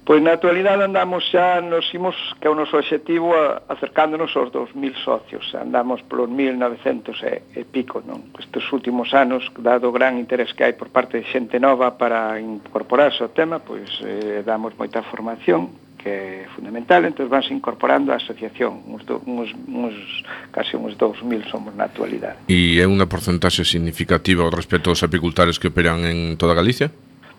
Pois 0.08 0.24
na 0.24 0.40
actualidade 0.40 0.88
andamos 0.88 1.28
xa, 1.28 1.60
nos 1.60 1.84
imos 1.92 2.16
que 2.40 2.48
é 2.48 2.50
o 2.50 2.56
noso 2.56 2.80
objetivo 2.80 3.36
a, 3.36 3.68
acercándonos 3.68 4.32
aos 4.40 4.56
2.000 4.56 4.96
socios, 5.04 5.52
andamos 5.52 6.00
polos 6.08 6.32
1.900 6.32 7.12
e, 7.28 7.60
e 7.60 7.68
pico, 7.68 8.00
non? 8.08 8.32
Estes 8.40 8.64
últimos 8.72 9.12
anos, 9.12 9.52
dado 9.60 9.92
o 9.92 9.92
gran 9.92 10.16
interés 10.16 10.56
que 10.56 10.64
hai 10.64 10.80
por 10.80 10.96
parte 10.96 11.20
de 11.20 11.28
xente 11.28 11.60
nova 11.60 12.00
para 12.00 12.40
incorporarse 12.40 13.20
ao 13.20 13.36
tema, 13.36 13.60
pois 13.60 14.00
eh, 14.00 14.48
damos 14.48 14.80
moita 14.80 15.04
formación, 15.04 15.76
que 16.00 16.08
é 16.08 16.48
fundamental, 16.56 17.04
entón 17.04 17.28
vanse 17.28 17.52
incorporando 17.52 18.16
a 18.16 18.24
asociación, 18.24 18.88
uns, 18.88 19.04
do, 19.04 19.20
uns, 19.28 19.52
uns 19.68 20.24
casi 20.56 20.80
uns 20.80 20.96
2.000 20.96 21.52
somos 21.52 21.76
na 21.76 21.92
actualidade. 21.92 22.48
E 22.48 22.80
é 22.80 22.88
unha 22.88 23.12
porcentaxe 23.12 23.68
significativa 23.68 24.48
ao 24.48 24.56
respecto 24.56 24.88
aos 24.88 25.04
apicultores 25.04 25.60
que 25.60 25.68
operan 25.68 26.08
en 26.08 26.40
toda 26.40 26.56
Galicia? 26.56 26.96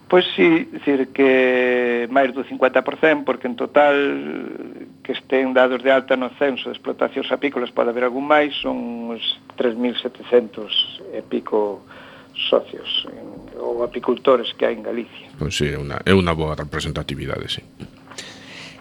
Pois 0.09 0.25
sí, 0.35 0.65
dicir 0.73 1.13
que 1.13 2.09
máis 2.09 2.33
do 2.33 2.41
50%, 2.41 3.29
porque 3.29 3.45
en 3.45 3.61
total 3.61 3.93
que 5.05 5.13
estén 5.13 5.53
dados 5.53 5.85
de 5.85 5.93
alta 5.93 6.17
no 6.17 6.33
censo 6.41 6.73
de 6.73 6.75
explotacións 6.81 7.29
apícolas 7.29 7.69
pode 7.77 7.93
haber 7.93 8.09
algún 8.09 8.25
máis, 8.25 8.57
son 8.57 9.13
uns 9.13 9.25
3.700 9.61 11.13
e 11.13 11.21
pico 11.21 11.85
socios 12.33 13.05
en, 13.13 13.61
ou 13.61 13.85
apicultores 13.85 14.57
que 14.57 14.65
hai 14.65 14.81
en 14.81 14.89
Galicia. 14.89 15.29
Pois 15.37 15.53
sí, 15.53 15.69
é 15.69 15.77
unha, 15.77 16.01
é 16.01 16.17
unha 16.17 16.33
boa 16.33 16.57
representatividade, 16.57 17.45
sí. 17.53 17.61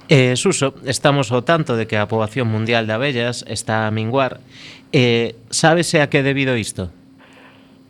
Eh, 0.08 0.40
Suso, 0.40 0.80
estamos 0.88 1.36
ao 1.36 1.44
tanto 1.44 1.76
de 1.76 1.92
que 1.92 2.00
a 2.00 2.08
poboación 2.08 2.48
mundial 2.48 2.88
de 2.88 2.96
abellas 2.96 3.44
está 3.52 3.84
a 3.84 3.92
minguar. 3.92 4.40
Eh, 4.96 5.36
sabese 5.52 6.00
a 6.00 6.08
que 6.08 6.24
debido 6.24 6.56
isto? 6.56 6.88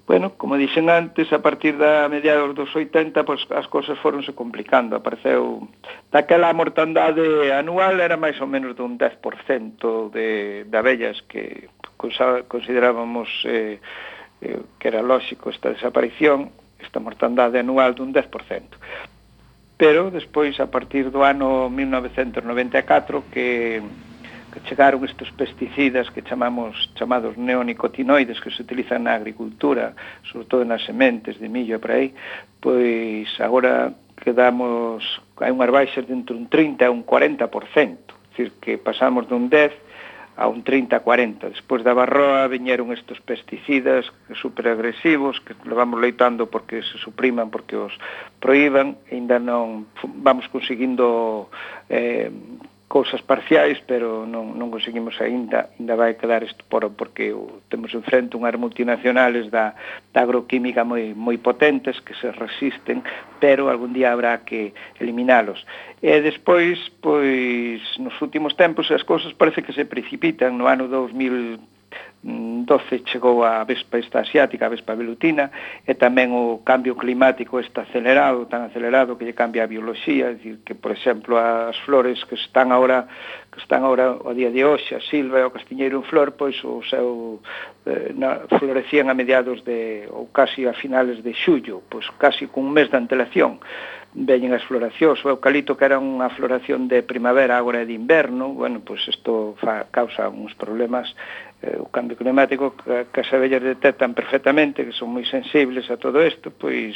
Bueno, 0.07 0.39
como 0.39 0.55
dixen 0.55 0.87
antes, 0.87 1.27
a 1.35 1.43
partir 1.43 1.75
da 1.75 2.07
mediados 2.07 2.55
dos 2.55 2.71
80, 2.71 3.27
pois 3.27 3.43
as 3.51 3.67
cousas 3.67 3.99
foronse 3.99 4.31
complicando. 4.31 4.95
Apareceu 4.95 5.67
daquela 6.15 6.55
mortandade 6.55 7.51
anual 7.51 7.99
era 7.99 8.15
máis 8.15 8.39
ou 8.39 8.47
menos 8.47 8.71
dun 8.79 8.95
10% 8.95 10.07
de, 10.15 10.63
de 10.63 10.75
abellas 10.79 11.19
que 11.27 11.67
considerábamos 11.99 13.27
eh, 13.51 13.83
eh, 14.39 14.63
que 14.79 14.87
era 14.87 15.03
lógico 15.03 15.51
esta 15.51 15.75
desaparición, 15.75 16.55
esta 16.79 17.03
mortandade 17.03 17.59
anual 17.59 17.91
dun 17.91 18.15
10%. 18.15 18.79
Pero 19.75 20.07
despois, 20.07 20.55
a 20.63 20.71
partir 20.71 21.11
do 21.11 21.27
ano 21.27 21.67
1994, 21.67 23.27
que 23.27 23.83
que 24.57 24.69
chegaron 24.69 25.05
estes 25.05 25.29
pesticidas 25.37 26.09
que 26.09 26.23
chamamos 26.23 26.73
chamados 26.95 27.37
neonicotinoides 27.37 28.41
que 28.41 28.49
se 28.49 28.65
utilizan 28.65 29.05
na 29.05 29.13
agricultura, 29.13 29.93
sobre 30.25 30.49
todo 30.49 30.65
nas 30.65 30.81
sementes 30.81 31.37
de 31.37 31.45
millo 31.45 31.77
e 31.77 31.81
por 31.81 31.91
aí, 31.93 32.09
pois 32.57 33.29
agora 33.37 33.93
quedamos 34.17 35.05
hai 35.37 35.53
unhas 35.53 35.69
baixas 35.69 36.09
de 36.09 36.13
entre 36.17 36.33
un 36.33 36.49
30 36.49 36.89
e 36.89 36.89
un 36.89 37.05
40%, 37.05 38.33
dicir 38.33 38.57
que 38.57 38.81
pasamos 38.81 39.29
dun 39.29 39.45
10 39.45 39.69
a 40.37 40.49
un 40.49 40.65
30-40. 40.65 41.53
Despois 41.53 41.85
da 41.85 41.93
barroa 41.93 42.49
viñeron 42.49 42.89
estes 42.93 43.21
pesticidas 43.21 44.09
superagresivos 44.41 45.37
que 45.41 45.53
levamos 45.69 46.01
leitando 46.01 46.49
porque 46.49 46.81
se 46.81 46.97
supriman, 46.97 47.53
porque 47.53 47.77
os 47.77 47.93
proíban, 48.41 48.97
e 49.09 49.21
ainda 49.21 49.37
non 49.37 49.85
vamos 50.21 50.49
conseguindo 50.49 51.49
eh, 51.89 52.33
cousas 52.87 53.21
parciais, 53.21 53.83
pero 53.83 54.23
non, 54.23 54.55
non 54.55 54.71
conseguimos 54.71 55.19
aínda, 55.19 55.67
ainda 55.75 55.99
vai 55.99 56.15
quedar 56.15 56.39
isto 56.47 56.63
por, 56.71 56.87
porque 56.95 57.35
o, 57.35 57.59
temos 57.67 57.91
enfrente 57.91 58.39
unhas 58.39 58.55
multinacionales 58.55 59.51
da, 59.51 59.75
da 60.15 60.23
agroquímica 60.23 60.87
moi, 60.87 61.11
moi 61.11 61.35
potentes 61.35 61.99
que 61.99 62.15
se 62.15 62.31
resisten, 62.31 63.03
pero 63.43 63.67
algún 63.67 63.91
día 63.91 64.15
habrá 64.15 64.39
que 64.47 64.71
eliminalos. 65.03 65.67
E 65.99 66.23
despois, 66.23 66.79
pois, 67.03 67.83
nos 67.99 68.15
últimos 68.23 68.55
tempos 68.55 68.87
as 68.87 69.03
cousas 69.03 69.35
parece 69.35 69.67
que 69.67 69.75
se 69.75 69.83
precipitan. 69.83 70.55
No 70.55 70.71
ano 70.71 70.87
2000 70.87 71.76
Mm, 72.27 72.65
12 72.67 73.07
chegou 73.07 73.45
a 73.45 73.63
vespa 73.63 73.97
esta 73.97 74.19
asiática, 74.19 74.65
a 74.65 74.73
vespa 74.75 74.99
velutina, 74.99 75.47
e 75.87 75.95
tamén 75.95 76.35
o 76.35 76.59
cambio 76.59 76.99
climático 76.99 77.55
está 77.55 77.87
acelerado, 77.87 78.51
tan 78.51 78.67
acelerado 78.67 79.15
que 79.15 79.23
lle 79.23 79.31
cambia 79.31 79.63
a 79.63 79.71
bioloxía, 79.71 80.27
é 80.27 80.35
dicir, 80.35 80.59
que, 80.67 80.75
por 80.75 80.91
exemplo, 80.91 81.39
as 81.39 81.79
flores 81.87 82.19
que 82.27 82.35
están 82.35 82.75
agora 82.75 83.07
que 83.47 83.63
están 83.63 83.87
agora 83.87 84.11
o 84.11 84.35
día 84.35 84.51
de 84.51 84.67
hoxe, 84.67 84.91
a 84.93 85.01
silva 85.07 85.39
e 85.39 85.47
o 85.47 85.55
castiñeiro 85.55 86.03
en 86.03 86.05
flor, 86.05 86.35
pois 86.35 86.59
o 86.67 86.83
seu 86.83 87.39
eh, 87.87 88.11
na, 88.11 88.43
florecían 88.59 89.07
a 89.07 89.15
mediados 89.15 89.63
de 89.63 90.03
ou 90.11 90.27
casi 90.35 90.67
a 90.67 90.75
finales 90.75 91.23
de 91.23 91.31
xullo, 91.31 91.79
pois 91.87 92.11
casi 92.19 92.51
cun 92.51 92.67
mes 92.75 92.91
de 92.91 92.99
antelación. 92.99 93.63
Veñen 94.17 94.51
as 94.51 94.65
floracións, 94.65 95.23
o 95.23 95.29
eucalipto 95.29 95.77
que 95.77 95.85
era 95.85 96.01
unha 96.01 96.27
floración 96.33 96.91
de 96.91 97.01
primavera 97.07 97.55
agora 97.55 97.81
é 97.81 97.89
de 97.89 97.95
inverno, 97.95 98.51
bueno, 98.51 98.83
pois 98.83 99.01
isto 99.07 99.55
fa, 99.57 99.87
causa 99.89 100.29
uns 100.29 100.53
problemas 100.57 101.09
eh, 101.61 101.77
o 101.79 101.89
cambio 101.89 102.15
climático 102.17 102.77
que, 102.77 103.09
que 103.09 103.21
as 103.21 103.33
abellas 103.33 103.63
detectan 103.63 104.13
perfectamente, 104.13 104.85
que 104.85 104.93
son 104.93 105.09
moi 105.09 105.25
sensibles 105.25 105.89
a 105.89 105.97
todo 105.97 106.21
isto, 106.21 106.53
pois 106.53 106.93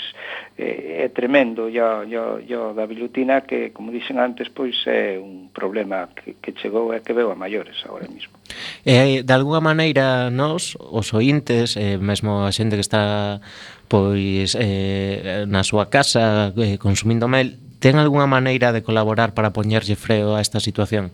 eh, 0.58 1.02
é 1.02 1.08
tremendo 1.10 1.66
ya, 1.66 2.06
ya, 2.06 2.38
ya 2.46 2.70
da 2.78 2.86
bilutina 2.86 3.42
que, 3.42 3.74
como 3.74 3.90
dixen 3.90 4.22
antes, 4.22 4.54
pois 4.54 4.78
é 4.86 5.18
un 5.18 5.50
problema 5.50 6.14
que, 6.14 6.38
que 6.38 6.54
chegou 6.54 6.94
e 6.94 7.02
que 7.02 7.18
veo 7.18 7.34
a 7.34 7.38
maiores 7.38 7.82
agora 7.90 8.06
mesmo. 8.06 8.38
E, 8.86 8.94
eh, 8.94 9.26
de 9.26 9.34
alguna 9.34 9.66
maneira, 9.66 10.30
nós, 10.30 10.78
os 10.78 11.10
ointes, 11.18 11.74
eh, 11.74 11.98
mesmo 11.98 12.46
a 12.46 12.54
xente 12.54 12.78
que 12.78 12.86
está 12.86 13.42
pois 13.90 14.56
eh, 14.56 15.44
na 15.50 15.66
súa 15.68 15.92
casa 15.92 16.56
eh, 16.56 16.78
consumindo 16.78 17.28
mel, 17.28 17.60
ten 17.82 17.98
algunha 17.98 18.30
maneira 18.30 18.70
de 18.72 18.86
colaborar 18.86 19.34
para 19.34 19.52
poñerlle 19.52 19.98
freo 19.98 20.38
a 20.38 20.40
esta 20.40 20.62
situación? 20.62 21.10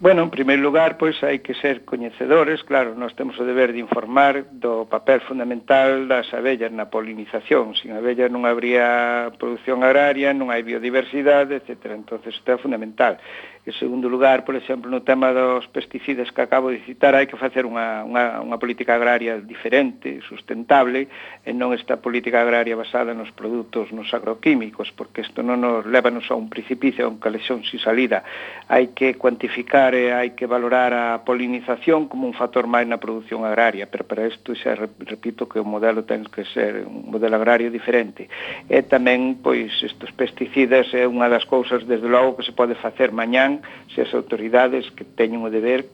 Bueno, 0.00 0.22
en 0.22 0.30
primeiro 0.30 0.60
lugar, 0.60 0.98
pois 0.98 1.14
hai 1.22 1.38
que 1.38 1.54
ser 1.54 1.86
coñecedores, 1.86 2.66
claro, 2.66 2.98
nós 2.98 3.14
temos 3.14 3.38
o 3.38 3.46
deber 3.46 3.70
de 3.70 3.78
informar 3.78 4.42
do 4.50 4.90
papel 4.90 5.22
fundamental 5.22 6.10
das 6.10 6.26
abellas 6.34 6.74
na 6.74 6.90
polinización. 6.90 7.78
Sin 7.78 7.94
abellas 7.94 8.26
non 8.26 8.42
habría 8.42 9.30
produción 9.38 9.86
agraria, 9.86 10.34
non 10.34 10.50
hai 10.50 10.66
biodiversidade, 10.66 11.62
etc. 11.62 11.94
Entón, 11.94 12.18
isto 12.26 12.48
é 12.50 12.58
fundamental. 12.58 13.22
En 13.66 13.72
segundo 13.72 14.10
lugar, 14.10 14.44
por 14.44 14.56
exemplo, 14.56 14.90
no 14.90 15.00
tema 15.00 15.32
dos 15.32 15.64
pesticidas 15.72 16.28
que 16.28 16.44
acabo 16.44 16.68
de 16.68 16.84
citar, 16.84 17.16
hai 17.16 17.24
que 17.24 17.40
facer 17.40 17.64
unha, 17.64 18.04
unha, 18.04 18.44
unha 18.44 18.60
política 18.60 18.92
agraria 18.92 19.40
diferente, 19.40 20.20
sustentable, 20.28 21.08
e 21.40 21.50
non 21.56 21.72
esta 21.72 21.96
política 21.96 22.44
agraria 22.44 22.76
basada 22.76 23.16
nos 23.16 23.32
produtos, 23.32 23.88
nos 23.88 24.12
agroquímicos, 24.12 24.92
porque 24.92 25.24
isto 25.24 25.40
non 25.40 25.64
nos 25.64 25.88
levanos 25.88 26.28
a 26.28 26.36
un 26.36 26.52
precipicio, 26.52 27.08
a 27.08 27.12
un 27.12 27.16
calexón 27.16 27.64
sin 27.64 27.80
salida. 27.80 28.20
Hai 28.68 28.92
que 28.92 29.16
cuantificar 29.16 29.96
e 29.96 30.12
hai 30.12 30.36
que 30.36 30.44
valorar 30.44 30.92
a 30.92 31.24
polinización 31.24 32.04
como 32.12 32.28
un 32.28 32.36
factor 32.36 32.68
máis 32.68 32.84
na 32.84 33.00
produción 33.00 33.48
agraria, 33.48 33.88
pero 33.88 34.04
para 34.04 34.28
isto 34.28 34.52
xa 34.52 34.76
repito 34.76 35.48
que 35.48 35.56
o 35.56 35.64
modelo 35.64 36.04
ten 36.04 36.28
que 36.28 36.44
ser 36.52 36.84
un 36.84 37.08
modelo 37.08 37.40
agrario 37.40 37.72
diferente. 37.72 38.28
E 38.68 38.84
tamén, 38.84 39.40
pois, 39.40 39.72
estes 39.80 40.12
pesticidas 40.12 40.92
é 40.92 41.08
unha 41.08 41.32
das 41.32 41.48
cousas, 41.48 41.88
desde 41.88 42.12
logo, 42.12 42.36
que 42.36 42.44
se 42.44 42.52
pode 42.52 42.76
facer 42.76 43.08
mañán 43.08 43.53
verán 43.54 43.62
se 43.94 44.02
as 44.02 44.14
autoridades 44.14 44.90
que 44.90 45.04
teñen 45.04 45.42
o 45.42 45.50
deber 45.50 45.86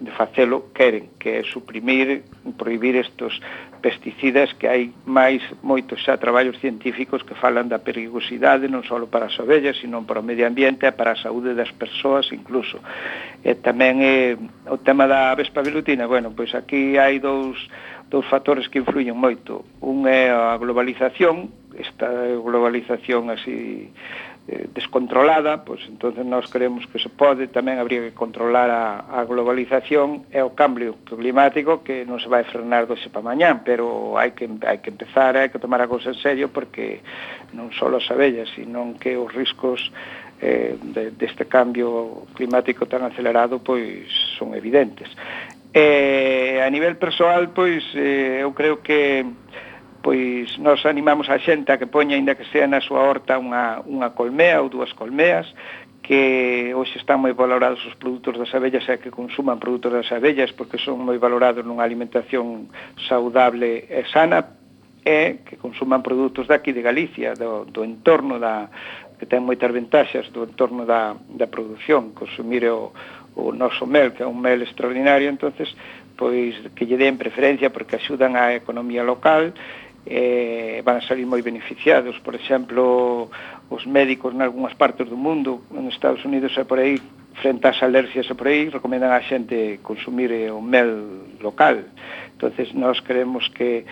de 0.00 0.10
facelo 0.12 0.72
queren, 0.72 1.12
que 1.20 1.36
é 1.36 1.44
suprimir, 1.44 2.24
prohibir 2.56 2.96
estos 2.96 3.36
pesticidas 3.84 4.48
que 4.56 4.64
hai 4.64 4.92
máis 5.04 5.44
moitos 5.60 6.00
xa 6.00 6.16
traballos 6.16 6.56
científicos 6.56 7.20
que 7.20 7.36
falan 7.36 7.68
da 7.68 7.84
perigosidade 7.84 8.64
non 8.64 8.80
só 8.80 8.96
para 9.04 9.28
as 9.28 9.36
ovellas, 9.36 9.76
sino 9.76 10.00
para 10.08 10.20
o 10.20 10.24
medio 10.24 10.48
ambiente 10.48 10.88
e 10.88 10.96
para 10.96 11.12
a 11.12 11.20
saúde 11.20 11.52
das 11.52 11.68
persoas 11.76 12.32
incluso. 12.32 12.80
E 13.44 13.52
tamén 13.60 14.00
eh, 14.00 14.40
o 14.72 14.80
tema 14.80 15.04
da 15.04 15.36
vespa 15.36 15.60
velutina, 15.60 16.08
bueno, 16.08 16.32
pois 16.32 16.56
aquí 16.56 16.96
hai 16.96 17.20
dous, 17.20 17.60
dous 18.08 18.24
factores 18.24 18.72
que 18.72 18.80
influyen 18.80 19.20
moito. 19.20 19.68
Un 19.84 20.08
é 20.08 20.32
a 20.32 20.56
globalización, 20.56 21.52
esta 21.76 22.08
globalización 22.40 23.28
así 23.28 23.92
eh, 24.48 24.68
descontrolada, 24.72 25.64
pois 25.64 25.80
entonces 25.88 26.24
nós 26.24 26.48
creemos 26.48 26.86
que 26.86 26.98
se 26.98 27.08
pode, 27.08 27.48
tamén 27.52 27.76
habría 27.76 28.00
que 28.00 28.16
controlar 28.16 28.72
a, 28.72 29.04
a 29.12 29.24
globalización 29.28 30.24
e 30.32 30.40
o 30.40 30.56
cambio 30.56 30.96
climático 31.04 31.84
que 31.84 32.08
non 32.08 32.16
se 32.22 32.28
vai 32.30 32.46
frenar 32.48 32.88
doxe 32.88 33.12
para 33.12 33.24
mañán, 33.24 33.60
pero 33.66 34.16
hai 34.16 34.32
que, 34.32 34.48
hai 34.64 34.80
que 34.80 34.90
empezar, 34.90 35.36
hai 35.36 35.52
que 35.52 35.60
tomar 35.60 35.84
a 35.84 35.90
cousa 35.90 36.10
en 36.10 36.18
serio 36.18 36.46
porque 36.48 37.04
non 37.52 37.68
só 37.76 37.92
as 37.92 38.06
abellas, 38.08 38.48
sino 38.56 38.96
que 38.96 39.20
os 39.20 39.28
riscos 39.30 39.92
eh, 40.40 40.76
de, 40.80 41.12
deste 41.12 41.44
cambio 41.44 42.26
climático 42.32 42.88
tan 42.88 43.04
acelerado 43.04 43.60
pois 43.60 44.08
son 44.40 44.56
evidentes. 44.56 45.08
Eh, 45.72 46.58
a 46.64 46.68
nivel 46.70 46.96
persoal, 46.96 47.54
pois, 47.54 47.84
eh, 47.94 48.42
eu 48.42 48.50
creo 48.52 48.82
que 48.82 49.22
pois 50.02 50.58
nos 50.58 50.84
animamos 50.86 51.28
a 51.28 51.38
xente 51.38 51.72
a 51.72 51.78
que 51.78 51.86
poña, 51.86 52.16
ainda 52.16 52.34
que 52.34 52.48
sea 52.48 52.66
na 52.66 52.80
súa 52.80 53.04
horta, 53.04 53.36
unha, 53.36 53.84
unha 53.84 54.12
colmea 54.16 54.64
ou 54.64 54.72
dúas 54.72 54.92
colmeas, 54.96 55.48
que 56.10 56.72
hoxe 56.74 56.98
están 56.98 57.20
moi 57.20 57.36
valorados 57.36 57.84
os 57.86 57.94
produtos 57.94 58.34
das 58.34 58.50
abellas 58.56 58.82
e 58.88 58.98
que 58.98 59.12
consuman 59.12 59.60
produtos 59.60 59.92
das 59.92 60.10
abellas 60.10 60.50
porque 60.50 60.80
son 60.80 61.04
moi 61.04 61.20
valorados 61.20 61.62
nunha 61.62 61.84
alimentación 61.84 62.72
saudable 62.96 63.84
e 63.86 64.02
sana 64.08 64.58
e 65.04 65.44
que 65.44 65.60
consuman 65.60 66.02
produtos 66.02 66.48
daqui 66.48 66.72
de 66.72 66.82
Galicia, 66.82 67.36
do, 67.36 67.68
do 67.68 67.84
entorno 67.84 68.40
da, 68.40 68.68
que 69.20 69.28
ten 69.28 69.44
moitas 69.44 69.68
ventaxas 69.68 70.32
do 70.32 70.48
entorno 70.48 70.88
da, 70.88 71.12
da 71.12 71.46
produción, 71.46 72.16
consumir 72.16 72.64
o, 72.72 72.92
o 73.36 73.52
noso 73.52 73.84
mel, 73.84 74.16
que 74.16 74.24
é 74.24 74.28
un 74.28 74.40
mel 74.40 74.64
extraordinario, 74.64 75.28
entonces 75.28 75.68
pois 76.16 76.56
que 76.76 76.84
lle 76.84 77.00
den 77.00 77.16
preferencia 77.16 77.72
porque 77.72 77.96
axudan 77.96 78.36
á 78.36 78.52
economía 78.52 79.04
local 79.04 79.52
eh, 80.06 80.82
van 80.84 80.98
a 80.98 81.06
salir 81.06 81.26
moi 81.26 81.42
beneficiados. 81.42 82.16
Por 82.20 82.34
exemplo, 82.34 83.28
os 83.68 83.84
médicos 83.84 84.32
en 84.32 84.40
algunhas 84.40 84.74
partes 84.74 85.08
do 85.08 85.16
mundo, 85.16 85.64
en 85.74 85.88
Estados 85.88 86.24
Unidos 86.24 86.56
e 86.56 86.64
por 86.64 86.80
aí, 86.80 86.96
frente 87.40 87.68
ás 87.68 87.80
alergias 87.82 88.28
e 88.28 88.34
por 88.34 88.48
aí, 88.48 88.68
recomendan 88.68 89.12
a 89.12 89.22
xente 89.24 89.80
consumir 89.84 90.32
eh, 90.32 90.50
o 90.50 90.60
mel 90.60 91.28
local. 91.40 91.84
entonces 92.40 92.72
nós 92.72 93.00
creemos 93.00 93.48
que, 93.50 93.84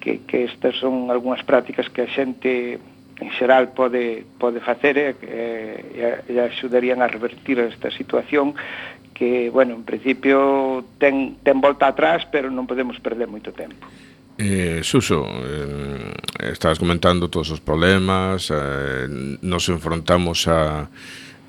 que, 0.00 0.18
que 0.26 0.44
estas 0.44 0.76
son 0.76 1.10
algunhas 1.10 1.42
prácticas 1.46 1.88
que 1.88 2.02
a 2.02 2.10
xente 2.10 2.82
en 3.22 3.30
xeral 3.38 3.70
pode, 3.70 4.26
pode 4.42 4.58
facer 4.58 4.98
e, 4.98 5.14
eh, 5.22 6.26
e, 6.26 6.34
e 6.34 6.36
axudarían 6.42 6.98
a 6.98 7.06
revertir 7.06 7.62
esta 7.62 7.94
situación 7.94 8.58
que, 9.14 9.50
bueno, 9.54 9.78
en 9.78 9.86
principio 9.86 10.82
ten, 10.98 11.38
ten 11.46 11.62
volta 11.62 11.86
atrás, 11.86 12.26
pero 12.26 12.50
non 12.50 12.66
podemos 12.66 12.98
perder 12.98 13.30
moito 13.30 13.54
tempo. 13.54 13.86
Eh, 14.42 14.82
Suso, 14.82 15.22
eh, 15.22 16.50
estás 16.50 16.78
comentando 16.82 17.30
todos 17.30 17.54
os 17.54 17.60
problemas, 17.62 18.50
eh, 18.50 19.06
nos 19.38 19.68
enfrontamos 19.68 20.48
a 20.50 20.90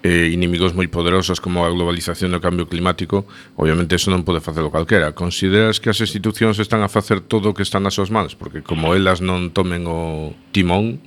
eh, 0.05 0.29
inimigos 0.29 0.77
moi 0.77 0.85
poderosos 0.85 1.41
como 1.41 1.65
a 1.65 1.73
globalización 1.73 2.37
do 2.37 2.43
cambio 2.43 2.69
climático, 2.69 3.25
obviamente 3.57 3.97
eso 3.97 4.13
non 4.13 4.21
pode 4.21 4.45
facelo 4.45 4.69
calquera. 4.69 5.17
Consideras 5.17 5.81
que 5.81 5.89
as 5.89 5.97
institucións 6.05 6.61
están 6.61 6.85
a 6.85 6.89
facer 6.91 7.17
todo 7.25 7.49
o 7.49 7.55
que 7.57 7.65
están 7.65 7.81
nas 7.81 7.97
súas 7.97 8.13
mans? 8.13 8.37
Porque 8.37 8.61
como 8.61 8.93
elas 8.93 9.25
non 9.25 9.49
tomen 9.49 9.89
o 9.89 10.37
timón, 10.53 11.01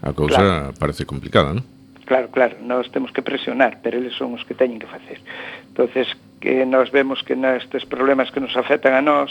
a 0.00 0.16
cousa 0.16 0.72
claro. 0.72 0.80
parece 0.80 1.04
complicada, 1.04 1.52
non? 1.52 1.68
Claro, 2.08 2.32
claro, 2.32 2.56
nós 2.64 2.88
temos 2.88 3.12
que 3.12 3.20
presionar, 3.20 3.84
pero 3.84 4.00
eles 4.00 4.16
son 4.16 4.32
os 4.32 4.40
que 4.48 4.56
teñen 4.56 4.80
que 4.80 4.88
facer. 4.88 5.20
entonces 5.76 6.08
que 6.40 6.64
nós 6.64 6.90
vemos 6.90 7.22
que 7.22 7.36
nestes 7.36 7.84
problemas 7.84 8.30
que 8.30 8.40
nos 8.40 8.56
afectan 8.56 8.96
a 8.96 9.02
nós, 9.04 9.28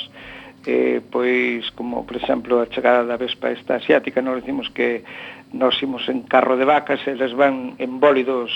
eh, 0.65 1.01
pois 1.11 1.69
como 1.71 2.05
por 2.05 2.17
exemplo 2.17 2.61
a 2.61 2.67
chegada 2.67 3.05
da 3.05 3.17
vespa 3.17 3.51
esta 3.51 3.75
asiática, 3.75 4.21
nos 4.21 4.41
decimos 4.41 4.69
que 4.69 5.03
nós 5.53 5.77
imos 5.81 6.09
en 6.09 6.23
carro 6.25 6.57
de 6.57 6.65
vacas, 6.65 6.99
e 7.07 7.13
eles 7.13 7.33
van 7.33 7.77
en 7.77 7.99
bólidos 7.99 8.51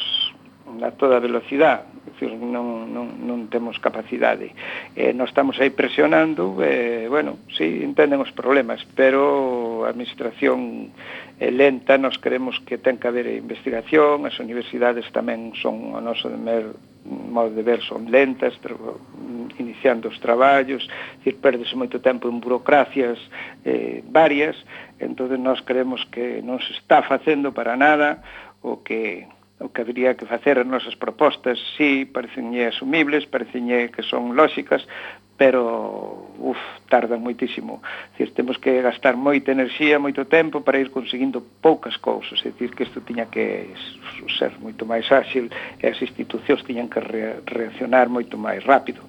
a 0.81 0.91
toda 0.91 1.19
velocidade, 1.19 1.83
decir, 2.05 2.35
non, 2.35 2.93
non, 2.93 3.25
non 3.25 3.47
temos 3.49 3.79
capacidade. 3.79 4.53
Eh, 4.95 5.11
non 5.15 5.25
estamos 5.25 5.57
aí 5.57 5.71
presionando, 5.73 6.59
eh, 6.61 7.07
bueno, 7.09 7.39
sí, 7.53 7.81
entenden 7.81 8.21
os 8.21 8.31
problemas, 8.31 8.83
pero 8.93 9.85
a 9.85 9.91
administración 9.91 10.91
eh, 11.39 11.51
lenta, 11.51 11.97
nos 11.97 12.19
creemos 12.19 12.59
que 12.67 12.77
ten 12.77 12.99
que 12.99 13.07
haber 13.07 13.27
investigación, 13.27 14.27
as 14.27 14.37
universidades 14.37 15.07
tamén 15.15 15.55
son 15.57 15.95
o 15.95 15.99
noso 16.03 16.27
demer 16.27 16.75
modo 17.09 17.49
de 17.49 17.63
ver 17.63 17.81
son 17.81 18.11
lentas, 18.11 18.53
pero 18.61 18.99
iniciando 19.57 20.09
os 20.09 20.19
traballos, 20.19 20.87
decir, 21.19 21.39
perdes 21.39 21.71
moito 21.73 21.99
tempo 21.99 22.27
en 22.27 22.39
burocracias 22.43 23.17
eh, 23.63 24.03
varias, 24.07 24.55
entonces 24.99 25.39
nós 25.39 25.63
creemos 25.63 26.03
que 26.11 26.43
non 26.43 26.59
se 26.59 26.75
está 26.75 27.01
facendo 27.03 27.55
para 27.55 27.79
nada 27.79 28.21
o 28.61 28.83
que 28.83 29.25
o 29.59 29.69
que 29.69 29.81
habría 29.81 30.15
que 30.15 30.25
facer 30.25 30.57
as 30.59 30.67
nosas 30.67 30.95
propostas, 30.95 31.59
sí, 31.75 32.07
parecenlle 32.07 32.71
asumibles, 32.71 33.27
parecenlle 33.27 33.91
que 33.91 34.03
son 34.03 34.35
lóxicas, 34.35 34.87
pero 35.39 36.27
uf, 36.37 36.59
tarda 36.89 37.15
moitísimo. 37.15 37.81
Dicir, 38.11 38.35
temos 38.35 38.57
que 38.59 38.81
gastar 38.81 39.15
moita 39.15 39.51
enerxía, 39.51 39.99
moito 39.99 40.27
tempo 40.27 40.63
para 40.63 40.79
ir 40.79 40.91
conseguindo 40.91 41.43
poucas 41.63 41.95
cousas, 41.95 42.39
é 42.43 42.51
dicir 42.51 42.75
que 42.75 42.83
isto 42.83 42.99
tiña 43.03 43.27
que 43.31 43.71
ser 44.39 44.51
moito 44.59 44.83
máis 44.83 45.07
áxil 45.11 45.47
e 45.79 45.87
as 45.87 45.99
institucións 46.03 46.63
tiñan 46.67 46.91
que 46.91 46.99
re 46.99 47.39
reaccionar 47.47 48.11
moito 48.11 48.35
máis 48.35 48.63
rápido 48.63 49.03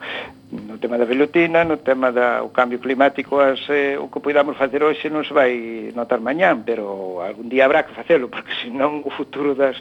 no 0.50 0.78
tema 0.78 0.98
da 0.98 1.06
velutina, 1.06 1.62
no 1.62 1.78
tema 1.78 2.10
da 2.10 2.42
o 2.42 2.50
cambio 2.50 2.82
climático, 2.82 3.38
as, 3.38 3.62
eh, 3.70 3.94
o 3.94 4.10
que 4.10 4.18
podamos 4.18 4.58
facer 4.58 4.82
hoxe 4.82 5.06
non 5.06 5.22
se 5.22 5.30
vai 5.30 5.94
notar 5.94 6.18
mañán, 6.18 6.66
pero 6.66 7.22
algún 7.22 7.46
día 7.46 7.70
habrá 7.70 7.86
que 7.86 7.94
facelo, 7.94 8.26
porque 8.32 8.50
senón 8.58 9.06
o 9.06 9.10
futuro 9.14 9.54
das, 9.54 9.78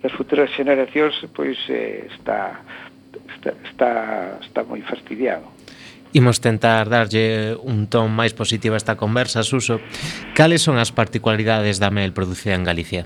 das 0.00 0.12
futuras 0.16 0.48
generacións 0.56 1.20
pois 1.36 1.60
eh, 1.68 2.08
está, 2.08 2.64
está, 3.36 3.50
está, 3.68 3.90
está 4.40 4.60
moi 4.64 4.80
fastidiado. 4.80 5.44
Imos 6.16 6.40
tentar 6.40 6.88
darlle 6.88 7.52
un 7.60 7.84
ton 7.92 8.08
máis 8.08 8.32
positivo 8.32 8.72
a 8.72 8.80
esta 8.80 8.96
conversa, 8.96 9.44
Suso. 9.44 9.84
Cales 10.32 10.64
son 10.64 10.80
as 10.80 10.96
particularidades 10.96 11.76
da 11.76 11.92
mel 11.92 12.16
producida 12.16 12.56
en 12.56 12.64
Galicia? 12.64 13.04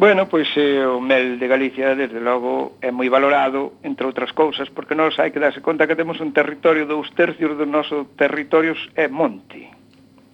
Bueno, 0.00 0.30
pois 0.30 0.48
eh, 0.56 0.80
o 0.86 0.98
mel 0.98 1.38
de 1.38 1.46
Galicia, 1.46 1.94
desde 1.94 2.24
logo, 2.24 2.80
é 2.80 2.88
moi 2.88 3.12
valorado, 3.12 3.76
entre 3.84 4.08
outras 4.08 4.32
cousas, 4.32 4.72
porque 4.72 4.96
nós 4.96 5.20
hai 5.20 5.28
que 5.28 5.36
darse 5.36 5.60
conta 5.60 5.84
que 5.84 5.92
temos 5.92 6.24
un 6.24 6.32
territorio, 6.32 6.88
dous 6.88 7.12
tercios 7.12 7.52
do 7.60 7.68
noso 7.68 8.08
territorio 8.16 8.72
é 8.96 9.12
monte. 9.12 9.68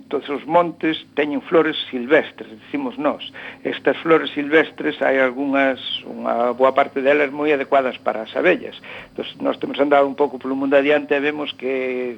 Todos 0.06 0.30
os 0.30 0.46
montes 0.46 1.02
teñen 1.18 1.42
flores 1.42 1.74
silvestres, 1.90 2.46
dicimos 2.62 2.94
nós. 2.94 3.26
Estas 3.66 3.98
flores 4.06 4.30
silvestres 4.38 5.02
hai 5.02 5.18
algunhas, 5.18 5.82
unha 6.06 6.54
boa 6.54 6.70
parte 6.70 7.02
delas 7.02 7.34
moi 7.34 7.50
adecuadas 7.50 7.98
para 7.98 8.22
as 8.22 8.30
abellas. 8.38 8.78
Entón, 9.10 9.26
nós 9.42 9.58
temos 9.58 9.82
andado 9.82 10.06
un 10.06 10.14
pouco 10.14 10.38
polo 10.38 10.54
mundo 10.54 10.78
adiante 10.78 11.18
e 11.18 11.18
vemos 11.18 11.50
que 11.58 12.14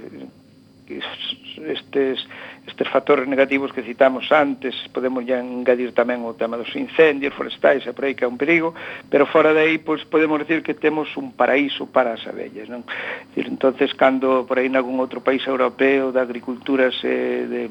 estes, 0.88 2.26
estes 2.66 2.88
factores 2.88 3.28
negativos 3.28 3.72
que 3.72 3.82
citamos 3.82 4.30
antes, 4.32 4.74
podemos 4.92 5.24
ya 5.26 5.40
engadir 5.40 5.92
tamén 5.92 6.24
o 6.24 6.32
tema 6.34 6.56
dos 6.56 6.72
incendios 6.74 7.36
forestais 7.36 7.84
e 7.84 7.92
por 7.92 8.08
aí 8.08 8.16
que 8.16 8.24
é 8.24 8.30
un 8.30 8.40
perigo, 8.40 8.72
pero 9.12 9.28
fora 9.28 9.52
de 9.52 9.60
aí 9.60 9.76
pois, 9.78 10.04
podemos 10.08 10.40
decir 10.40 10.64
que 10.64 10.74
temos 10.74 11.12
un 11.16 11.32
paraíso 11.36 11.88
para 11.88 12.16
as 12.16 12.24
abellas. 12.26 12.68
Non? 12.68 12.84
Dicir, 13.32 13.48
entonces, 13.52 13.92
cando 13.94 14.48
por 14.48 14.58
aí 14.58 14.68
nalgún 14.68 15.00
outro 15.00 15.20
país 15.20 15.44
europeo 15.44 16.12
de 16.12 16.20
agriculturas 16.20 16.96
eh, 17.04 17.44
de, 17.44 17.62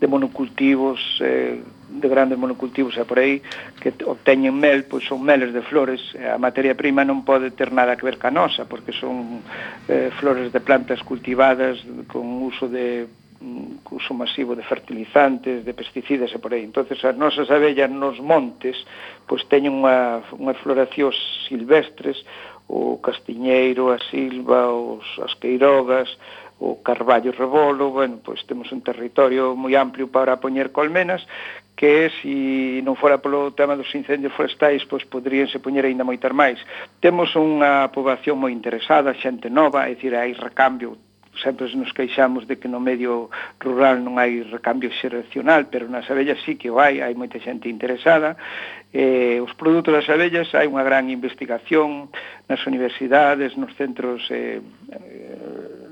de 0.00 0.06
monocultivos 0.06 1.00
eh, 1.22 1.62
de 1.94 2.08
grandes 2.08 2.38
monocultivos 2.38 2.96
e 2.98 3.04
por 3.06 3.22
aí 3.22 3.38
que 3.78 3.94
obteñen 4.02 4.58
mel, 4.58 4.84
pois 4.90 5.06
son 5.06 5.22
meles 5.22 5.54
de 5.54 5.62
flores, 5.62 6.02
a 6.18 6.38
materia 6.42 6.74
prima 6.74 7.06
non 7.06 7.22
pode 7.22 7.54
ter 7.54 7.70
nada 7.70 7.94
que 7.94 8.02
ver 8.02 8.18
ca 8.18 8.34
nosa, 8.34 8.66
porque 8.66 8.90
son 8.90 9.46
eh, 9.86 10.10
flores 10.18 10.50
de 10.50 10.60
plantas 10.60 10.98
cultivadas 11.06 11.78
con 12.10 12.42
uso 12.42 12.66
de 12.66 13.06
mm, 13.38 13.86
uso 13.94 14.12
masivo 14.12 14.58
de 14.58 14.66
fertilizantes, 14.66 15.62
de 15.62 15.72
pesticidas 15.72 16.34
e 16.34 16.38
por 16.42 16.50
aí. 16.50 16.66
Entonces 16.66 16.98
as 17.06 17.14
nosas 17.14 17.46
abellas 17.46 17.90
nos 17.90 18.18
montes 18.18 18.74
pois 19.30 19.46
teñen 19.46 19.78
unha, 19.78 20.26
unha 20.34 20.54
floración 20.58 21.14
silvestres, 21.46 22.18
o 22.66 22.96
castiñeiro, 22.96 23.92
a 23.92 24.00
silva, 24.10 24.72
os, 24.72 25.04
as 25.20 25.36
queirogas, 25.36 26.08
o 26.60 26.80
carballo 26.82 27.32
rebolo, 27.32 27.90
bueno, 27.90 28.20
pois 28.24 28.40
temos 28.46 28.70
un 28.72 28.80
territorio 28.80 29.58
moi 29.58 29.74
amplio 29.74 30.06
para 30.08 30.38
poñer 30.38 30.70
colmenas 30.70 31.20
que 31.74 32.10
se 32.22 32.80
non 32.86 32.94
fora 32.94 33.18
polo 33.18 33.50
tema 33.50 33.74
dos 33.74 33.90
incendios 33.94 34.32
forestais, 34.32 34.86
pois 34.86 35.02
poderíanse 35.02 35.58
poñer 35.58 35.84
aínda 35.84 36.06
moitas 36.06 36.30
máis. 36.30 36.58
Temos 37.02 37.34
unha 37.34 37.90
poboación 37.90 38.38
moi 38.38 38.54
interesada, 38.54 39.14
xente 39.18 39.50
nova, 39.50 39.90
é 39.90 39.98
dicir, 39.98 40.14
hai 40.14 40.32
recambio 40.38 40.94
sempre 41.42 41.66
nos 41.74 41.92
queixamos 41.92 42.46
de 42.46 42.58
que 42.58 42.68
no 42.68 42.78
medio 42.78 43.30
rural 43.58 43.98
non 43.98 44.22
hai 44.22 44.46
recambio 44.46 44.90
xeracional, 44.94 45.66
pero 45.66 45.90
nas 45.90 46.06
abellas 46.06 46.38
sí 46.46 46.54
que 46.54 46.70
o 46.70 46.78
hai, 46.78 47.02
hai 47.02 47.14
moita 47.18 47.42
xente 47.42 47.66
interesada. 47.66 48.38
Eh, 48.94 49.42
os 49.42 49.50
produtos 49.58 49.90
das 49.90 50.06
abellas 50.06 50.46
hai 50.54 50.70
unha 50.70 50.86
gran 50.86 51.10
investigación 51.10 52.06
nas 52.46 52.62
universidades, 52.70 53.58
nos 53.58 53.74
centros 53.74 54.22
eh, 54.30 54.62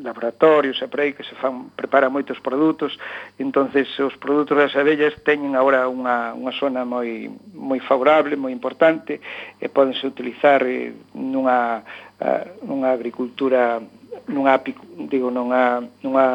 laboratorios 0.03 0.83
e 0.83 0.87
por 0.87 1.01
aí 1.01 1.13
que 1.15 1.25
se 1.25 1.35
fan, 1.39 1.71
prepara 1.75 2.13
moitos 2.13 2.39
produtos, 2.43 2.99
entonces 3.39 3.89
os 3.99 4.15
produtos 4.19 4.59
das 4.59 4.75
abellas 4.77 5.15
teñen 5.25 5.57
agora 5.57 5.89
unha, 5.89 6.37
unha 6.37 6.53
zona 6.59 6.85
moi, 6.85 7.31
moi 7.55 7.81
favorable, 7.81 8.37
moi 8.37 8.53
importante, 8.53 9.23
e 9.63 9.67
podense 9.71 10.07
utilizar 10.07 10.63
eh, 10.67 10.93
nunha, 11.15 11.83
a, 12.21 12.29
nunha 12.67 12.91
agricultura, 12.93 13.81
nunha, 14.29 14.61
digo, 15.09 15.31
nunha, 15.31 15.81
nunha 16.03 16.27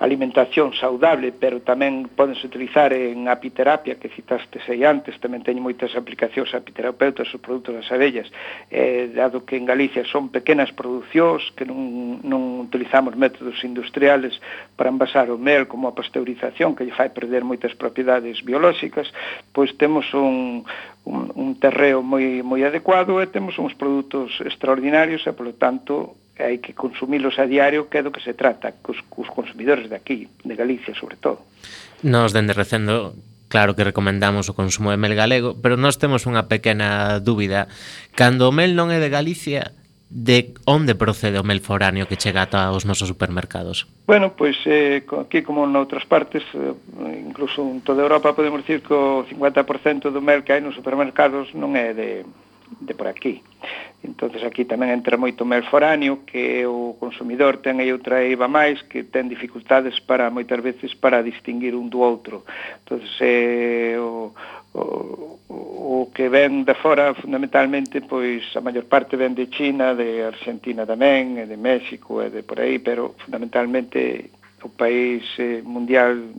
alimentación 0.00 0.72
saudable, 0.72 1.28
pero 1.30 1.60
tamén 1.60 2.08
podense 2.16 2.48
utilizar 2.48 2.88
en 2.96 3.28
apiterapia, 3.28 4.00
que 4.00 4.08
citaste 4.08 4.56
aí 4.64 4.80
antes, 4.80 5.20
tamén 5.20 5.44
teñen 5.44 5.60
moitas 5.60 5.92
aplicacións 5.92 6.56
apiterapeutas 6.56 7.28
os 7.28 7.40
produtos 7.44 7.76
das 7.76 7.88
abellas, 7.92 8.24
eh, 8.72 9.12
dado 9.12 9.44
que 9.44 9.60
en 9.60 9.68
Galicia 9.68 10.00
son 10.08 10.32
pequenas 10.32 10.72
producións 10.72 11.44
que 11.52 11.68
non, 11.68 12.24
non 12.24 12.64
utilizamos 12.64 13.12
métodos 13.12 13.60
industriales 13.60 14.40
para 14.72 14.88
envasar 14.88 15.28
o 15.28 15.36
mel 15.36 15.68
como 15.68 15.84
a 15.84 15.92
pasteurización, 15.92 16.72
que 16.72 16.88
lle 16.88 16.96
fai 16.96 17.12
perder 17.12 17.44
moitas 17.44 17.76
propiedades 17.76 18.40
biolóxicas, 18.40 19.04
pois 19.52 19.76
temos 19.76 20.08
un, 20.16 20.64
un, 21.04 21.28
un 21.36 21.48
terreo 21.60 22.00
moi, 22.00 22.40
moi 22.40 22.64
adecuado 22.64 23.20
e 23.20 23.28
temos 23.28 23.60
uns 23.60 23.76
produtos 23.76 24.32
extraordinarios 24.40 25.28
e, 25.28 25.32
polo 25.36 25.52
tanto, 25.60 26.16
hai 26.42 26.58
que 26.58 26.72
consumilos 26.72 27.38
a 27.38 27.46
diario 27.46 27.86
que 27.92 28.00
é 28.00 28.02
do 28.02 28.10
que 28.10 28.24
se 28.24 28.34
trata, 28.34 28.74
cos, 28.80 29.00
cos 29.12 29.28
consumidores 29.28 29.88
de 29.88 29.96
aquí, 29.96 30.28
de 30.44 30.54
Galicia 30.56 30.96
sobre 30.96 31.16
todo. 31.16 31.44
Nos 32.02 32.32
dende 32.32 32.56
recendo 32.56 33.14
Claro 33.50 33.74
que 33.74 33.82
recomendamos 33.82 34.46
o 34.46 34.54
consumo 34.54 34.94
de 34.94 34.96
mel 34.96 35.18
galego, 35.18 35.58
pero 35.58 35.74
nós 35.74 35.98
temos 35.98 36.22
unha 36.22 36.46
pequena 36.46 37.18
dúbida. 37.18 37.66
Cando 38.14 38.46
o 38.46 38.54
mel 38.54 38.78
non 38.78 38.94
é 38.94 39.02
de 39.02 39.10
Galicia, 39.10 39.74
de 40.06 40.54
onde 40.70 40.94
procede 40.94 41.42
o 41.42 41.46
mel 41.46 41.58
foráneo 41.58 42.06
que 42.06 42.14
chega 42.14 42.46
ata 42.46 42.70
os 42.70 42.86
nosos 42.86 43.10
supermercados? 43.10 43.90
Bueno, 44.06 44.38
pois 44.38 44.54
eh, 44.70 45.02
aquí 45.18 45.42
como 45.42 45.66
en 45.66 45.74
outras 45.74 46.06
partes, 46.06 46.46
eh, 46.54 46.74
incluso 47.26 47.62
en 47.66 47.82
toda 47.82 48.06
Europa 48.06 48.38
podemos 48.38 48.62
dicir 48.62 48.86
que 48.86 48.94
o 48.94 49.26
50% 49.26 50.14
do 50.14 50.22
mel 50.22 50.46
que 50.46 50.54
hai 50.54 50.62
nos 50.62 50.78
supermercados 50.78 51.50
non 51.50 51.74
é 51.74 51.90
de, 51.90 52.22
de 52.78 52.94
por 52.94 53.08
aquí. 53.08 53.42
Entonces 54.02 54.42
aquí 54.44 54.64
tamén 54.64 54.94
entra 54.94 55.20
moito 55.20 55.44
mel 55.44 55.66
foráneo 55.68 56.24
que 56.24 56.64
o 56.64 56.96
consumidor 56.96 57.60
ten 57.60 57.82
aí 57.82 57.92
outra 57.92 58.24
eiva 58.24 58.48
máis 58.48 58.80
que 58.86 59.04
ten 59.04 59.28
dificultades 59.28 60.00
para 60.00 60.32
moitas 60.32 60.62
veces 60.64 60.96
para 60.96 61.20
distinguir 61.20 61.76
un 61.76 61.92
do 61.92 62.00
outro. 62.00 62.46
Entonces 62.80 63.12
eh, 63.20 64.00
o, 64.00 64.32
o, 64.72 65.36
o 65.50 66.08
que 66.14 66.32
ven 66.32 66.64
de 66.64 66.72
fora 66.80 67.12
fundamentalmente 67.12 68.00
pois 68.00 68.40
a 68.56 68.64
maior 68.64 68.88
parte 68.88 69.20
ven 69.20 69.36
de 69.36 69.52
China, 69.52 69.92
de 69.92 70.24
Argentina 70.24 70.88
tamén, 70.88 71.36
e 71.36 71.44
de 71.44 71.60
México 71.60 72.24
e 72.24 72.32
de 72.32 72.40
por 72.40 72.62
aí, 72.62 72.80
pero 72.80 73.12
fundamentalmente 73.20 74.32
o 74.62 74.68
país 74.68 75.24
eh, 75.38 75.62
mundial 75.64 76.32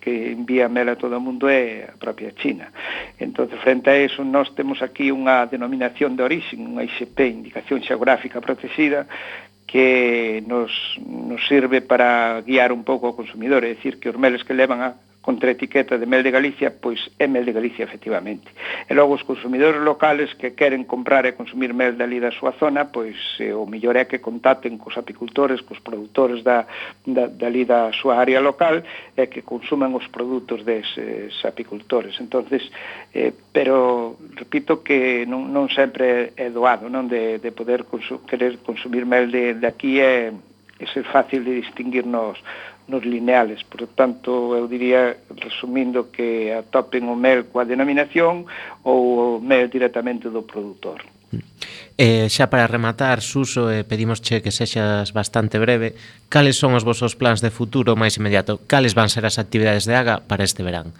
que 0.00 0.32
envía 0.32 0.68
mel 0.68 0.88
a 0.88 0.96
todo 0.96 1.16
o 1.16 1.24
mundo 1.24 1.48
é 1.48 1.90
a 1.90 1.96
propia 1.98 2.32
China. 2.32 2.72
Entón, 3.18 3.48
frente 3.62 3.90
a 3.90 3.96
eso, 3.96 4.24
nós 4.24 4.54
temos 4.54 4.82
aquí 4.82 5.10
unha 5.10 5.46
denominación 5.46 6.16
de 6.16 6.22
origen, 6.22 6.66
unha 6.66 6.86
ICP, 6.86 7.18
Indicación 7.26 7.82
Xeográfica 7.82 8.40
Protegida, 8.40 9.06
que 9.66 10.42
nos, 10.46 10.70
nos 11.00 11.40
sirve 11.48 11.80
para 11.80 12.40
guiar 12.44 12.72
un 12.72 12.84
pouco 12.84 13.08
o 13.08 13.16
consumidor, 13.16 13.64
é 13.64 13.72
dicir, 13.72 13.96
que 13.98 14.12
os 14.12 14.18
meles 14.20 14.44
que 14.44 14.52
levan 14.52 14.84
a, 14.84 15.00
contra 15.22 15.54
etiqueta 15.54 15.96
de 15.96 16.04
mel 16.04 16.22
de 16.22 16.34
Galicia, 16.34 16.74
pois 16.74 16.98
é 17.18 17.26
mel 17.26 17.46
de 17.46 17.52
Galicia 17.54 17.86
efectivamente. 17.86 18.50
E 18.90 18.92
logo 18.92 19.14
os 19.14 19.22
consumidores 19.22 19.80
locales 19.80 20.34
que 20.34 20.52
queren 20.58 20.84
comprar 20.84 21.24
e 21.24 21.38
consumir 21.38 21.72
mel 21.72 21.94
dali 21.94 22.18
da 22.18 22.34
súa 22.34 22.52
zona, 22.58 22.90
pois 22.90 23.16
eh, 23.38 23.54
o 23.54 23.64
mellor 23.64 23.96
é 23.96 24.04
que 24.04 24.18
contacten 24.18 24.76
cos 24.82 24.98
apicultores, 24.98 25.62
cos 25.62 25.78
produtores 25.78 26.42
da, 26.42 26.66
da, 27.06 27.30
dali 27.30 27.64
da 27.64 27.94
súa 27.94 28.18
área 28.18 28.42
local 28.42 28.82
e 29.16 29.30
que 29.30 29.46
consuman 29.46 29.94
os 29.94 30.10
produtos 30.10 30.66
deses 30.66 31.32
apicultores. 31.46 32.18
entonces 32.18 32.66
eh, 33.14 33.32
pero 33.52 34.16
repito 34.34 34.82
que 34.82 35.24
non, 35.30 35.54
non 35.54 35.70
sempre 35.70 36.34
é 36.34 36.50
doado, 36.50 36.90
non 36.90 37.06
de, 37.06 37.38
de 37.38 37.50
poder 37.54 37.86
consu 37.86 38.26
querer 38.26 38.58
consumir 38.66 39.06
mel 39.06 39.30
de, 39.30 39.54
de 39.54 39.66
aquí 39.70 40.02
é, 40.02 40.34
é 40.82 40.86
ser 40.90 41.06
fácil 41.06 41.44
de 41.46 41.62
distinguir 41.62 42.02
nos, 42.06 42.42
nos 42.88 43.04
lineales. 43.04 43.64
Por 43.64 43.86
tanto, 43.94 44.56
eu 44.56 44.66
diría, 44.66 45.16
resumindo, 45.36 46.10
que 46.10 46.52
atopen 46.52 47.08
o 47.08 47.16
mel 47.16 47.46
coa 47.50 47.66
denominación 47.66 48.46
ou 48.82 49.38
o 49.38 49.40
mel 49.40 49.68
directamente 49.70 50.30
do 50.30 50.42
produtor. 50.42 51.02
Eh, 51.96 52.28
xa 52.28 52.50
para 52.50 52.66
rematar, 52.66 53.20
Suso, 53.20 53.70
eh, 53.70 53.84
pedimos 53.84 54.20
che 54.20 54.42
que 54.42 54.50
sexas 54.50 55.12
bastante 55.12 55.58
breve. 55.58 55.94
Cales 56.28 56.56
son 56.58 56.74
os 56.74 56.84
vosos 56.84 57.16
plans 57.16 57.40
de 57.40 57.52
futuro 57.52 57.96
máis 57.96 58.18
inmediato? 58.18 58.60
Cales 58.66 58.96
van 58.96 59.08
ser 59.08 59.24
as 59.24 59.38
actividades 59.38 59.84
de 59.84 59.94
AGA 59.96 60.24
para 60.24 60.44
este 60.44 60.64
verán? 60.64 60.92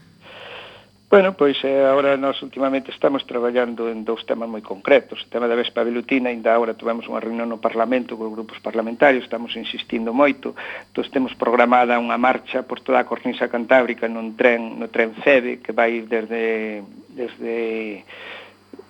Bueno, 1.12 1.36
pois 1.36 1.62
eh, 1.62 1.84
agora 1.84 2.16
nós 2.16 2.40
últimamente 2.40 2.88
estamos 2.88 3.26
traballando 3.28 3.92
en 3.92 4.00
dous 4.00 4.24
temas 4.24 4.48
moi 4.48 4.64
concretos. 4.64 5.20
O 5.20 5.28
tema 5.28 5.44
da 5.44 5.52
Vespa 5.52 5.84
Velutina, 5.84 6.32
ainda 6.32 6.56
agora 6.56 6.72
tivemos 6.72 7.04
unha 7.04 7.20
reunión 7.20 7.52
no 7.52 7.60
Parlamento 7.60 8.16
con 8.16 8.32
grupos 8.32 8.64
parlamentarios, 8.64 9.28
estamos 9.28 9.52
insistindo 9.52 10.16
moito. 10.16 10.56
Entón, 10.88 11.12
temos 11.12 11.36
programada 11.36 12.00
unha 12.00 12.16
marcha 12.16 12.64
por 12.64 12.80
toda 12.80 13.04
a 13.04 13.04
Cornisa 13.04 13.52
Cantábrica 13.52 14.08
nun 14.08 14.40
tren, 14.40 14.80
no 14.80 14.88
tren 14.88 15.12
Febe, 15.20 15.60
que 15.60 15.76
vai 15.76 16.00
desde, 16.00 16.80
desde 17.12 18.08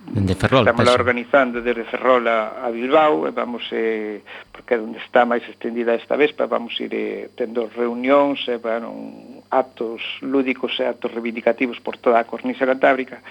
Dende 0.05 0.35
Ferrol. 0.35 0.67
Estamos 0.67 0.85
penso. 0.85 0.99
organizando 0.99 1.63
desde 1.63 1.85
Ferrol 1.85 2.27
a, 2.27 2.67
a 2.67 2.71
Bilbao, 2.71 3.29
e 3.29 3.31
vamos, 3.31 3.63
eh, 3.71 4.21
porque 4.51 4.75
é 4.75 4.79
onde 4.83 4.99
está 4.99 5.23
máis 5.25 5.47
extendida 5.47 5.95
esta 5.95 6.19
vespa, 6.19 6.51
vamos 6.51 6.75
ir 6.83 6.91
eh, 6.91 7.31
tendo 7.39 7.71
reunións, 7.71 8.43
e 8.51 8.59
bueno, 8.59 8.91
actos 9.49 10.03
lúdicos 10.21 10.75
e 10.81 10.85
actos 10.85 11.15
reivindicativos 11.15 11.79
por 11.79 11.97
toda 12.03 12.19
a 12.19 12.27
cornisa 12.27 12.67
cantábrica, 12.67 13.23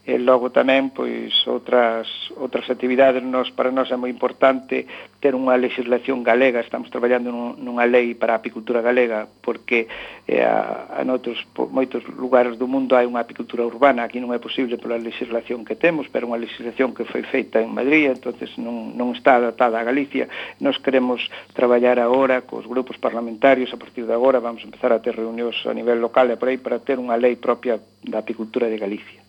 e 0.00 0.16
logo 0.16 0.48
tamén 0.48 0.96
pois 0.96 1.28
outras 1.44 2.08
outras 2.40 2.64
actividades 2.72 3.20
nos 3.20 3.52
para 3.52 3.68
nós 3.68 3.92
é 3.92 3.96
moi 4.00 4.08
importante 4.08 4.88
ter 5.20 5.36
unha 5.36 5.60
legislación 5.60 6.24
galega, 6.24 6.64
estamos 6.64 6.88
traballando 6.88 7.28
nun, 7.28 7.60
nunha 7.60 7.84
lei 7.84 8.16
para 8.16 8.32
a 8.32 8.40
apicultura 8.40 8.80
galega 8.80 9.28
porque 9.44 9.92
eh, 10.24 10.40
a, 10.40 10.96
a 10.96 11.04
noutros 11.04 11.44
po, 11.52 11.68
moitos 11.68 12.00
lugares 12.16 12.56
do 12.56 12.64
mundo 12.64 12.96
hai 12.96 13.04
unha 13.04 13.20
apicultura 13.20 13.60
urbana, 13.68 14.08
aquí 14.08 14.16
non 14.24 14.32
é 14.32 14.40
posible 14.40 14.80
pola 14.80 14.96
legislación 14.96 15.68
que 15.68 15.76
temos, 15.76 16.08
pero 16.08 16.24
unha 16.24 16.40
legislación 16.40 16.96
que 16.96 17.04
foi 17.04 17.20
feita 17.20 17.60
en 17.60 17.68
Madrid, 17.68 18.16
entonces 18.16 18.56
non, 18.56 18.96
non 18.96 19.12
está 19.12 19.36
adaptada 19.36 19.76
a 19.76 19.84
Galicia. 19.84 20.32
Nos 20.64 20.80
queremos 20.80 21.20
traballar 21.52 22.00
agora 22.00 22.48
cos 22.48 22.64
grupos 22.64 22.96
parlamentarios, 22.96 23.68
a 23.76 23.78
partir 23.78 24.08
de 24.08 24.16
agora 24.16 24.40
vamos 24.40 24.64
a 24.64 24.68
empezar 24.72 24.96
a 24.96 25.04
ter 25.04 25.12
reunións 25.12 25.60
a 25.68 25.76
nivel 25.76 26.00
local 26.00 26.32
e 26.32 26.40
por 26.40 26.48
aí 26.48 26.56
para 26.56 26.80
ter 26.80 26.96
unha 26.96 27.20
lei 27.20 27.36
propia 27.36 27.76
da 28.00 28.24
apicultura 28.24 28.64
de 28.72 28.80
Galicia. 28.80 29.19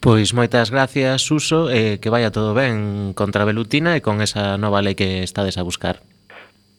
Pois 0.00 0.32
moitas 0.34 0.70
gracias, 0.70 1.22
Suso, 1.22 1.70
e 1.70 1.96
eh, 1.96 2.02
que 2.02 2.10
vaya 2.10 2.34
todo 2.34 2.54
ben 2.54 3.12
contra 3.14 3.44
Belutina 3.44 3.96
e 3.96 4.04
con 4.04 4.22
esa 4.22 4.56
nova 4.56 4.82
lei 4.82 4.94
que 4.94 5.22
estades 5.22 5.58
a 5.58 5.66
buscar. 5.66 6.02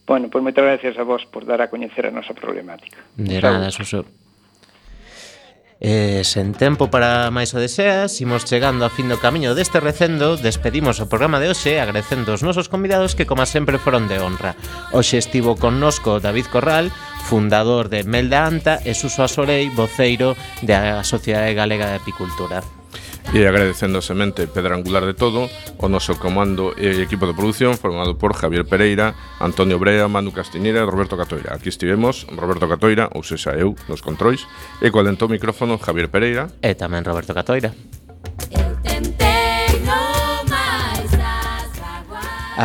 Bueno, 0.06 0.28
pois 0.28 0.42
moitas 0.42 0.64
gracias 0.64 0.98
a 0.98 1.04
vos 1.06 1.24
por 1.26 1.46
dar 1.46 1.62
a 1.62 1.70
coñecer 1.70 2.06
a 2.06 2.12
nosa 2.12 2.34
problemática. 2.34 3.00
De 3.16 3.40
nada, 3.40 3.70
Suso. 3.70 4.04
E 5.82 6.22
sen 6.22 6.54
tempo 6.54 6.94
para 6.94 7.26
máis 7.34 7.50
o 7.54 7.58
deseas, 7.58 8.14
imos 8.22 8.46
chegando 8.46 8.86
a 8.86 8.94
fin 8.94 9.10
do 9.10 9.18
camiño 9.18 9.58
deste 9.58 9.82
recendo, 9.82 10.38
despedimos 10.38 11.02
o 11.02 11.10
programa 11.10 11.42
de 11.42 11.50
hoxe 11.50 11.82
agradecendo 11.82 12.30
os 12.30 12.46
nosos 12.46 12.70
convidados 12.70 13.18
que 13.18 13.26
como 13.26 13.42
sempre 13.50 13.82
foron 13.82 14.06
de 14.06 14.22
honra. 14.22 14.54
Hoxe 14.94 15.18
estivo 15.18 15.58
connosco 15.58 16.22
David 16.22 16.54
Corral, 16.54 16.94
fundador 17.26 17.90
de 17.90 18.06
Melda 18.06 18.46
Anta 18.46 18.78
e 18.86 18.94
Suso 18.94 19.26
Asorei, 19.26 19.74
voceiro 19.74 20.38
da 20.62 21.02
Sociedade 21.02 21.50
Galega 21.58 21.90
de 21.90 21.98
Apicultura. 21.98 22.62
E 23.30 23.46
agradecendo 23.46 24.02
semente 24.02 24.50
pedra 24.50 24.74
angular 24.74 25.06
de 25.06 25.14
todo 25.14 25.46
O 25.78 25.86
noso 25.86 26.18
comando 26.18 26.74
e 26.74 27.00
equipo 27.00 27.24
de 27.30 27.32
produción 27.32 27.78
Formado 27.78 28.18
por 28.18 28.34
Javier 28.34 28.66
Pereira 28.66 29.14
Antonio 29.38 29.78
Brea, 29.78 30.10
Manu 30.10 30.34
Castiñera 30.34 30.82
e 30.82 30.88
Roberto 30.88 31.14
Catoira. 31.14 31.54
Aquí 31.54 31.70
estivemos, 31.70 32.26
Roberto 32.34 32.66
Catoira, 32.66 33.08
ou 33.14 33.22
sexa 33.22 33.54
eu, 33.54 33.78
nos 33.86 34.02
controis 34.02 34.44
E 34.82 34.90
coalentó 34.90 35.30
o 35.30 35.32
micrófono 35.32 35.78
Javier 35.78 36.10
Pereira. 36.10 36.50
E 36.58 36.74
tamén 36.74 37.06
Roberto 37.06 37.30
Catoira. 37.30 37.70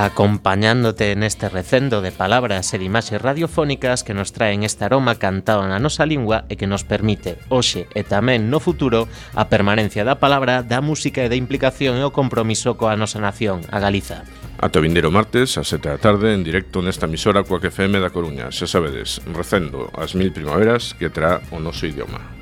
acompañándote 0.05 1.11
en 1.11 1.23
este 1.23 1.49
recendo 1.49 2.01
de 2.01 2.11
palabras 2.11 2.69
e 2.73 2.77
de 2.77 2.85
imaxes 2.85 3.17
radiofónicas 3.17 4.05
que 4.05 4.13
nos 4.13 4.29
traen 4.29 4.61
este 4.61 4.85
aroma 4.85 5.17
cantado 5.17 5.65
na 5.65 5.81
nosa 5.81 6.05
lingua 6.05 6.45
e 6.53 6.53
que 6.53 6.69
nos 6.69 6.85
permite, 6.85 7.41
hoxe 7.49 7.89
e 7.97 8.05
tamén 8.05 8.53
no 8.53 8.61
futuro, 8.61 9.09
a 9.33 9.49
permanencia 9.49 10.05
da 10.05 10.21
palabra, 10.21 10.61
da 10.61 10.85
música 10.85 11.25
e 11.25 11.31
da 11.33 11.39
implicación 11.39 11.97
e 11.97 12.05
o 12.05 12.13
compromiso 12.13 12.77
coa 12.77 12.93
nosa 12.93 13.17
nación, 13.17 13.65
a 13.73 13.81
Galiza. 13.81 14.21
Ata 14.61 14.77
vindeiro 14.77 15.09
martes, 15.09 15.57
a 15.57 15.65
sete 15.65 15.89
da 15.89 15.97
tarde, 15.97 16.29
en 16.29 16.45
directo 16.45 16.85
nesta 16.85 17.09
emisora 17.09 17.41
coa 17.41 17.57
FM 17.57 17.97
da 17.97 18.13
Coruña. 18.13 18.53
Xa 18.53 18.69
sabedes, 18.69 19.17
recendo 19.33 19.89
as 19.97 20.13
mil 20.13 20.29
primaveras 20.29 20.93
que 20.93 21.09
terá 21.09 21.41
o 21.49 21.57
noso 21.57 21.89
idioma. 21.89 22.36